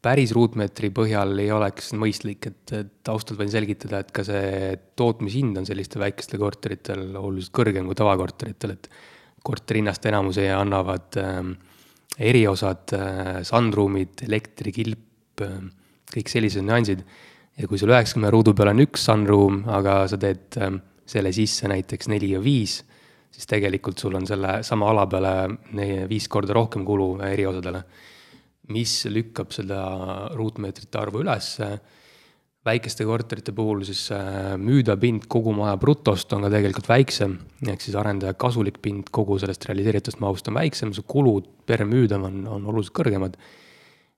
päris 0.05 0.35
ruutmeetri 0.37 0.91
põhjal 0.95 1.39
ei 1.41 1.51
oleks 1.55 1.93
mõistlik, 1.97 2.49
et, 2.51 2.73
et 2.77 2.93
taustalt 3.07 3.41
võin 3.41 3.53
selgitada, 3.53 4.03
et 4.03 4.13
ka 4.15 4.25
see 4.27 4.75
tootmishind 4.99 5.61
on 5.61 5.69
sellistel 5.69 6.05
väikestel 6.05 6.43
korteritel 6.43 7.07
oluliselt 7.17 7.55
kõrgem 7.57 7.89
kui 7.89 7.99
tavakorteritel, 7.99 8.75
et 8.77 8.91
korteri 9.45 9.83
hinnast 9.83 10.05
enamuse 10.09 10.47
annavad 10.53 11.21
äh, 11.21 11.41
eriosad 12.31 12.97
äh,, 12.97 13.41
sunroom'id, 13.49 14.27
elektrikilp 14.29 15.45
äh,, 15.45 15.61
kõik 16.15 16.33
sellised 16.33 16.65
nüansid. 16.65 17.05
ja 17.59 17.69
kui 17.71 17.79
sul 17.79 17.93
üheksakümne 17.95 18.33
ruudu 18.35 18.55
peal 18.55 18.73
on 18.73 18.83
üks 18.85 19.05
sunroom, 19.09 19.63
aga 19.73 20.03
sa 20.11 20.21
teed 20.21 20.59
äh, 20.61 20.75
selle 21.07 21.33
sisse 21.37 21.69
näiteks 21.71 22.09
neli 22.13 22.33
ja 22.35 22.41
viis, 22.45 22.83
siis 23.35 23.49
tegelikult 23.51 23.99
sul 23.99 24.15
on 24.17 24.27
selle 24.27 24.61
sama 24.63 24.91
ala 24.93 25.07
peale 25.11 25.35
viis 26.09 26.29
korda 26.29 26.55
rohkem 26.57 26.85
kulu 26.85 27.17
eriosadele 27.25 27.83
mis 28.73 28.95
lükkab 29.13 29.53
seda 29.53 29.83
ruutmeetrite 30.37 31.01
arvu 31.01 31.23
ülesse. 31.25 31.79
väikeste 32.65 33.05
korterite 33.05 33.53
puhul 33.53 33.83
siis 33.85 34.07
äh, 34.17 34.55
müüdav 34.57 34.97
pind 34.97 35.27
kogu 35.29 35.53
maja 35.53 35.77
brutost 35.77 36.31
on 36.33 36.47
ka 36.47 36.49
tegelikult 36.49 36.87
väiksem, 36.89 37.35
ehk 37.69 37.83
siis 37.85 37.97
arendaja 38.01 38.33
kasulik 38.41 38.79
pind 38.81 39.11
kogu 39.13 39.37
sellest 39.39 39.67
realiseeritust 39.69 40.23
mahust 40.25 40.49
on 40.49 40.57
väiksem, 40.57 40.95
su 40.97 41.05
kulud 41.05 41.51
per 41.69 41.85
müüdav 41.85 42.25
on, 42.25 42.39
on 42.49 42.65
oluliselt 42.73 42.97
kõrgemad. 42.97 43.37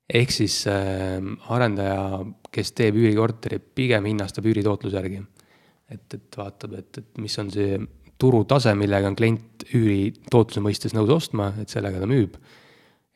ehk 0.07 0.31
siis 0.31 0.61
äh, 0.71 1.19
arendaja, 1.51 2.23
kes 2.55 2.71
teeb 2.73 3.01
üürikorteri, 3.01 3.59
pigem 3.59 4.07
hinnastab 4.07 4.47
üüritootluse 4.47 4.97
järgi. 4.97 5.25
et, 5.91 6.15
et 6.15 6.39
vaatab, 6.39 6.79
et, 6.79 6.99
et 6.99 7.19
mis 7.19 7.39
on 7.43 7.51
see 7.51 7.81
turutase, 8.19 8.75
millega 8.75 9.11
on 9.11 9.19
klient 9.19 9.67
üüritootluse 9.75 10.63
mõistes 10.63 10.95
nõus 10.95 11.11
ostma, 11.11 11.51
et 11.59 11.69
sellega 11.69 11.99
ta 11.99 12.07
müüb 12.07 12.39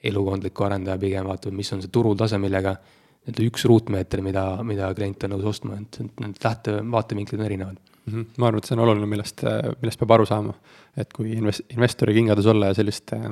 elukondliku 0.05 0.65
arendaja 0.65 0.99
pigem 1.01 1.29
vaatab, 1.29 1.55
mis 1.57 1.73
on 1.75 1.83
see 1.85 1.93
turutase, 1.93 2.39
millega 2.41 2.75
nii-öelda 3.21 3.47
üks 3.47 3.67
ruutmeeter, 3.69 4.23
mida, 4.25 4.45
mida 4.65 4.89
klient 4.97 5.27
on 5.27 5.35
nõus 5.35 5.49
ostma, 5.53 5.77
et 5.77 5.99
need 6.23 6.39
lähte, 6.45 6.79
vaatevinklid 6.93 7.41
on 7.41 7.47
erinevad 7.47 7.77
mm. 7.77 8.13
-hmm. 8.13 8.27
ma 8.39 8.49
arvan, 8.49 8.63
et 8.63 8.69
see 8.69 8.77
on 8.77 8.85
oluline, 8.87 9.09
millest, 9.11 9.45
millest 9.83 10.01
peab 10.01 10.15
aru 10.17 10.27
saama, 10.27 10.55
et 10.97 11.13
kui 11.13 11.35
invest-, 11.37 11.67
investori 11.77 12.15
kingades 12.17 12.49
olla 12.49 12.71
ja 12.71 12.79
sellist 12.79 13.13
äh, 13.13 13.29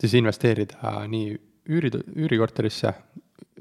siis 0.00 0.14
investeerida 0.18 0.96
nii 1.06 1.36
üüri, 1.68 1.92
üürikorterisse, 2.16 2.92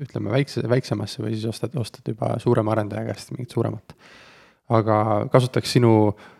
ütleme 0.01 0.31
väikse, 0.31 0.63
väiksemasse 0.69 1.21
või 1.21 1.35
siis 1.35 1.45
ostad, 1.45 1.75
ostad 1.77 2.07
juba 2.07 2.35
suurema 2.39 2.73
arendaja 2.73 3.05
käest 3.11 3.31
mingit 3.31 3.53
suuremat. 3.53 3.93
aga 4.69 5.27
kasutaks 5.31 5.71
sinu 5.71 5.93
Äh, 6.11 6.36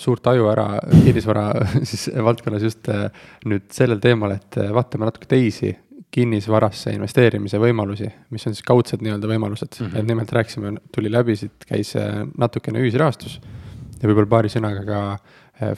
suurt 0.00 0.26
aju 0.26 0.48
ära 0.50 0.66
kinnisvara 0.90 1.46
siis 1.88 2.08
valdkonnas 2.24 2.64
just 2.64 2.88
äh, 2.92 3.08
nüüd 3.48 3.70
sellel 3.74 4.02
teemal, 4.02 4.36
et 4.36 4.58
äh, 4.60 4.72
vaatame 4.74 5.08
natuke 5.08 5.28
teisi 5.30 5.72
kinnisvarasse 6.14 6.92
investeerimise 6.94 7.58
võimalusi, 7.58 8.06
mis 8.30 8.44
on 8.46 8.54
siis 8.54 8.66
kaudsed 8.66 9.02
nii-öelda 9.02 9.30
võimalused 9.30 9.80
mm, 9.80 9.86
-hmm. 9.86 9.98
et 9.98 10.10
nimelt 10.10 10.32
rääkisime, 10.32 10.74
tuli 10.94 11.10
läbi, 11.10 11.34
siit 11.36 11.66
käis 11.66 11.94
natukene 12.38 12.82
ühisrahastus 12.84 13.40
ja 13.40 14.10
võib-olla 14.10 14.30
paari 14.36 14.52
sõnaga 14.52 14.84
ka 14.86 15.00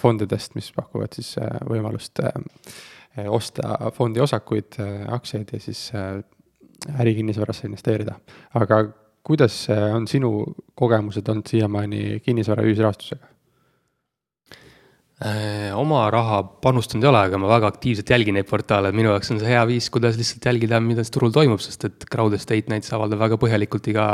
fondidest, 0.00 0.54
mis 0.56 0.68
pakuvad 0.76 1.16
siis 1.16 1.34
võimalust 1.68 2.20
osta 3.32 3.90
fondi 3.96 4.20
osakuid, 4.20 4.76
aktsiaid 5.16 5.52
ja 5.52 5.60
siis 5.60 5.88
ärikinnisvarasse 7.00 7.66
investeerida. 7.68 8.18
aga 8.54 8.82
kuidas 9.24 9.56
on 9.94 10.04
sinu 10.08 10.44
kogemused 10.74 11.28
olnud 11.28 11.48
siiamaani 11.48 12.20
kinnisvara 12.24 12.64
ühisrahastusega? 12.68 13.35
Äh, 15.16 15.70
oma 15.72 16.02
raha 16.12 16.42
panustanud 16.60 17.06
ei 17.06 17.08
ole, 17.08 17.20
aga 17.30 17.38
ma 17.40 17.48
väga 17.48 17.70
aktiivselt 17.72 18.10
jälgin 18.12 18.36
neid 18.36 18.48
portaale, 18.50 18.90
minu 18.92 19.08
jaoks 19.14 19.30
on 19.32 19.38
see 19.40 19.48
hea 19.48 19.62
viis, 19.64 19.86
kuidas 19.88 20.18
lihtsalt 20.20 20.44
jälgida, 20.44 20.76
mida 20.84 21.06
turul 21.08 21.32
toimub, 21.32 21.62
sest 21.64 21.86
et 21.88 22.04
Crowd 22.12 22.36
Estate 22.36 22.68
näiteks 22.68 22.92
avaldab 22.92 23.22
väga 23.22 23.38
põhjalikult 23.40 23.88
iga, 23.88 24.10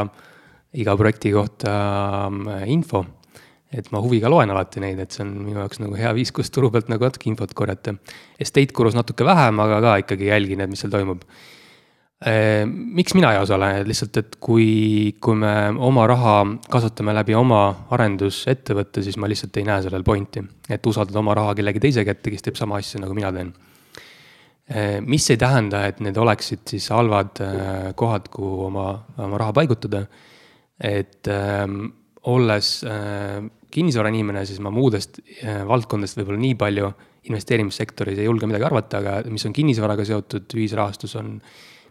iga 0.79 0.95
projekti 1.01 1.33
kohta 1.35 1.73
äh, 2.31 2.63
info. 2.71 3.03
et 3.73 3.89
ma 3.91 4.03
huviga 4.05 4.29
loen 4.29 4.53
alati 4.53 4.83
neid, 4.85 4.99
et 5.01 5.15
see 5.17 5.25
on 5.25 5.33
minu 5.43 5.59
jaoks 5.59 5.81
nagu 5.81 5.97
hea 5.99 6.13
viis, 6.15 6.31
kus 6.31 6.53
turu 6.55 6.71
pealt 6.71 6.91
nagu 6.93 7.09
natuke 7.09 7.31
infot 7.31 7.55
korjata. 7.57 7.97
Estate 8.39 8.71
Gurus 8.77 8.95
natuke 8.95 9.25
vähem, 9.27 9.59
aga 9.65 9.81
ka 9.81 9.97
ikkagi 10.05 10.29
jälgin, 10.29 10.61
et 10.61 10.71
mis 10.71 10.85
seal 10.85 10.93
toimub 10.93 11.25
miks 12.23 13.17
mina 13.19 13.33
ei 13.35 13.41
osale, 13.43 13.69
lihtsalt, 13.83 14.17
et 14.21 14.37
kui, 14.39 15.17
kui 15.19 15.35
me 15.35 15.73
oma 15.83 16.05
raha 16.07 16.37
kasvatame 16.71 17.15
läbi 17.17 17.35
oma 17.35 17.65
arendusettevõtte, 17.91 19.03
siis 19.03 19.19
ma 19.19 19.31
lihtsalt 19.31 19.59
ei 19.59 19.67
näe 19.67 19.83
sellel 19.83 20.05
pointi. 20.07 20.43
et 20.71 20.87
usaldada 20.87 21.19
oma 21.19 21.35
raha 21.35 21.57
kellegi 21.59 21.83
teise 21.83 22.05
kätte, 22.07 22.31
kes 22.31 22.47
teeb 22.47 22.61
sama 22.61 22.79
asja, 22.79 23.01
nagu 23.03 23.15
mina 23.19 23.33
teen. 23.35 23.51
Ehm, 24.71 25.09
mis 25.11 25.27
ei 25.31 25.37
tähenda, 25.37 25.87
et 25.91 25.99
need 26.01 26.17
oleksid 26.17 26.63
siis 26.71 26.87
halvad 26.95 27.41
äh, 27.43 27.89
kohad, 27.99 28.29
kuhu 28.33 28.69
oma, 28.69 28.87
oma 29.19 29.41
raha 29.41 29.53
paigutada. 29.53 30.07
et 30.83 31.29
ähm, 31.31 31.93
olles 32.27 32.83
äh, 32.83 33.43
kinnisvarainimene, 33.71 34.45
siis 34.47 34.59
ma 34.61 34.71
muudest 34.75 35.21
äh, 35.45 35.61
valdkondadest 35.69 36.19
võib-olla 36.19 36.41
nii 36.43 36.55
palju 36.59 36.89
investeerimissektoris 37.31 38.19
ei 38.19 38.27
julge 38.27 38.49
midagi 38.51 38.67
arvata, 38.67 38.99
aga 38.99 39.31
mis 39.31 39.45
on 39.47 39.55
kinnisvaraga 39.55 40.05
seotud, 40.09 40.49
ühisrahastus 40.59 41.15
on 41.21 41.37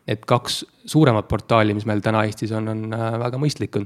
Need 0.09 0.23
kaks 0.27 0.63
suuremat 0.89 1.27
portaali, 1.29 1.75
mis 1.77 1.85
meil 1.85 2.01
täna 2.03 2.23
Eestis 2.25 2.51
on, 2.57 2.71
on 2.71 2.95
äh, 2.95 3.17
väga 3.21 3.39
mõistlikud. 3.41 3.85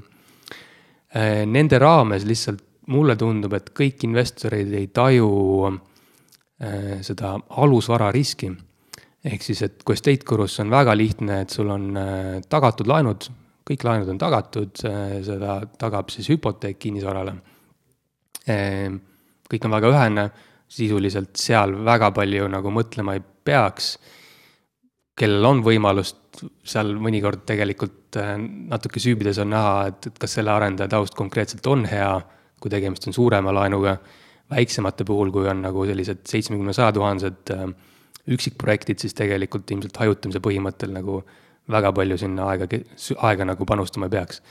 Äh, 1.15 1.43
nende 1.49 1.79
raames 1.81 2.25
lihtsalt 2.27 2.63
mulle 2.91 3.17
tundub, 3.19 3.53
et 3.57 3.71
kõik 3.75 4.05
investorid 4.07 4.71
ei 4.77 4.87
taju 4.95 5.29
äh, 5.67 7.01
seda 7.05 7.35
alusvara 7.61 8.11
riski. 8.15 8.53
ehk 9.25 9.41
siis, 9.41 9.61
et 9.65 9.83
kui 9.83 9.97
estate 9.97 10.25
gurus 10.27 10.59
on 10.61 10.69
väga 10.69 10.93
lihtne, 10.95 11.41
et 11.41 11.49
sul 11.49 11.69
on 11.73 11.97
tagatud 12.49 12.87
laenud, 12.87 13.25
kõik 13.65 13.83
laenud 13.83 14.11
on 14.13 14.19
tagatud, 14.21 14.69
seda 15.25 15.55
tagab 15.81 16.11
siis 16.13 16.29
hüpoteek 16.29 16.77
kinnisvarale. 16.79 17.33
kõik 19.49 19.65
on 19.65 19.73
väga 19.73 19.89
ühene, 19.89 20.29
sisuliselt 20.69 21.35
seal 21.41 21.73
väga 21.85 22.11
palju 22.13 22.47
nagu 22.53 22.69
mõtlema 22.69 23.17
ei 23.17 23.23
peaks 23.43 23.95
kellel 25.15 25.47
on 25.47 25.61
võimalust 25.63 26.43
seal 26.67 26.93
mõnikord 26.99 27.45
tegelikult 27.47 28.19
äh, 28.19 28.35
natuke 28.71 29.01
süübides 29.03 29.39
on 29.43 29.53
näha, 29.53 29.75
et, 29.91 30.09
et 30.11 30.21
kas 30.21 30.37
selle 30.37 30.51
arendaja 30.51 30.91
taust 30.91 31.15
konkreetselt 31.15 31.65
on 31.71 31.85
hea, 31.89 32.11
kui 32.59 32.71
tegemist 32.71 33.07
on 33.07 33.15
suurema 33.15 33.53
laenuga. 33.55 33.97
väiksemate 34.45 35.05
puhul, 35.05 35.31
kui 35.33 35.47
on 35.49 35.63
nagu 35.65 35.85
sellised 35.89 36.19
seitsmekümne, 36.29 36.73
saja 36.73 36.91
tuhandesed 36.93 37.51
äh, 37.55 37.65
üksikprojektid, 38.35 38.99
siis 39.01 39.13
tegelikult 39.17 39.71
ilmselt 39.71 39.97
hajutamise 39.97 40.41
põhimõttel 40.43 40.91
nagu 40.93 41.23
väga 41.71 41.91
palju 41.97 42.17
sinna 42.17 42.49
aega, 42.51 42.67
aega 43.25 43.45
nagu 43.45 43.65
panustama 43.65 44.09
peaks. 44.09 44.41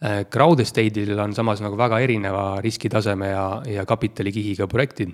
Äh, 0.00 0.22
crowd 0.32 0.60
estate'il 0.60 1.18
on 1.18 1.34
samas 1.34 1.60
nagu 1.64 1.76
väga 1.76 1.98
erineva 2.04 2.60
riskitaseme 2.64 3.28
ja, 3.32 3.46
ja 3.66 3.84
kapitalikihiga 3.88 4.68
projektid 4.68 5.12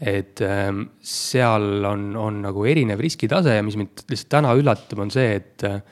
et 0.00 0.40
ähm, 0.40 0.86
seal 1.04 1.84
on, 1.84 2.10
on 2.16 2.42
nagu 2.46 2.64
erinev 2.64 3.02
riskitase 3.04 3.58
ja 3.58 3.64
mis 3.64 3.76
mind 3.76 4.04
lihtsalt 4.08 4.30
täna 4.32 4.54
üllatab, 4.56 5.02
on 5.04 5.12
see, 5.12 5.34
et 5.36 5.64
äh, 5.68 5.82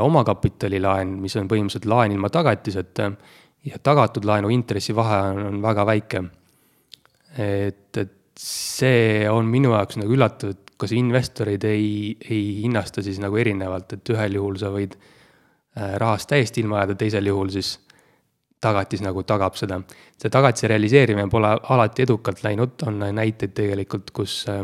omakapitalilaen, 0.00 1.18
mis 1.20 1.36
on 1.36 1.50
põhimõtteliselt 1.50 1.90
laen 1.92 2.14
ilma 2.16 2.30
tagatiseta 2.32 3.10
ja 3.66 3.80
tagatud 3.84 4.24
laenu 4.24 4.48
intressivahe 4.54 5.18
on, 5.34 5.42
on 5.50 5.58
väga 5.64 5.84
väike. 5.88 6.22
et, 7.36 7.98
et 8.00 8.14
see 8.40 9.28
on 9.28 9.48
minu 9.48 9.72
jaoks 9.74 10.00
nagu 10.00 10.16
üllatav, 10.16 10.54
et 10.56 10.72
kas 10.80 10.92
investorid 10.96 11.64
ei, 11.68 12.16
ei 12.28 12.62
hinnasta 12.62 13.04
siis 13.04 13.20
nagu 13.20 13.36
erinevalt, 13.40 13.96
et 13.96 14.12
ühel 14.12 14.36
juhul 14.40 14.56
sa 14.60 14.72
võid 14.72 14.96
äh, 14.96 15.96
rahast 16.00 16.28
täiesti 16.32 16.64
ilma 16.64 16.82
jääda, 16.82 16.96
teisel 17.00 17.28
juhul 17.28 17.52
siis 17.52 17.76
tagatis 18.60 19.02
nagu 19.04 19.22
tagab 19.26 19.56
seda. 19.58 19.80
see 20.16 20.32
tagatise 20.32 20.70
realiseerimine 20.72 21.28
pole 21.30 21.50
alati 21.74 22.06
edukalt 22.06 22.42
läinud, 22.44 22.80
on 22.88 23.02
näiteid 23.18 23.52
tegelikult, 23.56 24.12
kus 24.16 24.44
äh, 24.52 24.62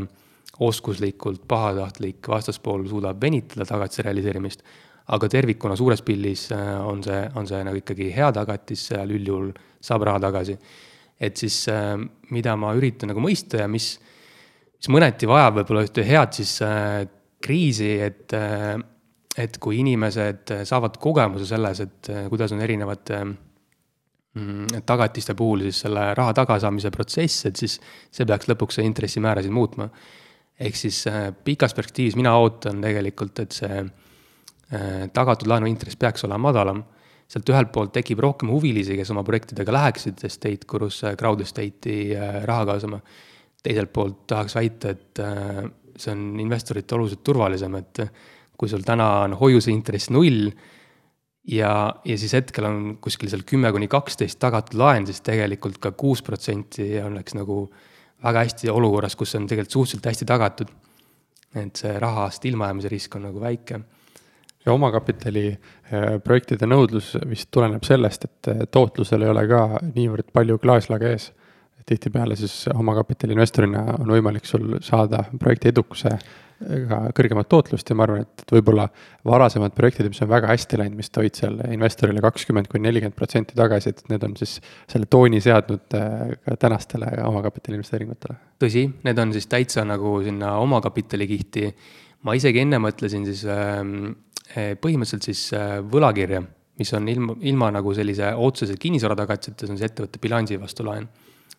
oskuslikult 0.62 1.44
pahatahtlik 1.48 2.28
vastaspool 2.28 2.86
suudab 2.88 3.20
venitada 3.20 3.66
tagatise 3.68 4.06
realiseerimist. 4.08 4.62
aga 5.12 5.28
tervikuna 5.28 5.76
suures 5.76 6.02
pildis 6.02 6.46
äh, 6.52 6.86
on 6.86 7.02
see, 7.04 7.20
on 7.34 7.46
see 7.46 7.60
nagu 7.66 7.82
ikkagi 7.82 8.08
hea 8.14 8.30
tagatis, 8.32 8.86
seal 8.92 9.10
üldjuhul 9.10 9.52
saab 9.80 10.06
raha 10.08 10.20
tagasi. 10.28 10.56
et 11.20 11.36
siis 11.36 11.66
äh, 11.68 11.98
mida 12.30 12.56
ma 12.56 12.72
üritan 12.78 13.12
nagu 13.12 13.20
mõista 13.20 13.60
ja 13.60 13.68
mis, 13.68 13.98
mis 14.78 14.88
mõneti 14.88 15.28
vajab 15.28 15.60
võib-olla 15.60 15.84
ühte 15.84 16.06
head 16.06 16.32
siis 16.40 16.58
kriisi, 17.42 17.98
et 18.00 18.32
et 19.32 19.56
kui 19.58 19.78
inimesed 19.80 20.50
saavad 20.68 20.98
kogemuse 21.00 21.46
selles, 21.48 21.80
et 21.80 22.10
kuidas 22.28 22.52
on 22.52 22.60
erinevad 22.60 23.08
Mm, 23.12 23.51
tagatiste 24.86 25.34
puhul 25.36 25.66
siis 25.66 25.82
selle 25.84 26.06
raha 26.16 26.32
tagasaamise 26.36 26.90
protsess, 26.90 27.46
et 27.50 27.58
siis 27.60 27.76
see 28.08 28.26
peaks 28.28 28.48
lõpuks 28.48 28.80
intressimäärasid 28.80 29.52
muutma. 29.52 29.88
ehk 30.62 30.76
siis 30.76 31.06
äh, 31.06 31.32
pikas 31.44 31.74
perspektiivis 31.74 32.16
mina 32.16 32.32
ootan 32.38 32.80
tegelikult, 32.80 33.38
et 33.40 33.52
see 33.52 33.82
äh, 33.82 35.10
tagatud 35.12 35.48
laenu 35.48 35.66
intress 35.66 35.96
peaks 35.96 36.24
olema 36.24 36.48
madalam. 36.48 36.82
sealt 37.28 37.48
ühelt 37.48 37.72
poolt 37.72 37.92
tekib 37.92 38.20
rohkem 38.20 38.48
huvilisi, 38.52 38.96
kes 38.96 39.10
oma 39.10 39.22
projektidega 39.24 39.72
läheksid 39.72 40.24
estate 40.24 40.66
gurusse, 40.68 41.14
crowd 41.16 41.40
estate'i 41.40 42.16
äh, 42.16 42.42
raha 42.44 42.66
kaasama. 42.72 43.00
teiselt 43.62 43.92
poolt 43.92 44.26
tahaks 44.26 44.54
väita, 44.56 44.90
et 44.90 45.20
see 45.96 46.10
on 46.10 46.40
investorite 46.40 46.94
oluliselt 46.96 47.20
turvalisem, 47.22 47.74
et 47.78 48.00
kui 48.58 48.68
sul 48.68 48.82
täna 48.82 49.06
on 49.26 49.36
hoiuseintress 49.38 50.10
null 50.10 50.50
ja, 51.48 51.94
ja 52.04 52.18
siis 52.18 52.32
hetkel 52.32 52.66
on 52.68 52.82
kuskil 53.02 53.30
seal 53.30 53.42
kümme 53.46 53.72
kuni 53.72 53.88
kaksteist 53.90 54.38
tagatud 54.42 54.78
laen, 54.78 55.06
siis 55.06 55.22
tegelikult 55.24 55.80
ka 55.82 55.92
kuus 55.98 56.22
protsenti 56.22 56.94
oleks 57.02 57.34
nagu 57.38 57.64
väga 58.22 58.44
hästi 58.46 58.70
olukorras, 58.70 59.16
kus 59.18 59.34
on 59.38 59.48
tegelikult 59.50 59.74
suhteliselt 59.78 60.10
hästi 60.12 60.28
tagatud. 60.28 60.78
et 61.52 61.76
see 61.76 61.98
rahast 62.00 62.44
ilmajäämise 62.48 62.88
risk 62.88 63.16
on 63.16 63.22
nagu 63.22 63.40
väike. 63.40 63.80
ja 64.66 64.72
omakapitali 64.72 65.48
äh, 65.48 66.20
projektide 66.24 66.66
nõudlus 66.66 67.16
vist 67.28 67.50
tuleneb 67.50 67.84
sellest, 67.84 68.24
et 68.24 68.48
äh, 68.48 68.66
tootlusel 68.70 69.22
ei 69.22 69.28
ole 69.28 69.46
ka 69.48 69.80
niivõrd 69.94 70.30
palju 70.32 70.58
klaaslage 70.58 71.10
ees. 71.10 71.32
tihtipeale 71.86 72.36
siis 72.36 72.68
omakapitali 72.74 73.32
investorina 73.32 73.82
on 73.98 74.06
võimalik 74.06 74.44
sul 74.46 74.78
saada 74.80 75.24
projekti 75.38 75.68
edukuse 75.68 76.18
ka 76.88 76.98
kõrgemat 77.16 77.48
tootlust 77.50 77.90
ja 77.90 77.96
ma 77.98 78.06
arvan, 78.06 78.26
et, 78.26 78.44
võib-olla 78.52 78.86
varasemad 79.28 79.74
projektid, 79.76 80.08
mis 80.12 80.22
on 80.24 80.30
väga 80.30 80.50
hästi 80.50 80.78
läinud, 80.80 80.98
mis 80.98 81.10
toid 81.12 81.36
seal 81.38 81.58
investorile 81.68 82.22
kakskümmend 82.24 82.70
kuni 82.70 82.86
nelikümmend 82.88 83.16
protsenti 83.18 83.56
tagasi, 83.58 83.92
et 83.92 84.02
need 84.12 84.24
on 84.26 84.36
siis 84.38 84.56
selle 84.90 85.08
tooni 85.10 85.40
seadnud 85.42 85.98
äh, 85.98 86.32
ka 86.46 86.56
tänastele 86.66 87.10
omakapitali 87.26 87.78
investeeringutele. 87.78 88.38
tõsi, 88.62 88.86
need 89.06 89.22
on 89.22 89.34
siis 89.34 89.48
täitsa 89.50 89.86
nagu 89.88 90.18
sinna 90.24 90.56
omakapitali 90.62 91.28
kihti. 91.30 91.68
ma 92.22 92.36
isegi 92.38 92.62
enne 92.62 92.78
mõtlesin 92.82 93.26
siis 93.28 93.44
ähm, 93.50 94.12
äh, 94.56 94.74
põhimõtteliselt 94.80 95.30
siis 95.30 95.52
äh, 95.58 95.78
võlakirja, 95.82 96.42
mis 96.78 96.92
on 96.96 97.08
ilma, 97.08 97.36
ilma 97.40 97.70
nagu 97.74 97.94
sellise 97.94 98.34
otsese 98.34 98.76
kinnisvara 98.80 99.16
tagatiseta, 99.18 99.66
see 99.66 99.74
on 99.74 99.80
see 99.80 99.90
ettevõtte 99.90 100.22
bilansi 100.22 100.60
vastu 100.60 100.86
laen. 100.86 101.08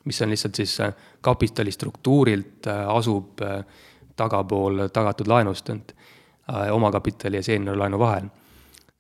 mis 0.04 0.22
on 0.22 0.30
lihtsalt 0.30 0.56
siis 0.56 0.78
kapitali 1.24 1.72
struktuurilt 1.72 2.68
asub 2.68 3.42
äh, 3.42 3.64
tagapool 4.20 4.88
tagatud 4.94 5.28
laenust, 5.28 5.70
äh, 5.70 6.72
omakapitali 6.72 7.40
ja 7.40 7.44
seeniorlaenu 7.44 8.00
vahel. 8.00 8.30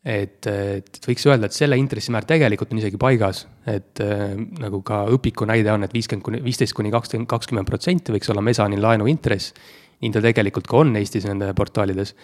et, 0.03 0.47
et 0.51 1.05
võiks 1.07 1.23
öelda, 1.29 1.47
et 1.47 1.55
selle 1.55 1.77
intressimäär 1.79 2.25
tegelikult 2.27 2.73
on 2.75 2.81
isegi 2.81 2.97
paigas, 2.99 3.45
et 3.71 4.01
äh, 4.03 4.33
nagu 4.59 4.81
ka 4.83 5.05
õpiku 5.15 5.47
näide 5.47 5.71
on, 5.71 5.85
et 5.85 5.93
viiskümmend 5.95 6.25
kuni, 6.25 6.41
viisteist 6.43 6.75
kuni 6.75 6.91
kakskümmend, 6.91 7.29
kakskümmend 7.31 7.69
protsenti 7.69 8.11
võiks 8.11 8.31
olla 8.33 8.43
mesanin 8.43 8.83
laenu 8.83 9.07
intress. 9.07 9.53
nii 10.03 10.11
ta 10.11 10.19
tegelikult 10.21 10.67
ka 10.67 10.81
on 10.83 10.97
Eestis 10.99 11.23
nende 11.23 11.53
portaalides. 11.55 12.15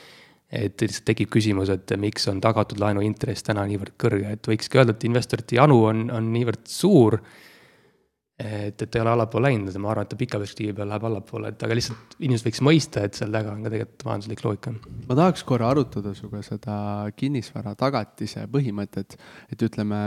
et 0.52 0.82
lihtsalt 0.82 1.06
tekib 1.06 1.30
küsimus, 1.30 1.70
et 1.70 1.92
miks 1.98 2.28
on 2.28 2.42
tagatud 2.42 2.80
laenu 2.82 3.02
intress 3.06 3.44
täna 3.46 3.64
niivõrd 3.70 3.94
kõrge, 4.02 4.32
et 4.34 4.48
võikski 4.48 4.80
öelda, 4.80 4.92
et 4.98 5.04
investorite 5.06 5.56
janu 5.56 5.84
on, 5.86 6.10
on 6.12 6.34
niivõrd 6.34 6.66
suur 6.66 7.20
et, 8.40 8.82
et 8.82 8.88
ta 8.88 9.00
ei 9.00 9.04
ole 9.04 9.12
allapoole 9.12 9.50
läinud, 9.50 9.76
ma 9.84 9.92
arvan, 9.92 10.08
et 10.08 10.14
ta 10.14 10.20
pika 10.20 10.40
perspektiivi 10.40 10.76
peal 10.78 10.90
läheb 10.90 11.06
allapoole, 11.10 11.52
et 11.52 11.68
aga 11.68 11.76
lihtsalt 11.76 12.16
inimesed 12.22 12.48
võiks 12.48 12.64
mõista, 12.66 13.04
et 13.04 13.20
seal 13.20 13.36
taga 13.36 13.52
on 13.52 13.66
ka 13.66 13.74
tegelikult 13.74 14.08
majanduslik 14.08 14.46
loogika. 14.46 14.74
ma 15.10 15.20
tahaks 15.20 15.46
korra 15.48 15.74
arutada 15.74 16.16
sinuga 16.16 16.42
seda 16.46 16.80
kinnisvara 17.20 17.76
tagatise 17.80 18.48
põhimõtet, 18.52 19.18
et 19.52 19.68
ütleme 19.68 20.02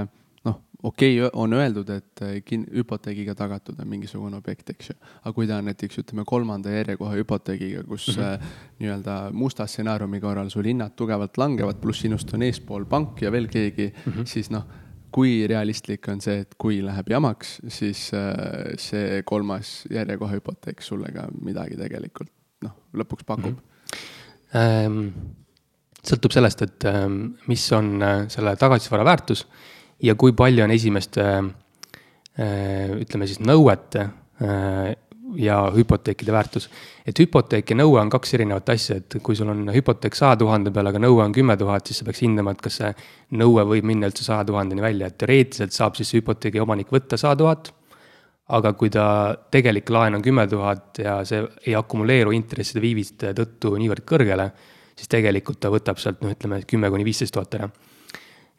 noh, 0.48 0.58
okei 0.82 1.20
okay,, 1.20 1.30
on 1.44 1.52
öeldud, 1.58 1.92
et 1.92 2.24
kin-, 2.48 2.64
hüpoteegiga 2.72 3.36
tagatud 3.38 3.80
on 3.84 3.90
mingisugune 3.90 4.40
objekt, 4.40 4.72
eks 4.72 4.92
ju. 4.94 4.98
aga 5.22 5.34
kui 5.36 5.50
ta 5.50 5.60
on 5.60 5.68
näiteks 5.68 6.00
ütleme 6.02 6.24
kolmanda 6.28 6.72
järjekoha 6.72 7.18
hüpoteegiga, 7.20 7.84
kus 7.84 8.08
mm 8.16 8.22
-hmm. 8.22 8.52
nii-öelda 8.80 9.18
musta 9.32 9.66
stsenaariumi 9.66 10.20
korral 10.20 10.48
sul 10.48 10.64
hinnad 10.64 10.96
tugevalt 10.96 11.36
langevad, 11.36 11.84
pluss 11.84 12.00
sinust 12.00 12.32
on 12.34 12.48
eespool 12.48 12.84
pank 12.84 13.22
ja 13.22 13.32
veel 13.32 13.48
keegi 13.48 13.92
mm, 13.92 14.12
-hmm. 14.12 14.24
siis 14.24 14.50
noh 14.50 14.64
kui 15.12 15.42
realistlik 15.48 16.08
on 16.12 16.20
see, 16.24 16.42
et 16.44 16.56
kui 16.60 16.80
läheb 16.84 17.10
jamaks, 17.12 17.58
siis 17.72 18.08
äh, 18.16 18.72
see 18.80 19.20
kolmas 19.28 19.82
järjekoha 19.92 20.38
hüpoteek 20.38 20.82
sulle 20.84 21.12
ka 21.14 21.26
midagi 21.44 21.78
tegelikult 21.80 22.32
noh, 22.66 22.74
lõpuks 22.96 23.26
pakub 23.28 23.54
mm? 23.54 23.60
-hmm. 24.52 25.12
sõltub 26.02 26.34
sellest, 26.34 26.62
et 26.62 26.88
ähm, 26.90 27.20
mis 27.48 27.64
on 27.72 27.94
äh, 28.02 28.24
selle 28.32 28.56
tagatisvara 28.56 29.04
väärtus 29.04 29.46
ja 30.02 30.14
kui 30.14 30.32
palju 30.32 30.64
on 30.64 30.70
esimeste 30.70 31.22
äh, 31.22 32.90
ütleme 33.00 33.26
siis 33.26 33.40
nõuete 33.40 34.08
ja 35.36 35.72
hüpoteekide 35.74 36.32
väärtus. 36.32 36.68
et 37.06 37.18
hüpoteek 37.18 37.70
ja 37.70 37.76
nõue 37.76 38.00
on 38.00 38.10
kaks 38.10 38.34
erinevat 38.34 38.68
asja, 38.68 38.96
et 38.96 39.16
kui 39.22 39.36
sul 39.36 39.48
on 39.48 39.68
hüpoteek 39.74 40.14
saja 40.14 40.36
tuhande 40.36 40.70
peale, 40.70 40.92
aga 40.92 40.98
nõue 41.02 41.22
on 41.24 41.32
kümme 41.32 41.56
tuhat, 41.56 41.86
siis 41.86 41.98
sa 41.98 42.04
peaks 42.04 42.22
hindama, 42.22 42.52
et 42.52 42.62
kas 42.62 42.80
see 42.80 42.90
nõue 43.38 43.64
võib 43.68 43.86
minna 43.88 44.10
üldse 44.10 44.24
saja 44.24 44.44
tuhandeni 44.48 44.84
välja, 44.84 45.08
et 45.08 45.18
teoreetiliselt 45.18 45.72
saab 45.72 45.96
siis 45.98 46.12
hüpoteegi 46.14 46.60
omanik 46.60 46.92
võtta 46.92 47.16
sada 47.16 47.36
tuhat. 47.36 47.72
aga 48.52 48.72
kui 48.72 48.90
ta 48.90 49.34
tegelik 49.50 49.88
laen 49.90 50.14
on 50.14 50.22
kümme 50.22 50.46
tuhat 50.46 50.98
ja 50.98 51.24
see 51.24 51.40
ei 51.66 51.74
akumuleeru 51.74 52.32
intresside 52.36 52.82
viiviste 52.82 53.32
tõttu 53.32 53.76
niivõrd 53.78 54.04
kõrgele, 54.04 54.50
siis 54.96 55.08
tegelikult 55.08 55.60
ta 55.60 55.70
võtab 55.70 55.98
sealt 55.98 56.20
noh, 56.20 56.34
ütleme 56.34 56.60
kümme 56.66 56.90
kuni 56.90 57.04
viisteist 57.04 57.32
tuhat 57.32 57.54
ära 57.54 57.70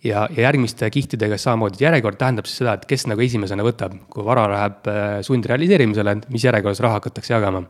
ja, 0.03 0.27
ja 0.29 0.47
järgmiste 0.47 0.89
kihtidega 0.91 1.37
samamoodi, 1.39 1.79
et 1.79 1.85
järjekord 1.87 2.19
tähendab 2.19 2.47
siis 2.49 2.61
seda, 2.61 2.75
et 2.77 2.87
kes 2.89 3.05
nagu 3.09 3.23
esimesena 3.23 3.65
võtab, 3.65 3.95
kui 4.11 4.25
vara 4.25 4.45
läheb 4.51 4.89
äh, 4.91 5.11
sundrealiseerimisele, 5.25 6.17
mis 6.33 6.47
järjekorras 6.47 6.81
raha 6.83 6.99
hakatakse 6.99 7.33
jagama. 7.35 7.63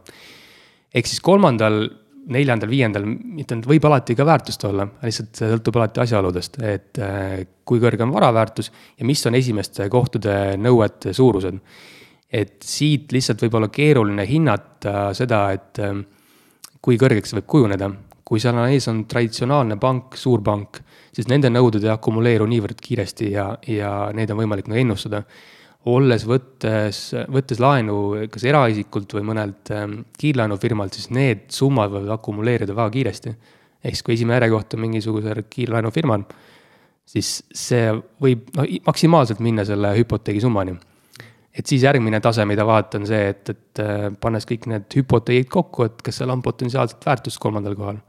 ehk 0.94 1.10
siis 1.10 1.22
kolmandal, 1.26 1.86
neljandal, 2.34 2.70
viiendal, 2.72 3.06
mitte 3.06 3.58
nüüd 3.58 3.68
võib 3.68 3.86
alati 3.90 4.16
ka 4.16 4.26
väärtust 4.26 4.64
olla, 4.70 4.86
lihtsalt 5.04 5.34
see 5.36 5.50
sõltub 5.52 5.80
alati 5.80 6.04
asjaoludest, 6.06 6.62
et 6.64 7.02
äh, 7.02 7.44
kui 7.66 7.82
kõrge 7.84 8.06
on 8.06 8.14
vara 8.16 8.32
väärtus 8.34 8.72
ja 8.72 9.06
mis 9.06 9.26
on 9.28 9.36
esimeste 9.36 9.90
kohtade 9.92 10.56
nõuete 10.58 11.14
suurused. 11.14 11.60
et 12.34 12.64
siit 12.66 13.12
lihtsalt 13.12 13.44
võib 13.44 13.60
olla 13.60 13.68
keeruline 13.70 14.26
hinnata 14.26 15.14
seda, 15.14 15.52
et 15.52 15.80
äh, 15.80 16.02
kui 16.82 16.98
kõrgeks 16.98 17.30
see 17.30 17.40
võib 17.40 17.48
kujuneda, 17.48 17.92
kui 18.24 18.40
seal 18.40 18.58
on 18.58 18.72
ees 18.72 18.88
on 18.88 19.06
traditsionaalne 19.06 19.78
pank, 19.78 20.18
suurpank 20.18 20.82
siis 21.14 21.30
nende 21.30 21.52
nõuded 21.54 21.84
ei 21.86 21.92
akumuleeru 21.94 22.48
niivõrd 22.50 22.80
kiiresti 22.84 23.32
ja, 23.34 23.48
ja 23.70 23.92
neid 24.16 24.32
on 24.34 24.42
võimalik 24.42 24.70
nagu 24.70 24.82
ennustada. 24.82 25.24
olles 25.86 26.24
võttes, 26.24 27.00
võttes 27.28 27.60
laenu 27.60 28.28
kas 28.32 28.46
eraisikult 28.48 29.14
või 29.14 29.26
mõnelt 29.28 29.72
ähm, 29.76 29.98
kiirlaenufirmalt, 30.18 30.96
siis 30.96 31.10
need 31.12 31.50
summad 31.52 31.92
võivad 31.92 32.14
akumuleerida 32.16 32.76
väga 32.76 32.90
kiiresti. 32.90 33.36
ehk 33.84 33.96
siis, 33.96 34.04
kui 34.04 34.14
esimene 34.14 34.40
järjekoht 34.40 34.74
on 34.74 34.80
mingisugusel 34.80 35.44
kiirlaenufirmal, 35.50 36.24
siis 37.06 37.44
see 37.52 37.92
võib 38.22 38.50
noh, 38.56 38.66
maksimaalselt 38.88 39.40
minna 39.40 39.66
selle 39.66 39.94
hüpoteegi 39.98 40.42
summani 40.42 40.78
et 41.54 41.68
siis 41.68 41.84
järgmine 41.84 42.20
tase, 42.20 42.46
mida 42.50 42.66
vaadata, 42.66 42.98
on 42.98 43.06
see, 43.06 43.28
et, 43.30 43.50
et 43.50 43.80
äh, 43.84 44.08
pannes 44.20 44.48
kõik 44.50 44.66
need 44.72 44.96
hüpoteegid 44.98 45.52
kokku, 45.52 45.84
et 45.86 46.02
kas 46.02 46.18
seal 46.18 46.32
on 46.34 46.42
potentsiaalset 46.42 47.06
väärtust 47.06 47.38
kolmandal 47.40 47.76
kohal 47.78 48.00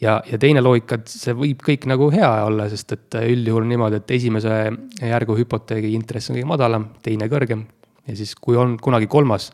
ja, 0.00 0.18
ja 0.26 0.38
teine 0.40 0.62
loogika, 0.62 0.98
et 0.98 1.10
see 1.10 1.34
võib 1.36 1.62
kõik 1.64 1.86
nagu 1.90 2.10
hea 2.14 2.28
olla, 2.46 2.68
sest 2.70 2.94
et 2.96 3.18
üldjuhul 3.20 3.66
on 3.66 3.72
niimoodi, 3.72 4.00
et 4.00 4.14
esimese 4.18 4.54
järgu 5.02 5.38
hüpoteegi 5.38 5.92
intress 5.96 6.30
on 6.30 6.38
kõige 6.38 6.52
madalam, 6.52 6.88
teine 7.04 7.28
kõrgem. 7.30 7.66
ja 8.06 8.16
siis, 8.16 8.34
kui 8.34 8.56
on 8.56 8.78
kunagi 8.80 9.06
kolmas, 9.10 9.50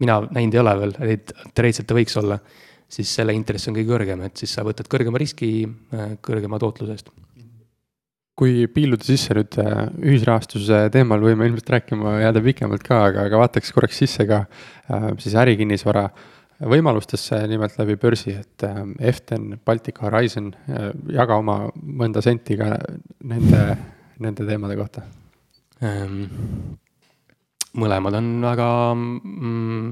mina 0.00 0.20
näinud 0.30 0.54
ei 0.54 0.60
ole 0.60 0.76
veel, 0.82 0.92
teoreetiliselt 0.98 1.88
ta 1.88 1.96
võiks 1.96 2.18
olla, 2.20 2.40
siis 2.90 3.14
selle 3.14 3.34
intress 3.36 3.68
on 3.68 3.76
kõige 3.78 3.92
kõrgem, 3.92 4.22
et 4.26 4.36
siis 4.36 4.52
sa 4.54 4.66
võtad 4.66 4.88
kõrgema 4.90 5.20
riski 5.20 5.50
äh, 5.66 6.14
kõrgema 6.22 6.58
tootluse 6.58 6.96
eest 6.98 7.12
kui 8.40 8.64
piiluda 8.72 9.04
sisse 9.04 9.34
nüüd 9.36 9.52
äh, 9.60 9.82
ühisrahastuse 10.00 10.86
teemal, 10.94 11.20
võime 11.20 11.44
ilmselt 11.44 11.74
rääkima 11.74 12.14
jääda 12.22 12.40
pikemalt 12.40 12.86
ka, 12.86 13.02
aga, 13.10 13.26
aga 13.28 13.40
vaataks 13.42 13.74
korraks 13.76 14.00
sisse 14.00 14.24
ka 14.24 14.46
äh, 14.46 15.10
siis 15.20 15.34
ärikinnisvara 15.36 16.06
äh, 16.08 16.22
võimalustesse 16.68 17.40
nimelt 17.48 17.76
läbi 17.78 17.96
börsi, 18.00 18.34
et 18.36 18.64
Eften, 18.98 19.52
äh, 19.54 19.60
Baltic 19.64 20.00
Horizon, 20.04 20.52
äh, 20.68 20.90
jaga 21.16 21.38
oma 21.40 21.56
mõnda 21.74 22.22
senti 22.24 22.56
ka 22.60 22.74
nende, 23.30 23.64
nende 24.20 24.46
teemade 24.46 24.76
kohta 24.80 25.04
ähm,. 25.84 26.24
mõlemad 27.80 28.16
on 28.18 28.30
väga 28.42 28.68
mm, 28.94 29.90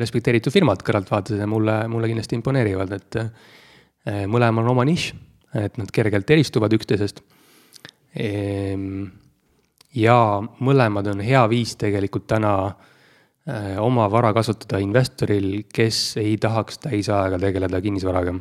respekteeritud 0.00 0.54
firmad 0.54 0.80
kõrvaltvaates 0.86 1.36
ja 1.36 1.46
mulle, 1.46 1.82
mulle 1.92 2.08
kindlasti 2.08 2.38
imponeerivad, 2.38 2.94
et 2.96 3.18
äh, 3.20 4.24
mõlemal 4.30 4.64
on 4.64 4.72
oma 4.74 4.86
nišš, 4.88 5.12
et 5.60 5.76
nad 5.78 5.90
kergelt 5.94 6.30
eristuvad 6.30 6.72
üksteisest 6.74 7.22
ehm,. 8.18 9.04
ja 9.94 10.18
mõlemad 10.42 11.12
on 11.12 11.22
hea 11.22 11.44
viis 11.52 11.76
tegelikult 11.78 12.26
täna 12.26 12.56
äh, 12.66 12.90
oma 13.78 14.06
vara 14.08 14.32
kasutada 14.32 14.80
investoril, 14.80 15.66
kes 15.68 16.16
ei 16.16 16.36
tahaks 16.40 16.78
täisajaga 16.80 17.38
tegeleda 17.38 17.80
kinnisvaraga. 17.80 18.34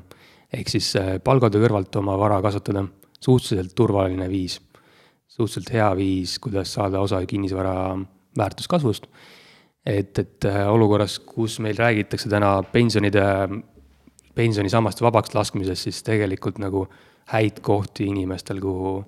ehk 0.53 0.69
siis 0.69 0.95
äh, 0.95 1.17
palgatöö 1.23 1.65
kõrvalt 1.65 1.95
oma 1.99 2.15
vara 2.17 2.41
kasutada, 2.41 2.85
suhteliselt 3.19 3.75
turvaline 3.75 4.29
viis. 4.29 4.61
suhteliselt 5.27 5.73
hea 5.73 5.95
viis, 5.95 6.39
kuidas 6.39 6.73
saada 6.73 6.99
osa 6.99 7.25
kinnisvara 7.25 7.99
väärtuskasvust. 8.37 9.07
et, 9.85 10.19
et 10.19 10.45
äh, 10.45 10.71
olukorras, 10.71 11.19
kus 11.19 11.59
meil 11.59 11.75
räägitakse 11.77 12.29
täna 12.29 12.63
pensionide, 12.63 13.23
pensionisammaste 14.35 15.03
vabaks 15.03 15.35
laskmisest, 15.35 15.83
siis 15.83 16.03
tegelikult 16.03 16.57
nagu 16.59 16.87
häid 17.25 17.59
kohti 17.61 18.05
inimestel, 18.05 18.61
kuhu 18.61 19.03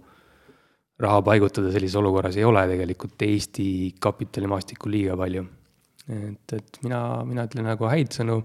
raha 1.00 1.22
paigutada 1.22 1.72
sellises 1.72 1.96
olukorras 1.96 2.36
ei 2.36 2.44
ole 2.44 2.68
tegelikult 2.68 3.22
Eesti 3.22 3.96
kapitalimaastikul 4.00 4.92
liiga 4.92 5.18
palju 5.18 5.46
et, 6.10 6.54
et 6.54 6.80
mina, 6.84 7.02
mina 7.28 7.46
ütlen 7.48 7.66
nagu 7.68 7.88
häid 7.90 8.14
sõnu. 8.16 8.42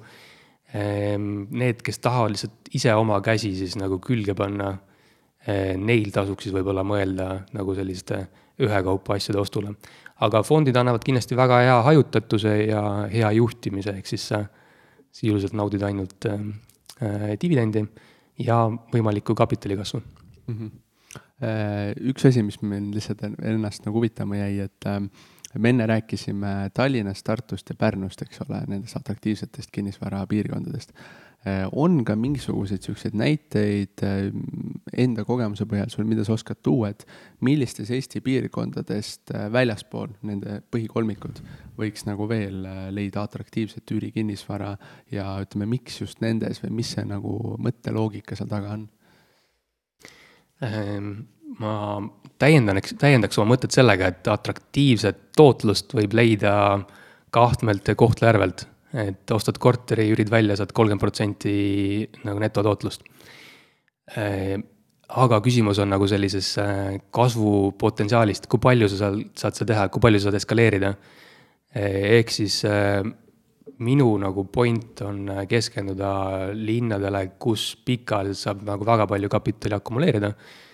Ehm, 0.76 1.48
need, 1.50 1.80
kes 1.82 1.98
tahavad 2.02 2.34
lihtsalt 2.34 2.70
ise 2.78 2.92
oma 2.94 3.18
käsi 3.24 3.50
siis 3.58 3.74
nagu 3.80 3.98
külge 4.02 4.36
panna, 4.38 4.76
eh, 5.46 5.74
neil 5.76 6.12
tasuks 6.14 6.46
siis 6.46 6.54
võib-olla 6.54 6.84
mõelda 6.86 7.32
nagu 7.56 7.74
selliste 7.74 8.22
ühekaupa 8.60 9.16
asjade 9.16 9.40
ostule. 9.40 9.74
aga 10.20 10.42
fondid 10.44 10.76
annavad 10.76 11.00
kindlasti 11.00 11.36
väga 11.36 11.58
hea 11.64 11.76
hajutatuse 11.82 12.50
ja 12.68 12.80
hea 13.08 13.30
juhtimise, 13.38 13.94
ehk 13.96 14.06
siis 14.06 14.26
sa 14.28 14.42
sisuliselt 15.12 15.54
naudid 15.56 15.82
ainult 15.82 16.26
äh, 16.28 17.32
dividendi 17.40 17.86
ja 18.44 18.66
võimalikku 18.92 19.34
kapitali 19.34 19.78
kasvu 19.80 20.00
mm. 20.00 20.54
-hmm. 20.54 22.04
üks 22.12 22.26
asi, 22.28 22.42
mis 22.42 22.60
meil 22.60 22.90
lihtsalt 22.92 23.24
ennast 23.24 23.86
nagu 23.86 23.96
huvitama 23.96 24.36
jäi, 24.36 24.60
et 24.68 24.86
äh, 24.86 25.00
me 25.58 25.72
enne 25.72 25.86
rääkisime 25.86 26.70
Tallinnast, 26.74 27.24
Tartust 27.26 27.68
ja 27.68 27.74
Pärnust, 27.74 28.22
eks 28.22 28.42
ole, 28.46 28.62
nendest 28.70 28.96
atraktiivsetest 28.96 29.70
kinnisvarapiirkondadest. 29.72 30.92
Äh, 31.46 31.68
on 31.72 32.02
ka 32.04 32.12
mingisuguseid 32.16 32.82
niisuguseid 32.82 33.14
näiteid 33.16 34.02
äh, 34.04 34.26
enda 34.92 35.24
kogemuse 35.24 35.64
põhjal 35.64 35.88
sul, 35.88 36.04
mida 36.04 36.20
sa 36.26 36.34
oskad 36.36 36.60
tuua, 36.62 36.90
et 36.92 37.06
millistes 37.40 37.88
Eesti 37.96 38.20
piirkondadest 38.20 39.32
äh, 39.32 39.46
väljaspool 39.52 40.12
nende 40.28 40.58
põhikolmikud 40.68 41.40
võiks 41.80 42.04
nagu 42.04 42.28
veel 42.28 42.60
leida 42.92 43.24
atraktiivset 43.24 43.88
üürikinnisvara 43.96 44.74
ja 45.16 45.32
ütleme, 45.40 45.70
miks 45.78 46.02
just 46.02 46.20
nendes 46.20 46.60
või 46.60 46.74
mis 46.82 46.92
see 46.92 47.06
nagu 47.08 47.56
mõtteloogika 47.56 48.36
seal 48.36 48.52
taga 48.52 48.76
on? 48.76 48.84
Ehm, 50.60 51.14
ma 51.58 51.74
täiendaks, 52.40 52.94
täiendaks 53.00 53.38
oma 53.40 53.54
mõtet 53.54 53.74
sellega, 53.74 54.10
et 54.10 54.28
atraktiivset 54.30 55.30
tootlust 55.36 55.94
võib 55.96 56.14
leida 56.16 56.52
Kahtmelt 57.30 57.88
ja 57.88 57.94
Kohtla-Järvelt. 57.98 58.66
et 58.90 59.30
ostad 59.30 59.58
korteri, 59.62 60.08
üürid 60.10 60.30
välja, 60.30 60.56
saad 60.58 60.72
kolmkümmend 60.74 60.98
protsenti 60.98 61.52
nagu 62.26 62.40
netotootlust. 62.42 63.04
Ehm, 64.18 64.64
aga 65.14 65.38
küsimus 65.40 65.78
on 65.78 65.92
nagu 65.94 66.08
sellises 66.10 66.48
äh, 66.58 66.96
kasvupotentsiaalist, 67.14 68.48
kui 68.50 68.58
palju 68.58 68.88
sa 68.90 68.98
seal 68.98 69.20
saad 69.38 69.54
seda 69.54 69.68
teha, 69.72 69.84
kui 69.94 70.02
palju 70.02 70.18
sa 70.18 70.26
saad 70.26 70.40
eskaleerida. 70.40 70.90
Ehm, 71.70 72.00
ehk 72.18 72.34
siis 72.34 72.64
minu 73.78 74.08
nagu 74.18 74.44
point 74.50 75.04
on 75.06 75.30
keskenduda 75.48 76.10
linnadele, 76.50 77.28
kus 77.38 77.76
pikaajaliselt 77.86 78.42
saab 78.42 78.66
nagu 78.66 78.90
väga 78.90 79.06
palju 79.06 79.30
kapitali 79.30 79.78
akumuleerida 79.78 80.34
Eh, 80.34 80.66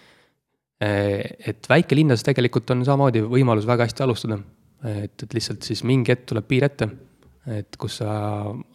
et 0.81 1.68
väikelinnades 1.70 2.24
tegelikult 2.27 2.70
on 2.74 2.85
samamoodi 2.85 3.22
võimalus 3.24 3.66
väga 3.68 3.87
hästi 3.87 4.05
alustada. 4.05 4.39
et, 4.85 5.22
et 5.22 5.35
lihtsalt 5.35 5.62
siis 5.64 5.83
mingi 5.89 6.12
hetk 6.12 6.27
tuleb 6.29 6.45
piir 6.47 6.66
ette, 6.66 6.89
et 7.49 7.77
kus 7.81 8.03
sa 8.03 8.11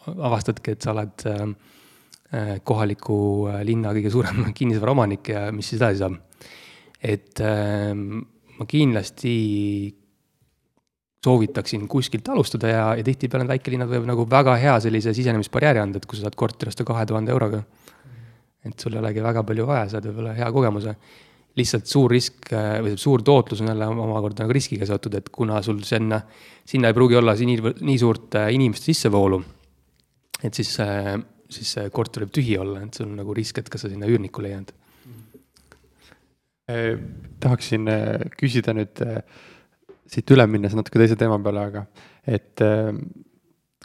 avastadki, 0.09 0.73
et 0.73 0.81
sa 0.81 0.95
oled 0.95 1.27
äh, 1.29 2.57
kohaliku 2.63 3.47
linna 3.67 3.93
kõige 3.93 4.09
suurem 4.09 4.47
kinnisvaraomanik 4.57 5.29
ja 5.29 5.47
mis 5.51 5.69
siis 5.69 5.81
edasi 5.81 6.01
saab. 6.01 6.17
et 7.01 7.41
ma 7.41 8.65
kindlasti 8.69 9.35
soovitaksin 11.25 11.87
kuskilt 11.87 12.29
alustada 12.29 12.67
ja, 12.67 12.85
ja 12.97 13.03
tihtipeale 13.05 13.45
need 13.45 13.53
väikelinnad 13.55 13.89
võivad 13.89 14.09
nagu 14.09 14.25
väga 14.29 14.55
hea 14.61 14.77
sellise 14.81 15.13
sisenemisbarjääri 15.13 15.81
anda, 15.81 16.01
et 16.01 16.07
kui 16.09 16.17
sa 16.17 16.25
saad 16.25 16.37
korteri 16.37 16.73
osta 16.73 16.85
kahe 16.87 17.05
tuhande 17.05 17.33
euroga. 17.33 17.61
et 18.65 18.79
sul 18.79 18.93
ei 18.93 18.99
olegi 19.01 19.21
väga 19.25 19.43
palju 19.43 19.65
vaja, 19.65 19.87
saad 19.89 20.05
võib-olla 20.05 20.33
hea 20.37 20.49
kogemuse 20.53 20.95
lihtsalt 21.57 21.89
suur 21.89 22.11
risk 22.13 22.51
või 22.51 22.93
suur 22.99 23.23
tootlus 23.27 23.59
on 23.63 23.71
jälle 23.71 23.87
omakorda 23.91 24.45
nagu 24.45 24.55
riskiga 24.55 24.87
seotud, 24.87 25.17
et 25.19 25.29
kuna 25.33 25.59
sul 25.65 25.81
sinna, 25.83 26.21
sinna 26.65 26.91
ei 26.91 26.95
pruugi 26.95 27.17
olla 27.19 27.35
nii, 27.35 27.57
nii 27.81 27.97
suurt 27.99 28.37
inimeste 28.55 28.91
sissevoolu, 28.91 29.41
et 30.43 30.53
siis, 30.55 30.71
siis 31.51 31.73
see 31.75 31.89
korter 31.91 32.23
võib 32.25 32.35
tühi 32.37 32.55
olla, 32.61 32.85
et 32.85 32.95
sul 32.95 33.09
on 33.09 33.19
nagu 33.19 33.35
risk, 33.35 33.59
et 33.59 33.71
kas 33.71 33.83
sa 33.83 33.91
sinna 33.91 34.07
üürnikule 34.07 34.47
ei 34.47 34.55
jäänud. 34.55 34.71
Eh, 36.71 36.97
tahaksin 37.41 37.87
eh, 37.89 38.27
küsida 38.37 38.73
nüüd 38.77 39.01
eh, 39.03 39.19
siit 40.11 40.29
üle 40.31 40.45
minnes 40.47 40.75
natuke 40.77 40.99
teise 41.01 41.17
teema 41.19 41.39
peale, 41.43 41.63
aga 41.71 41.85
et 42.27 42.61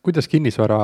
kuidas 0.05 0.27
kinnisvara 0.29 0.81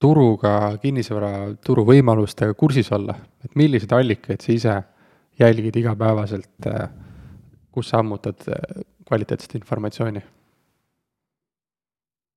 turuga, 0.00 0.52
kinnisvaraturu 0.82 1.84
võimalustega 1.88 2.54
kursis 2.58 2.88
olla, 2.94 3.16
et 3.44 3.58
milliseid 3.58 3.92
allikaid 3.96 4.44
sa 4.44 4.52
ise 4.54 4.76
jälgid 5.38 5.76
igapäevaselt, 5.76 6.68
kus 7.72 7.90
sa 7.92 8.00
ammutad 8.00 8.40
kvaliteetset 9.06 9.58
informatsiooni 9.58 10.22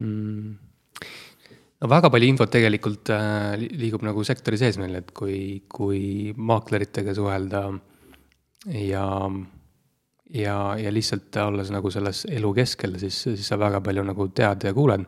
mm.? 0.04 0.58
no 1.80 1.92
väga 1.92 2.12
palju 2.12 2.28
infot 2.28 2.52
tegelikult 2.52 3.12
liigub 3.60 4.04
nagu 4.04 4.24
sektori 4.28 4.60
sees 4.60 4.78
meil, 4.82 5.00
et 5.00 5.14
kui, 5.16 5.62
kui 5.72 6.34
maakleritega 6.36 7.16
suhelda 7.16 7.64
äh, 7.70 7.80
ja, 8.66 9.32
ja, 10.30 10.56
ja 10.78 10.92
lihtsalt 10.94 11.36
olles 11.44 11.72
nagu 11.74 11.92
selles 11.94 12.26
elu 12.30 12.54
keskel, 12.58 12.98
siis, 13.02 13.22
siis 13.24 13.48
sa 13.48 13.60
väga 13.60 13.82
palju 13.86 14.04
nagu 14.08 14.30
tead 14.36 14.68
ja 14.68 14.74
kuuled. 14.74 15.06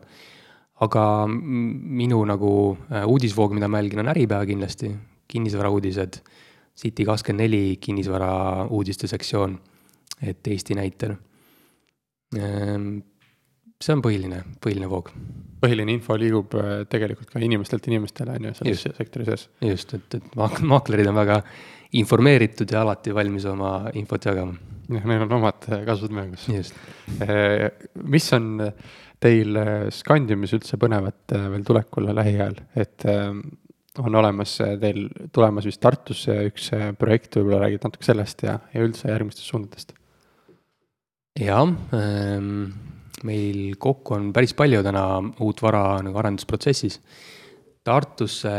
aga 0.82 1.28
minu 1.28 2.24
nagu 2.26 2.76
äh, 2.90 3.04
uudisvoog, 3.06 3.52
mida 3.54 3.68
ma 3.68 3.78
jälgin, 3.78 4.00
on 4.02 4.08
Äripäev 4.10 4.48
kindlasti, 4.48 4.88
kinnisvarauudised, 5.30 6.18
City 6.78 7.04
kakskümmend 7.04 7.44
neli 7.44 7.76
kinnisvara 7.80 8.66
uudiste 8.70 9.06
sektsioon, 9.10 9.58
et 10.22 10.46
Eesti 10.48 10.74
näitel. 10.78 11.16
Ehm, 12.38 12.94
see 13.82 13.94
on 13.94 14.02
põhiline, 14.04 14.40
põhiline 14.62 14.88
voog 14.88 15.10
põhiline 15.62 15.94
info 15.94 16.16
liigub 16.18 16.56
äh, 16.58 16.72
tegelikult 16.90 17.30
ka 17.30 17.42
inimestelt 17.42 17.86
inimestele, 17.90 18.36
on 18.38 18.48
ju, 18.48 18.56
selles 18.58 18.98
sektori 18.98 19.28
sees. 19.28 19.46
just, 19.62 19.94
et, 19.98 20.18
et 20.18 20.34
maaklerid 20.38 21.10
on 21.10 21.18
väga 21.20 21.38
informeeritud 22.00 22.72
ja 22.72 22.82
alati 22.82 23.14
valmis 23.14 23.46
oma 23.50 23.72
infot 23.98 24.30
jagama. 24.30 24.56
jah, 24.88 25.06
neil 25.08 25.26
on 25.26 25.38
omad 25.38 25.70
äh, 25.70 25.84
kasvud 25.88 26.14
mängus. 26.16 26.48
Äh, 27.22 27.68
mis 28.02 28.28
on 28.34 28.54
teil 29.22 29.58
Scandiumis 29.94 30.56
üldse 30.56 30.78
põnevat 30.82 31.30
veel 31.30 31.62
tulekul 31.66 32.08
lähiajal, 32.10 32.56
et 32.74 33.04
on 34.00 34.14
olemas 34.16 34.54
teil 34.80 35.08
tulemas 35.32 35.66
vist 35.68 35.82
Tartusse 35.82 36.38
üks 36.48 36.70
projekt, 36.98 37.36
võib-olla 37.36 37.66
räägid 37.66 37.84
natuke 37.84 38.06
sellest 38.06 38.46
ja, 38.46 38.56
ja 38.72 38.86
üldse 38.86 39.10
järgmistest 39.10 39.50
suundadest? 39.50 39.92
jah 41.40 41.68
ähm 41.96 42.72
meil 43.26 43.76
kokku 43.80 44.16
on 44.16 44.30
päris 44.34 44.54
palju 44.58 44.82
täna 44.84 45.04
uut 45.42 45.62
vara 45.62 45.84
nagu 46.04 46.18
arendusprotsessis. 46.22 46.98
Tartusse 47.82 48.52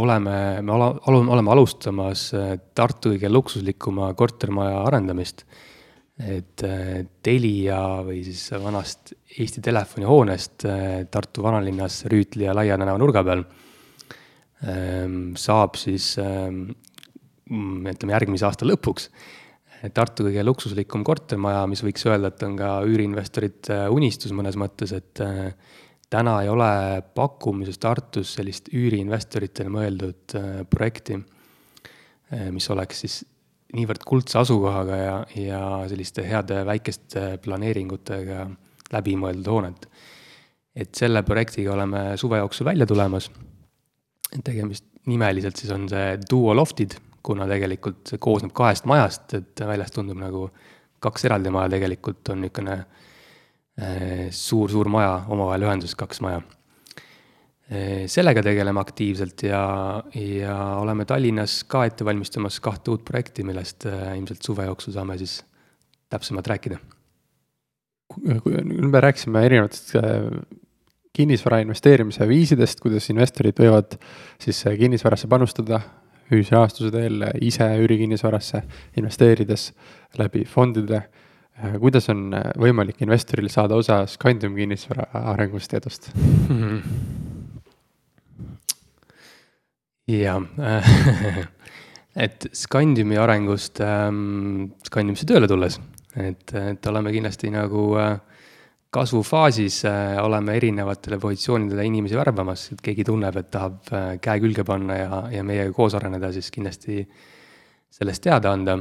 oleme, 0.00 0.36
me 0.62 0.74
ala, 0.76 0.90
oleme 1.08 1.52
alustamas 1.54 2.28
äh, 2.36 2.54
Tartu 2.76 3.14
kõige 3.14 3.30
luksuslikuma 3.32 4.12
kortermaja 4.14 4.84
arendamist. 4.86 5.44
et 6.20 6.62
äh, 6.68 7.06
Telia 7.22 8.02
või 8.04 8.20
siis 8.24 8.50
vanast 8.60 9.14
Eesti 9.38 9.62
Telefoni 9.64 10.06
hoonest 10.06 10.66
äh, 10.68 11.06
Tartu 11.10 11.42
vanalinnas 11.42 12.04
Rüütli 12.12 12.44
ja 12.44 12.54
Laia 12.54 12.76
tänava 12.78 13.00
nurga 13.00 13.24
peal 13.24 13.44
saab 14.60 15.78
siis 15.80 16.12
ähm, 16.20 16.66
ütleme 17.88 18.12
järgmise 18.12 18.44
aasta 18.44 18.66
lõpuks 18.68 19.06
Tartu 19.88 20.26
kõige 20.26 20.42
luksuslikum 20.44 21.00
kortermaja, 21.06 21.62
mis 21.70 21.80
võiks 21.80 22.04
öelda, 22.04 22.28
et 22.28 22.42
on 22.44 22.56
ka 22.58 22.72
üüriinvestorite 22.84 23.86
unistus 23.94 24.34
mõnes 24.36 24.58
mõttes, 24.60 24.92
et 24.92 25.22
äh, 25.24 25.54
täna 26.12 26.36
ei 26.44 26.50
ole 26.52 27.00
pakkumises 27.16 27.80
Tartus 27.80 28.34
sellist 28.36 28.68
üüriinvestoritele 28.76 29.72
mõeldud 29.72 30.36
äh, 30.36 30.50
projekti, 30.68 31.16
äh, 31.16 32.50
mis 32.52 32.68
oleks 32.74 33.00
siis 33.06 33.18
niivõrd 33.72 34.04
kuldse 34.04 34.42
asukohaga 34.42 35.00
ja, 35.00 35.16
ja 35.38 35.64
selliste 35.88 36.26
heade 36.28 36.60
väikeste 36.68 37.38
planeeringutega 37.40 38.50
läbimõeldud 38.92 39.48
hoonet. 39.48 39.86
et 40.76 40.94
selle 40.94 41.22
projektiga 41.22 41.72
oleme 41.72 42.16
suve 42.20 42.38
jooksul 42.38 42.66
välja 42.66 42.86
tulemas. 42.86 43.30
Tegemist 44.44 44.86
nimeliselt 45.10 45.56
siis 45.56 45.72
on 45.74 45.88
see 45.90 46.18
Duo 46.30 46.54
Loftid 46.54 46.94
kuna 47.22 47.46
tegelikult 47.48 48.12
see 48.12 48.20
koosneb 48.22 48.52
kahest 48.56 48.86
majast, 48.88 49.34
et 49.36 49.64
väljast 49.66 49.96
tundub 49.96 50.18
nagu 50.20 50.46
kaks 51.04 51.26
eraldi 51.28 51.52
maja, 51.52 51.72
tegelikult 51.76 52.32
on 52.32 52.42
niisugune 52.44 52.78
suur-suur 54.36 54.88
äh, 54.88 54.92
maja, 54.92 55.12
omavahel 55.32 55.64
ühenduses 55.68 55.96
kaks 55.98 56.20
maja. 56.24 56.42
Äh, 57.70 58.06
sellega 58.10 58.42
tegeleme 58.44 58.82
aktiivselt 58.82 59.44
ja, 59.46 59.62
ja 60.16 60.56
oleme 60.80 61.06
Tallinnas 61.08 61.60
ka 61.70 61.84
ette 61.88 62.04
valmistamas 62.04 62.58
kahte 62.64 62.92
uut 62.92 63.04
projekti, 63.08 63.44
millest 63.46 63.88
äh, 63.88 64.10
ilmselt 64.18 64.44
suve 64.44 64.68
jooksul 64.68 64.96
saame 64.96 65.18
siis 65.20 65.40
täpsemalt 66.10 66.48
rääkida. 66.50 66.80
me 68.90 69.00
rääkisime 69.00 69.44
erinevatest 69.46 69.94
kinnisvara 71.16 71.58
investeerimise 71.64 72.26
viisidest, 72.28 72.80
kuidas 72.80 73.10
investorid 73.10 73.58
võivad 73.58 73.96
siis 74.40 74.62
kinnisvarasse 74.78 75.28
panustada, 75.30 75.80
ühisrahastuse 76.30 76.92
teel 76.94 77.24
ise 77.42 77.66
üürikinnisvarasse 77.82 78.62
investeerides 79.00 79.72
läbi 80.18 80.44
fondide. 80.46 81.02
kuidas 81.80 82.08
on 82.08 82.30
võimalik 82.56 83.02
investoril 83.02 83.48
saada 83.50 83.74
osa 83.76 84.06
Scandium 84.06 84.54
kinnisvara 84.56 85.08
arengust 85.12 85.72
ja 85.72 85.78
edust 85.82 86.10
jah 90.06 90.40
et 92.16 92.46
Scandiumi 92.52 93.18
arengust 93.20 93.80
ähm,, 93.84 94.72
Scandiumisse 94.86 95.26
tööle 95.28 95.48
tulles, 95.50 95.78
et, 96.16 96.54
et 96.54 96.86
oleme 96.90 97.12
kindlasti 97.14 97.50
nagu 97.54 97.84
äh, 98.00 98.16
kasvufaasis 98.90 99.84
äh, 99.84 100.24
oleme 100.24 100.56
erinevatele 100.56 101.18
positsioonidele 101.18 101.84
inimesi 101.86 102.16
värbamas, 102.18 102.66
et 102.72 102.80
keegi 102.82 103.04
tunneb, 103.06 103.36
et 103.38 103.50
tahab 103.50 103.92
äh, 103.94 104.06
käe 104.22 104.40
külge 104.42 104.64
panna 104.66 104.96
ja, 104.98 105.20
ja 105.30 105.44
meiega 105.46 105.70
koos 105.74 105.94
areneda, 105.94 106.32
siis 106.34 106.50
kindlasti 106.50 107.04
sellest 107.90 108.24
teada 108.26 108.54
anda. 108.56 108.78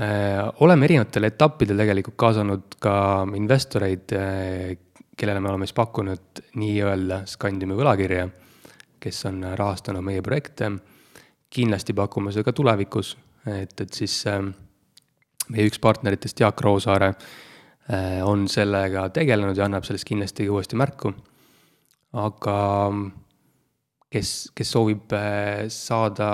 Äh, 0.00 0.40
oleme 0.64 0.88
erinevatel 0.88 1.28
etappidel 1.28 1.82
tegelikult 1.82 2.16
kaasanud 2.20 2.78
ka 2.80 2.94
investoreid, 3.36 4.16
kellele 5.20 5.42
me 5.44 5.52
oleme 5.52 5.68
siis 5.68 5.76
pakkunud 5.76 6.42
nii-öelda 6.56 7.20
Scandiumi 7.28 7.76
võlakirja, 7.76 8.24
kes 9.00 9.20
on 9.28 9.44
rahastanud 9.56 10.04
meie 10.04 10.24
projekte. 10.24 10.72
kindlasti 11.50 11.92
pakume 11.92 12.32
seda 12.32 12.46
ka 12.46 12.52
tulevikus, 12.54 13.16
et, 13.44 13.80
et 13.80 13.92
siis 13.92 14.22
meie 15.50 15.66
üks 15.66 15.80
partneritest, 15.82 16.40
Jaak 16.40 16.60
Roosaare 16.62 17.12
on 18.22 18.44
sellega 18.48 19.08
tegelenud 19.10 19.56
ja 19.56 19.64
annab 19.66 19.82
sellest 19.82 20.06
kindlasti 20.06 20.44
uuesti 20.48 20.76
märku. 20.78 21.10
aga 22.12 22.58
kes, 24.10 24.30
kes 24.56 24.72
soovib 24.74 25.12
äh, 25.16 25.66
saada 25.72 26.30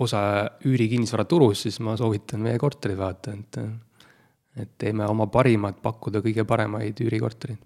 osa 0.00 0.20
üürikinnisvaraturust, 0.68 1.66
siis 1.66 1.80
ma 1.84 1.96
soovitan 1.98 2.42
meie 2.44 2.58
korterid 2.60 2.98
vaadata, 3.00 3.32
et, 3.32 3.58
et 4.62 4.74
teeme 4.78 5.06
oma 5.08 5.28
parimat, 5.32 5.78
pakkuda 5.82 6.20
kõige 6.24 6.44
paremaid 6.48 7.00
üürikorterid. 7.06 7.62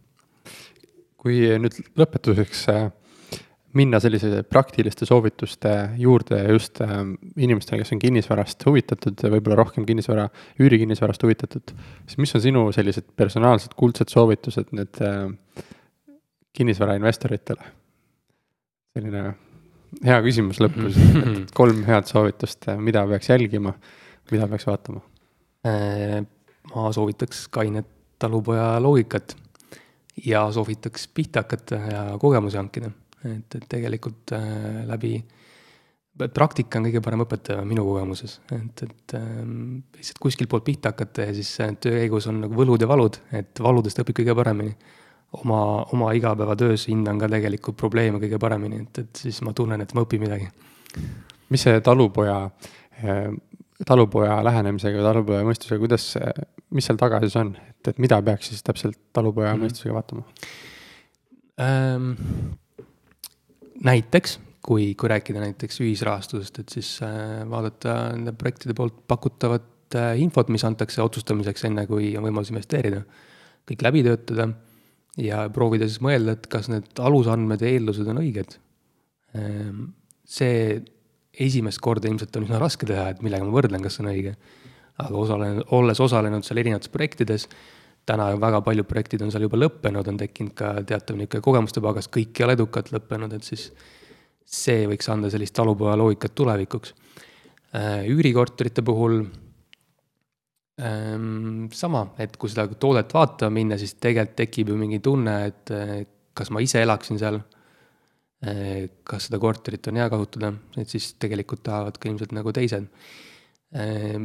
kui 1.21 1.43
nüüd 1.61 1.75
lõpetuseks 2.01 2.63
äh, 2.73 2.87
minna 3.79 4.01
sellise 4.03 4.43
praktiliste 4.51 5.07
soovituste 5.07 5.73
juurde 6.01 6.41
just 6.51 6.81
äh, 6.83 7.03
inimestele, 7.39 7.83
kes 7.83 7.95
on 7.95 8.01
kinnisvarast 8.03 8.65
huvitatud, 8.67 9.23
võib-olla 9.35 9.59
rohkem 9.61 9.87
kinnisvara, 9.87 10.27
üürikinnisvarast 10.63 11.23
huvitatud, 11.27 11.75
siis 12.07 12.19
mis 12.23 12.35
on 12.35 12.45
sinu 12.45 12.65
sellised 12.75 13.13
personaalsed 13.19 13.77
kuldsed 13.79 14.11
soovitused 14.11 14.73
nüüd 14.77 15.03
äh, 15.07 15.69
kinnisvarainvestoritele? 16.57 17.77
selline 18.91 19.21
hea 20.03 20.17
küsimus 20.25 20.59
lõpus, 20.59 20.97
et 20.99 21.53
kolm 21.59 21.85
head 21.87 22.09
soovitust, 22.11 22.67
mida 22.83 23.05
peaks 23.07 23.31
jälgima, 23.31 23.77
mida 24.33 24.49
peaks 24.51 24.67
vaatama? 24.67 25.05
Äh, 25.67 26.19
ma 26.75 26.91
soovitaks 26.97 27.47
kainet 27.55 27.87
talupoja 28.21 28.81
loogikat 28.83 29.37
ja 30.27 30.43
soovitaks 30.53 31.07
pihta 31.15 31.45
hakata 31.45 31.79
ja 31.87 32.03
kogemusi 32.21 32.59
hankida 32.59 32.91
et, 33.25 33.57
et 33.57 33.67
tegelikult 33.69 34.33
äh, 34.37 34.83
läbi, 34.89 35.19
praktika 36.35 36.79
on 36.79 36.89
kõige 36.89 37.03
parem 37.05 37.25
õpetaja 37.25 37.65
minu 37.69 37.85
kogemuses, 37.87 38.39
et, 38.53 38.83
et 38.87 39.15
ähm, 39.17 39.83
lihtsalt 39.97 40.21
kuskilt 40.23 40.51
poolt 40.53 40.67
pihta 40.67 40.93
hakata 40.93 41.29
ja 41.29 41.35
siis 41.37 41.53
äh, 41.65 41.75
töö 41.81 42.01
käigus 42.03 42.29
on 42.31 42.43
nagu 42.45 42.57
võlud 42.57 42.83
ja 42.83 42.89
valud, 42.91 43.21
et 43.37 43.63
valudest 43.63 44.03
õpib 44.03 44.21
kõige 44.21 44.37
paremini. 44.37 44.75
oma, 45.33 45.85
oma 45.95 46.13
igapäevatöös 46.13 46.89
hindan 46.89 47.19
ka 47.19 47.29
tegelikult 47.31 47.77
probleeme 47.77 48.19
kõige 48.19 48.39
paremini, 48.39 48.81
et, 48.83 48.99
et 48.99 49.17
siis 49.17 49.41
ma 49.47 49.53
tunnen, 49.53 49.81
et 49.81 49.95
ma 49.95 50.03
õpin 50.03 50.21
midagi. 50.21 50.49
mis 51.51 51.63
see 51.63 51.81
talupoja 51.81 52.51
äh, 53.05 53.29
talupoja 53.87 54.41
lähenemisega, 54.45 55.03
talupoja 55.03 55.45
mõistusega, 55.47 55.79
kuidas, 55.81 56.07
mis 56.75 56.85
seal 56.87 56.99
taga 57.01 57.21
siis 57.23 57.37
on, 57.41 57.55
et, 57.57 57.93
et 57.93 58.03
mida 58.03 58.21
peaks 58.23 58.51
siis 58.53 58.65
täpselt 58.67 58.99
talupoja 59.13 59.55
mm 59.55 59.57
-hmm. 59.57 59.65
mõistusega 59.65 59.95
vaatama 59.95 60.23
ähm,? 61.61 62.13
Näiteks, 63.85 64.39
kui, 64.65 64.95
kui 64.99 65.11
rääkida 65.11 65.43
näiteks 65.43 65.81
ühisrahastusest, 65.85 66.63
et 66.63 66.75
siis 66.75 66.95
äh, 67.05 67.43
vaadata 67.51 67.97
nende 68.15 68.35
projektide 68.37 68.77
poolt 68.77 69.03
pakutavat 69.09 69.97
äh, 69.99 70.15
infot, 70.21 70.51
mis 70.53 70.65
antakse 70.69 71.03
otsustamiseks, 71.03 71.65
enne 71.69 71.87
kui 71.91 72.13
on 72.19 72.27
võimalus 72.29 72.53
investeerida. 72.53 73.03
kõik 73.71 73.85
läbi 73.87 74.03
töötada 74.03 74.49
ja 75.21 75.45
proovida 75.53 75.89
siis 75.89 76.01
mõelda, 76.05 76.37
et 76.37 76.47
kas 76.51 76.69
need 76.73 76.99
alusandmed 76.99 77.63
ja 77.63 77.75
eeldused 77.75 78.09
on 78.09 78.23
õiged 78.23 78.57
ähm,. 79.39 79.91
see 80.31 80.81
esimest 81.41 81.81
korda 81.83 82.09
ilmselt 82.09 82.37
on 82.37 82.47
üsna 82.47 82.59
raske 82.61 82.87
teha, 82.87 83.09
et 83.11 83.23
millega 83.23 83.47
ma 83.47 83.55
võrdlen, 83.55 83.83
kas 83.83 83.97
see 83.97 84.05
on 84.05 84.13
õige. 84.13 84.35
aga 85.01 85.17
osalen, 85.17 85.63
olles 85.73 86.01
osalenud 86.01 86.45
seal 86.45 86.61
erinevates 86.61 86.91
projektides, 86.93 87.47
täna 88.07 88.31
väga 88.41 88.61
paljud 88.67 88.89
projektid 88.89 89.23
on 89.23 89.33
seal 89.33 89.45
juba 89.47 89.61
lõppenud, 89.61 90.09
on 90.09 90.19
tekkinud 90.21 90.55
ka 90.57 90.73
teatav 90.87 91.19
niisugune 91.19 91.45
kogemuste 91.45 91.83
pagas, 91.85 92.09
kõik 92.13 92.41
ei 92.41 92.47
ole 92.47 92.57
edukalt 92.59 92.91
lõppenud, 92.95 93.35
et 93.37 93.47
siis 93.47 93.69
see 94.51 94.87
võiks 94.91 95.11
anda 95.13 95.31
sellist 95.31 95.55
talupoja 95.55 95.95
loogikat 96.01 96.35
tulevikuks. 96.35 96.95
Äh, 97.77 98.09
üürikorterite 98.11 98.83
puhul 98.83 99.21
ähm, 100.83 101.69
sama, 101.73 102.09
et 102.19 102.35
kui 102.37 102.51
seda 102.51 102.67
toodet 102.75 103.15
vaatama 103.15 103.55
minna, 103.61 103.79
siis 103.79 103.95
tegelikult 104.01 104.37
tekib 104.43 104.73
ju 104.73 104.81
mingi 104.81 104.99
tunne, 105.05 105.37
et 105.53 105.75
kas 106.35 106.51
ma 106.51 106.63
ise 106.65 106.83
elaksin 106.83 107.19
seal 107.21 107.39
Eh, 108.41 108.87
kas 109.05 109.27
seda 109.29 109.37
korterit 109.37 109.85
on 109.91 109.99
hea 110.01 110.07
kasutada, 110.09 110.49
et 110.81 110.89
siis 110.89 111.11
tegelikult 111.21 111.61
tahavad 111.67 111.99
ka 112.01 112.09
ilmselt 112.09 112.31
nagu 112.33 112.53
teised. 112.57 112.87
Eh, 113.77 114.17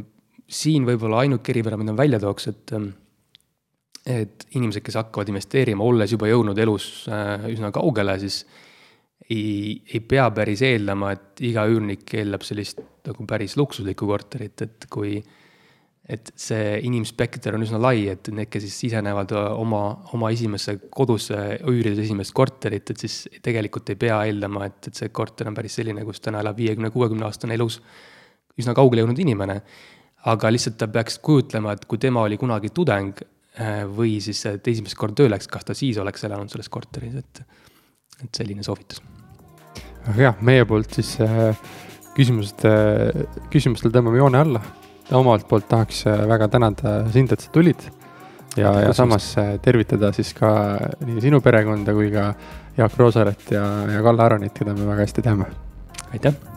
siin 0.48 0.86
võib-olla 0.88 1.20
ainuke 1.24 1.52
eripära, 1.52 1.76
mida 1.76 1.92
ma 1.92 2.00
välja 2.00 2.20
tooks, 2.22 2.48
et, 2.48 2.72
et 4.06 4.46
inimesed, 4.54 4.84
kes 4.86 5.00
hakkavad 5.00 5.32
investeerima, 5.32 5.84
olles 5.84 6.12
juba 6.14 6.28
jõudnud 6.30 6.58
elus 6.62 7.06
eh, 7.10 7.48
üsna 7.50 7.72
kaugele, 7.74 8.14
siis 8.22 8.44
ei, 9.26 9.80
ei 9.90 10.00
pea 10.06 10.28
päris 10.34 10.62
eeldama, 10.66 11.10
et 11.16 11.42
iga 11.48 11.66
üürnik 11.70 12.14
eeldab 12.14 12.46
sellist 12.46 12.82
nagu 13.06 13.26
päris 13.26 13.56
luksuslikku 13.58 14.06
korterit, 14.06 14.62
et 14.62 14.86
kui 14.92 15.18
et 16.06 16.28
see 16.38 16.76
inimspekter 16.86 17.56
on 17.58 17.64
üsna 17.66 17.80
lai, 17.82 18.04
et 18.12 18.28
need, 18.30 18.46
kes 18.46 18.62
siis 18.62 18.76
sisenevad 18.84 19.32
äh, 19.34 19.46
oma, 19.58 19.82
oma 20.14 20.30
esimesse 20.30 20.76
kodusse, 20.94 21.34
üürides 21.66 22.04
esimest 22.04 22.34
korterit, 22.36 22.92
et 22.94 23.02
siis 23.02 23.24
tegelikult 23.42 23.90
ei 23.90 23.98
pea 23.98 24.20
eeldama, 24.28 24.68
et, 24.70 24.78
et 24.86 25.02
see 25.02 25.10
korter 25.10 25.50
on 25.50 25.58
päris 25.58 25.80
selline, 25.80 26.06
kus 26.06 26.22
täna 26.22 26.44
elab 26.44 26.62
viiekümne, 26.62 26.92
kuuekümne 26.94 27.26
aastane 27.26 27.58
elus 27.58 27.80
üsna 28.56 28.74
kaugele 28.78 29.02
jõudnud 29.02 29.26
inimene. 29.26 29.60
aga 30.26 30.50
lihtsalt 30.50 30.78
ta 30.78 30.86
peaks 30.90 31.18
kujutlema, 31.22 31.74
et 31.74 31.84
kui 31.86 31.98
tema 32.02 32.22
oli 32.26 32.38
kunagi 32.38 32.70
tudeng 32.74 33.18
äh, 33.22 33.35
või 33.96 34.18
siis, 34.20 34.42
et 34.50 34.66
esimest 34.68 34.98
korda 35.00 35.22
tööle 35.22 35.32
läks, 35.32 35.46
kas 35.48 35.64
ta 35.64 35.74
siis 35.76 35.96
oleks 35.96 36.26
elanud 36.28 36.52
selles 36.52 36.68
korteris, 36.68 37.14
et, 37.22 37.40
et 38.24 38.40
selline 38.40 38.64
soovitus. 38.66 39.00
väga 40.06 40.18
hea, 40.18 40.32
meie 40.44 40.66
poolt 40.68 40.98
siis 40.98 41.14
äh, 41.24 41.56
küsimused, 42.16 42.66
küsimustele 43.52 43.94
tõmbame 43.94 44.20
joone 44.20 44.42
alla 44.44 44.60
omalt 45.14 45.46
poolt 45.48 45.68
tahaks 45.68 46.06
äh, 46.06 46.26
väga 46.28 46.48
tänada 46.48 46.96
sind, 47.12 47.32
et 47.32 47.40
sa 47.40 47.50
tulid. 47.52 47.88
ja, 48.56 48.72
ja 48.80 48.92
samas 48.92 49.34
äh, 49.38 49.58
tervitada 49.62 50.12
siis 50.12 50.32
ka 50.34 50.50
nii 51.04 51.20
sinu 51.20 51.40
perekonda 51.40 51.94
kui 51.94 52.10
ka 52.10 52.32
Jaak 52.76 52.98
Roosaret 52.98 53.50
ja, 53.50 53.64
ja 53.92 54.02
Kalle 54.02 54.22
Aronit, 54.22 54.56
keda 54.56 54.74
me 54.74 54.86
väga 54.86 55.06
hästi 55.06 55.22
teame. 55.22 55.50
aitäh 56.12 56.55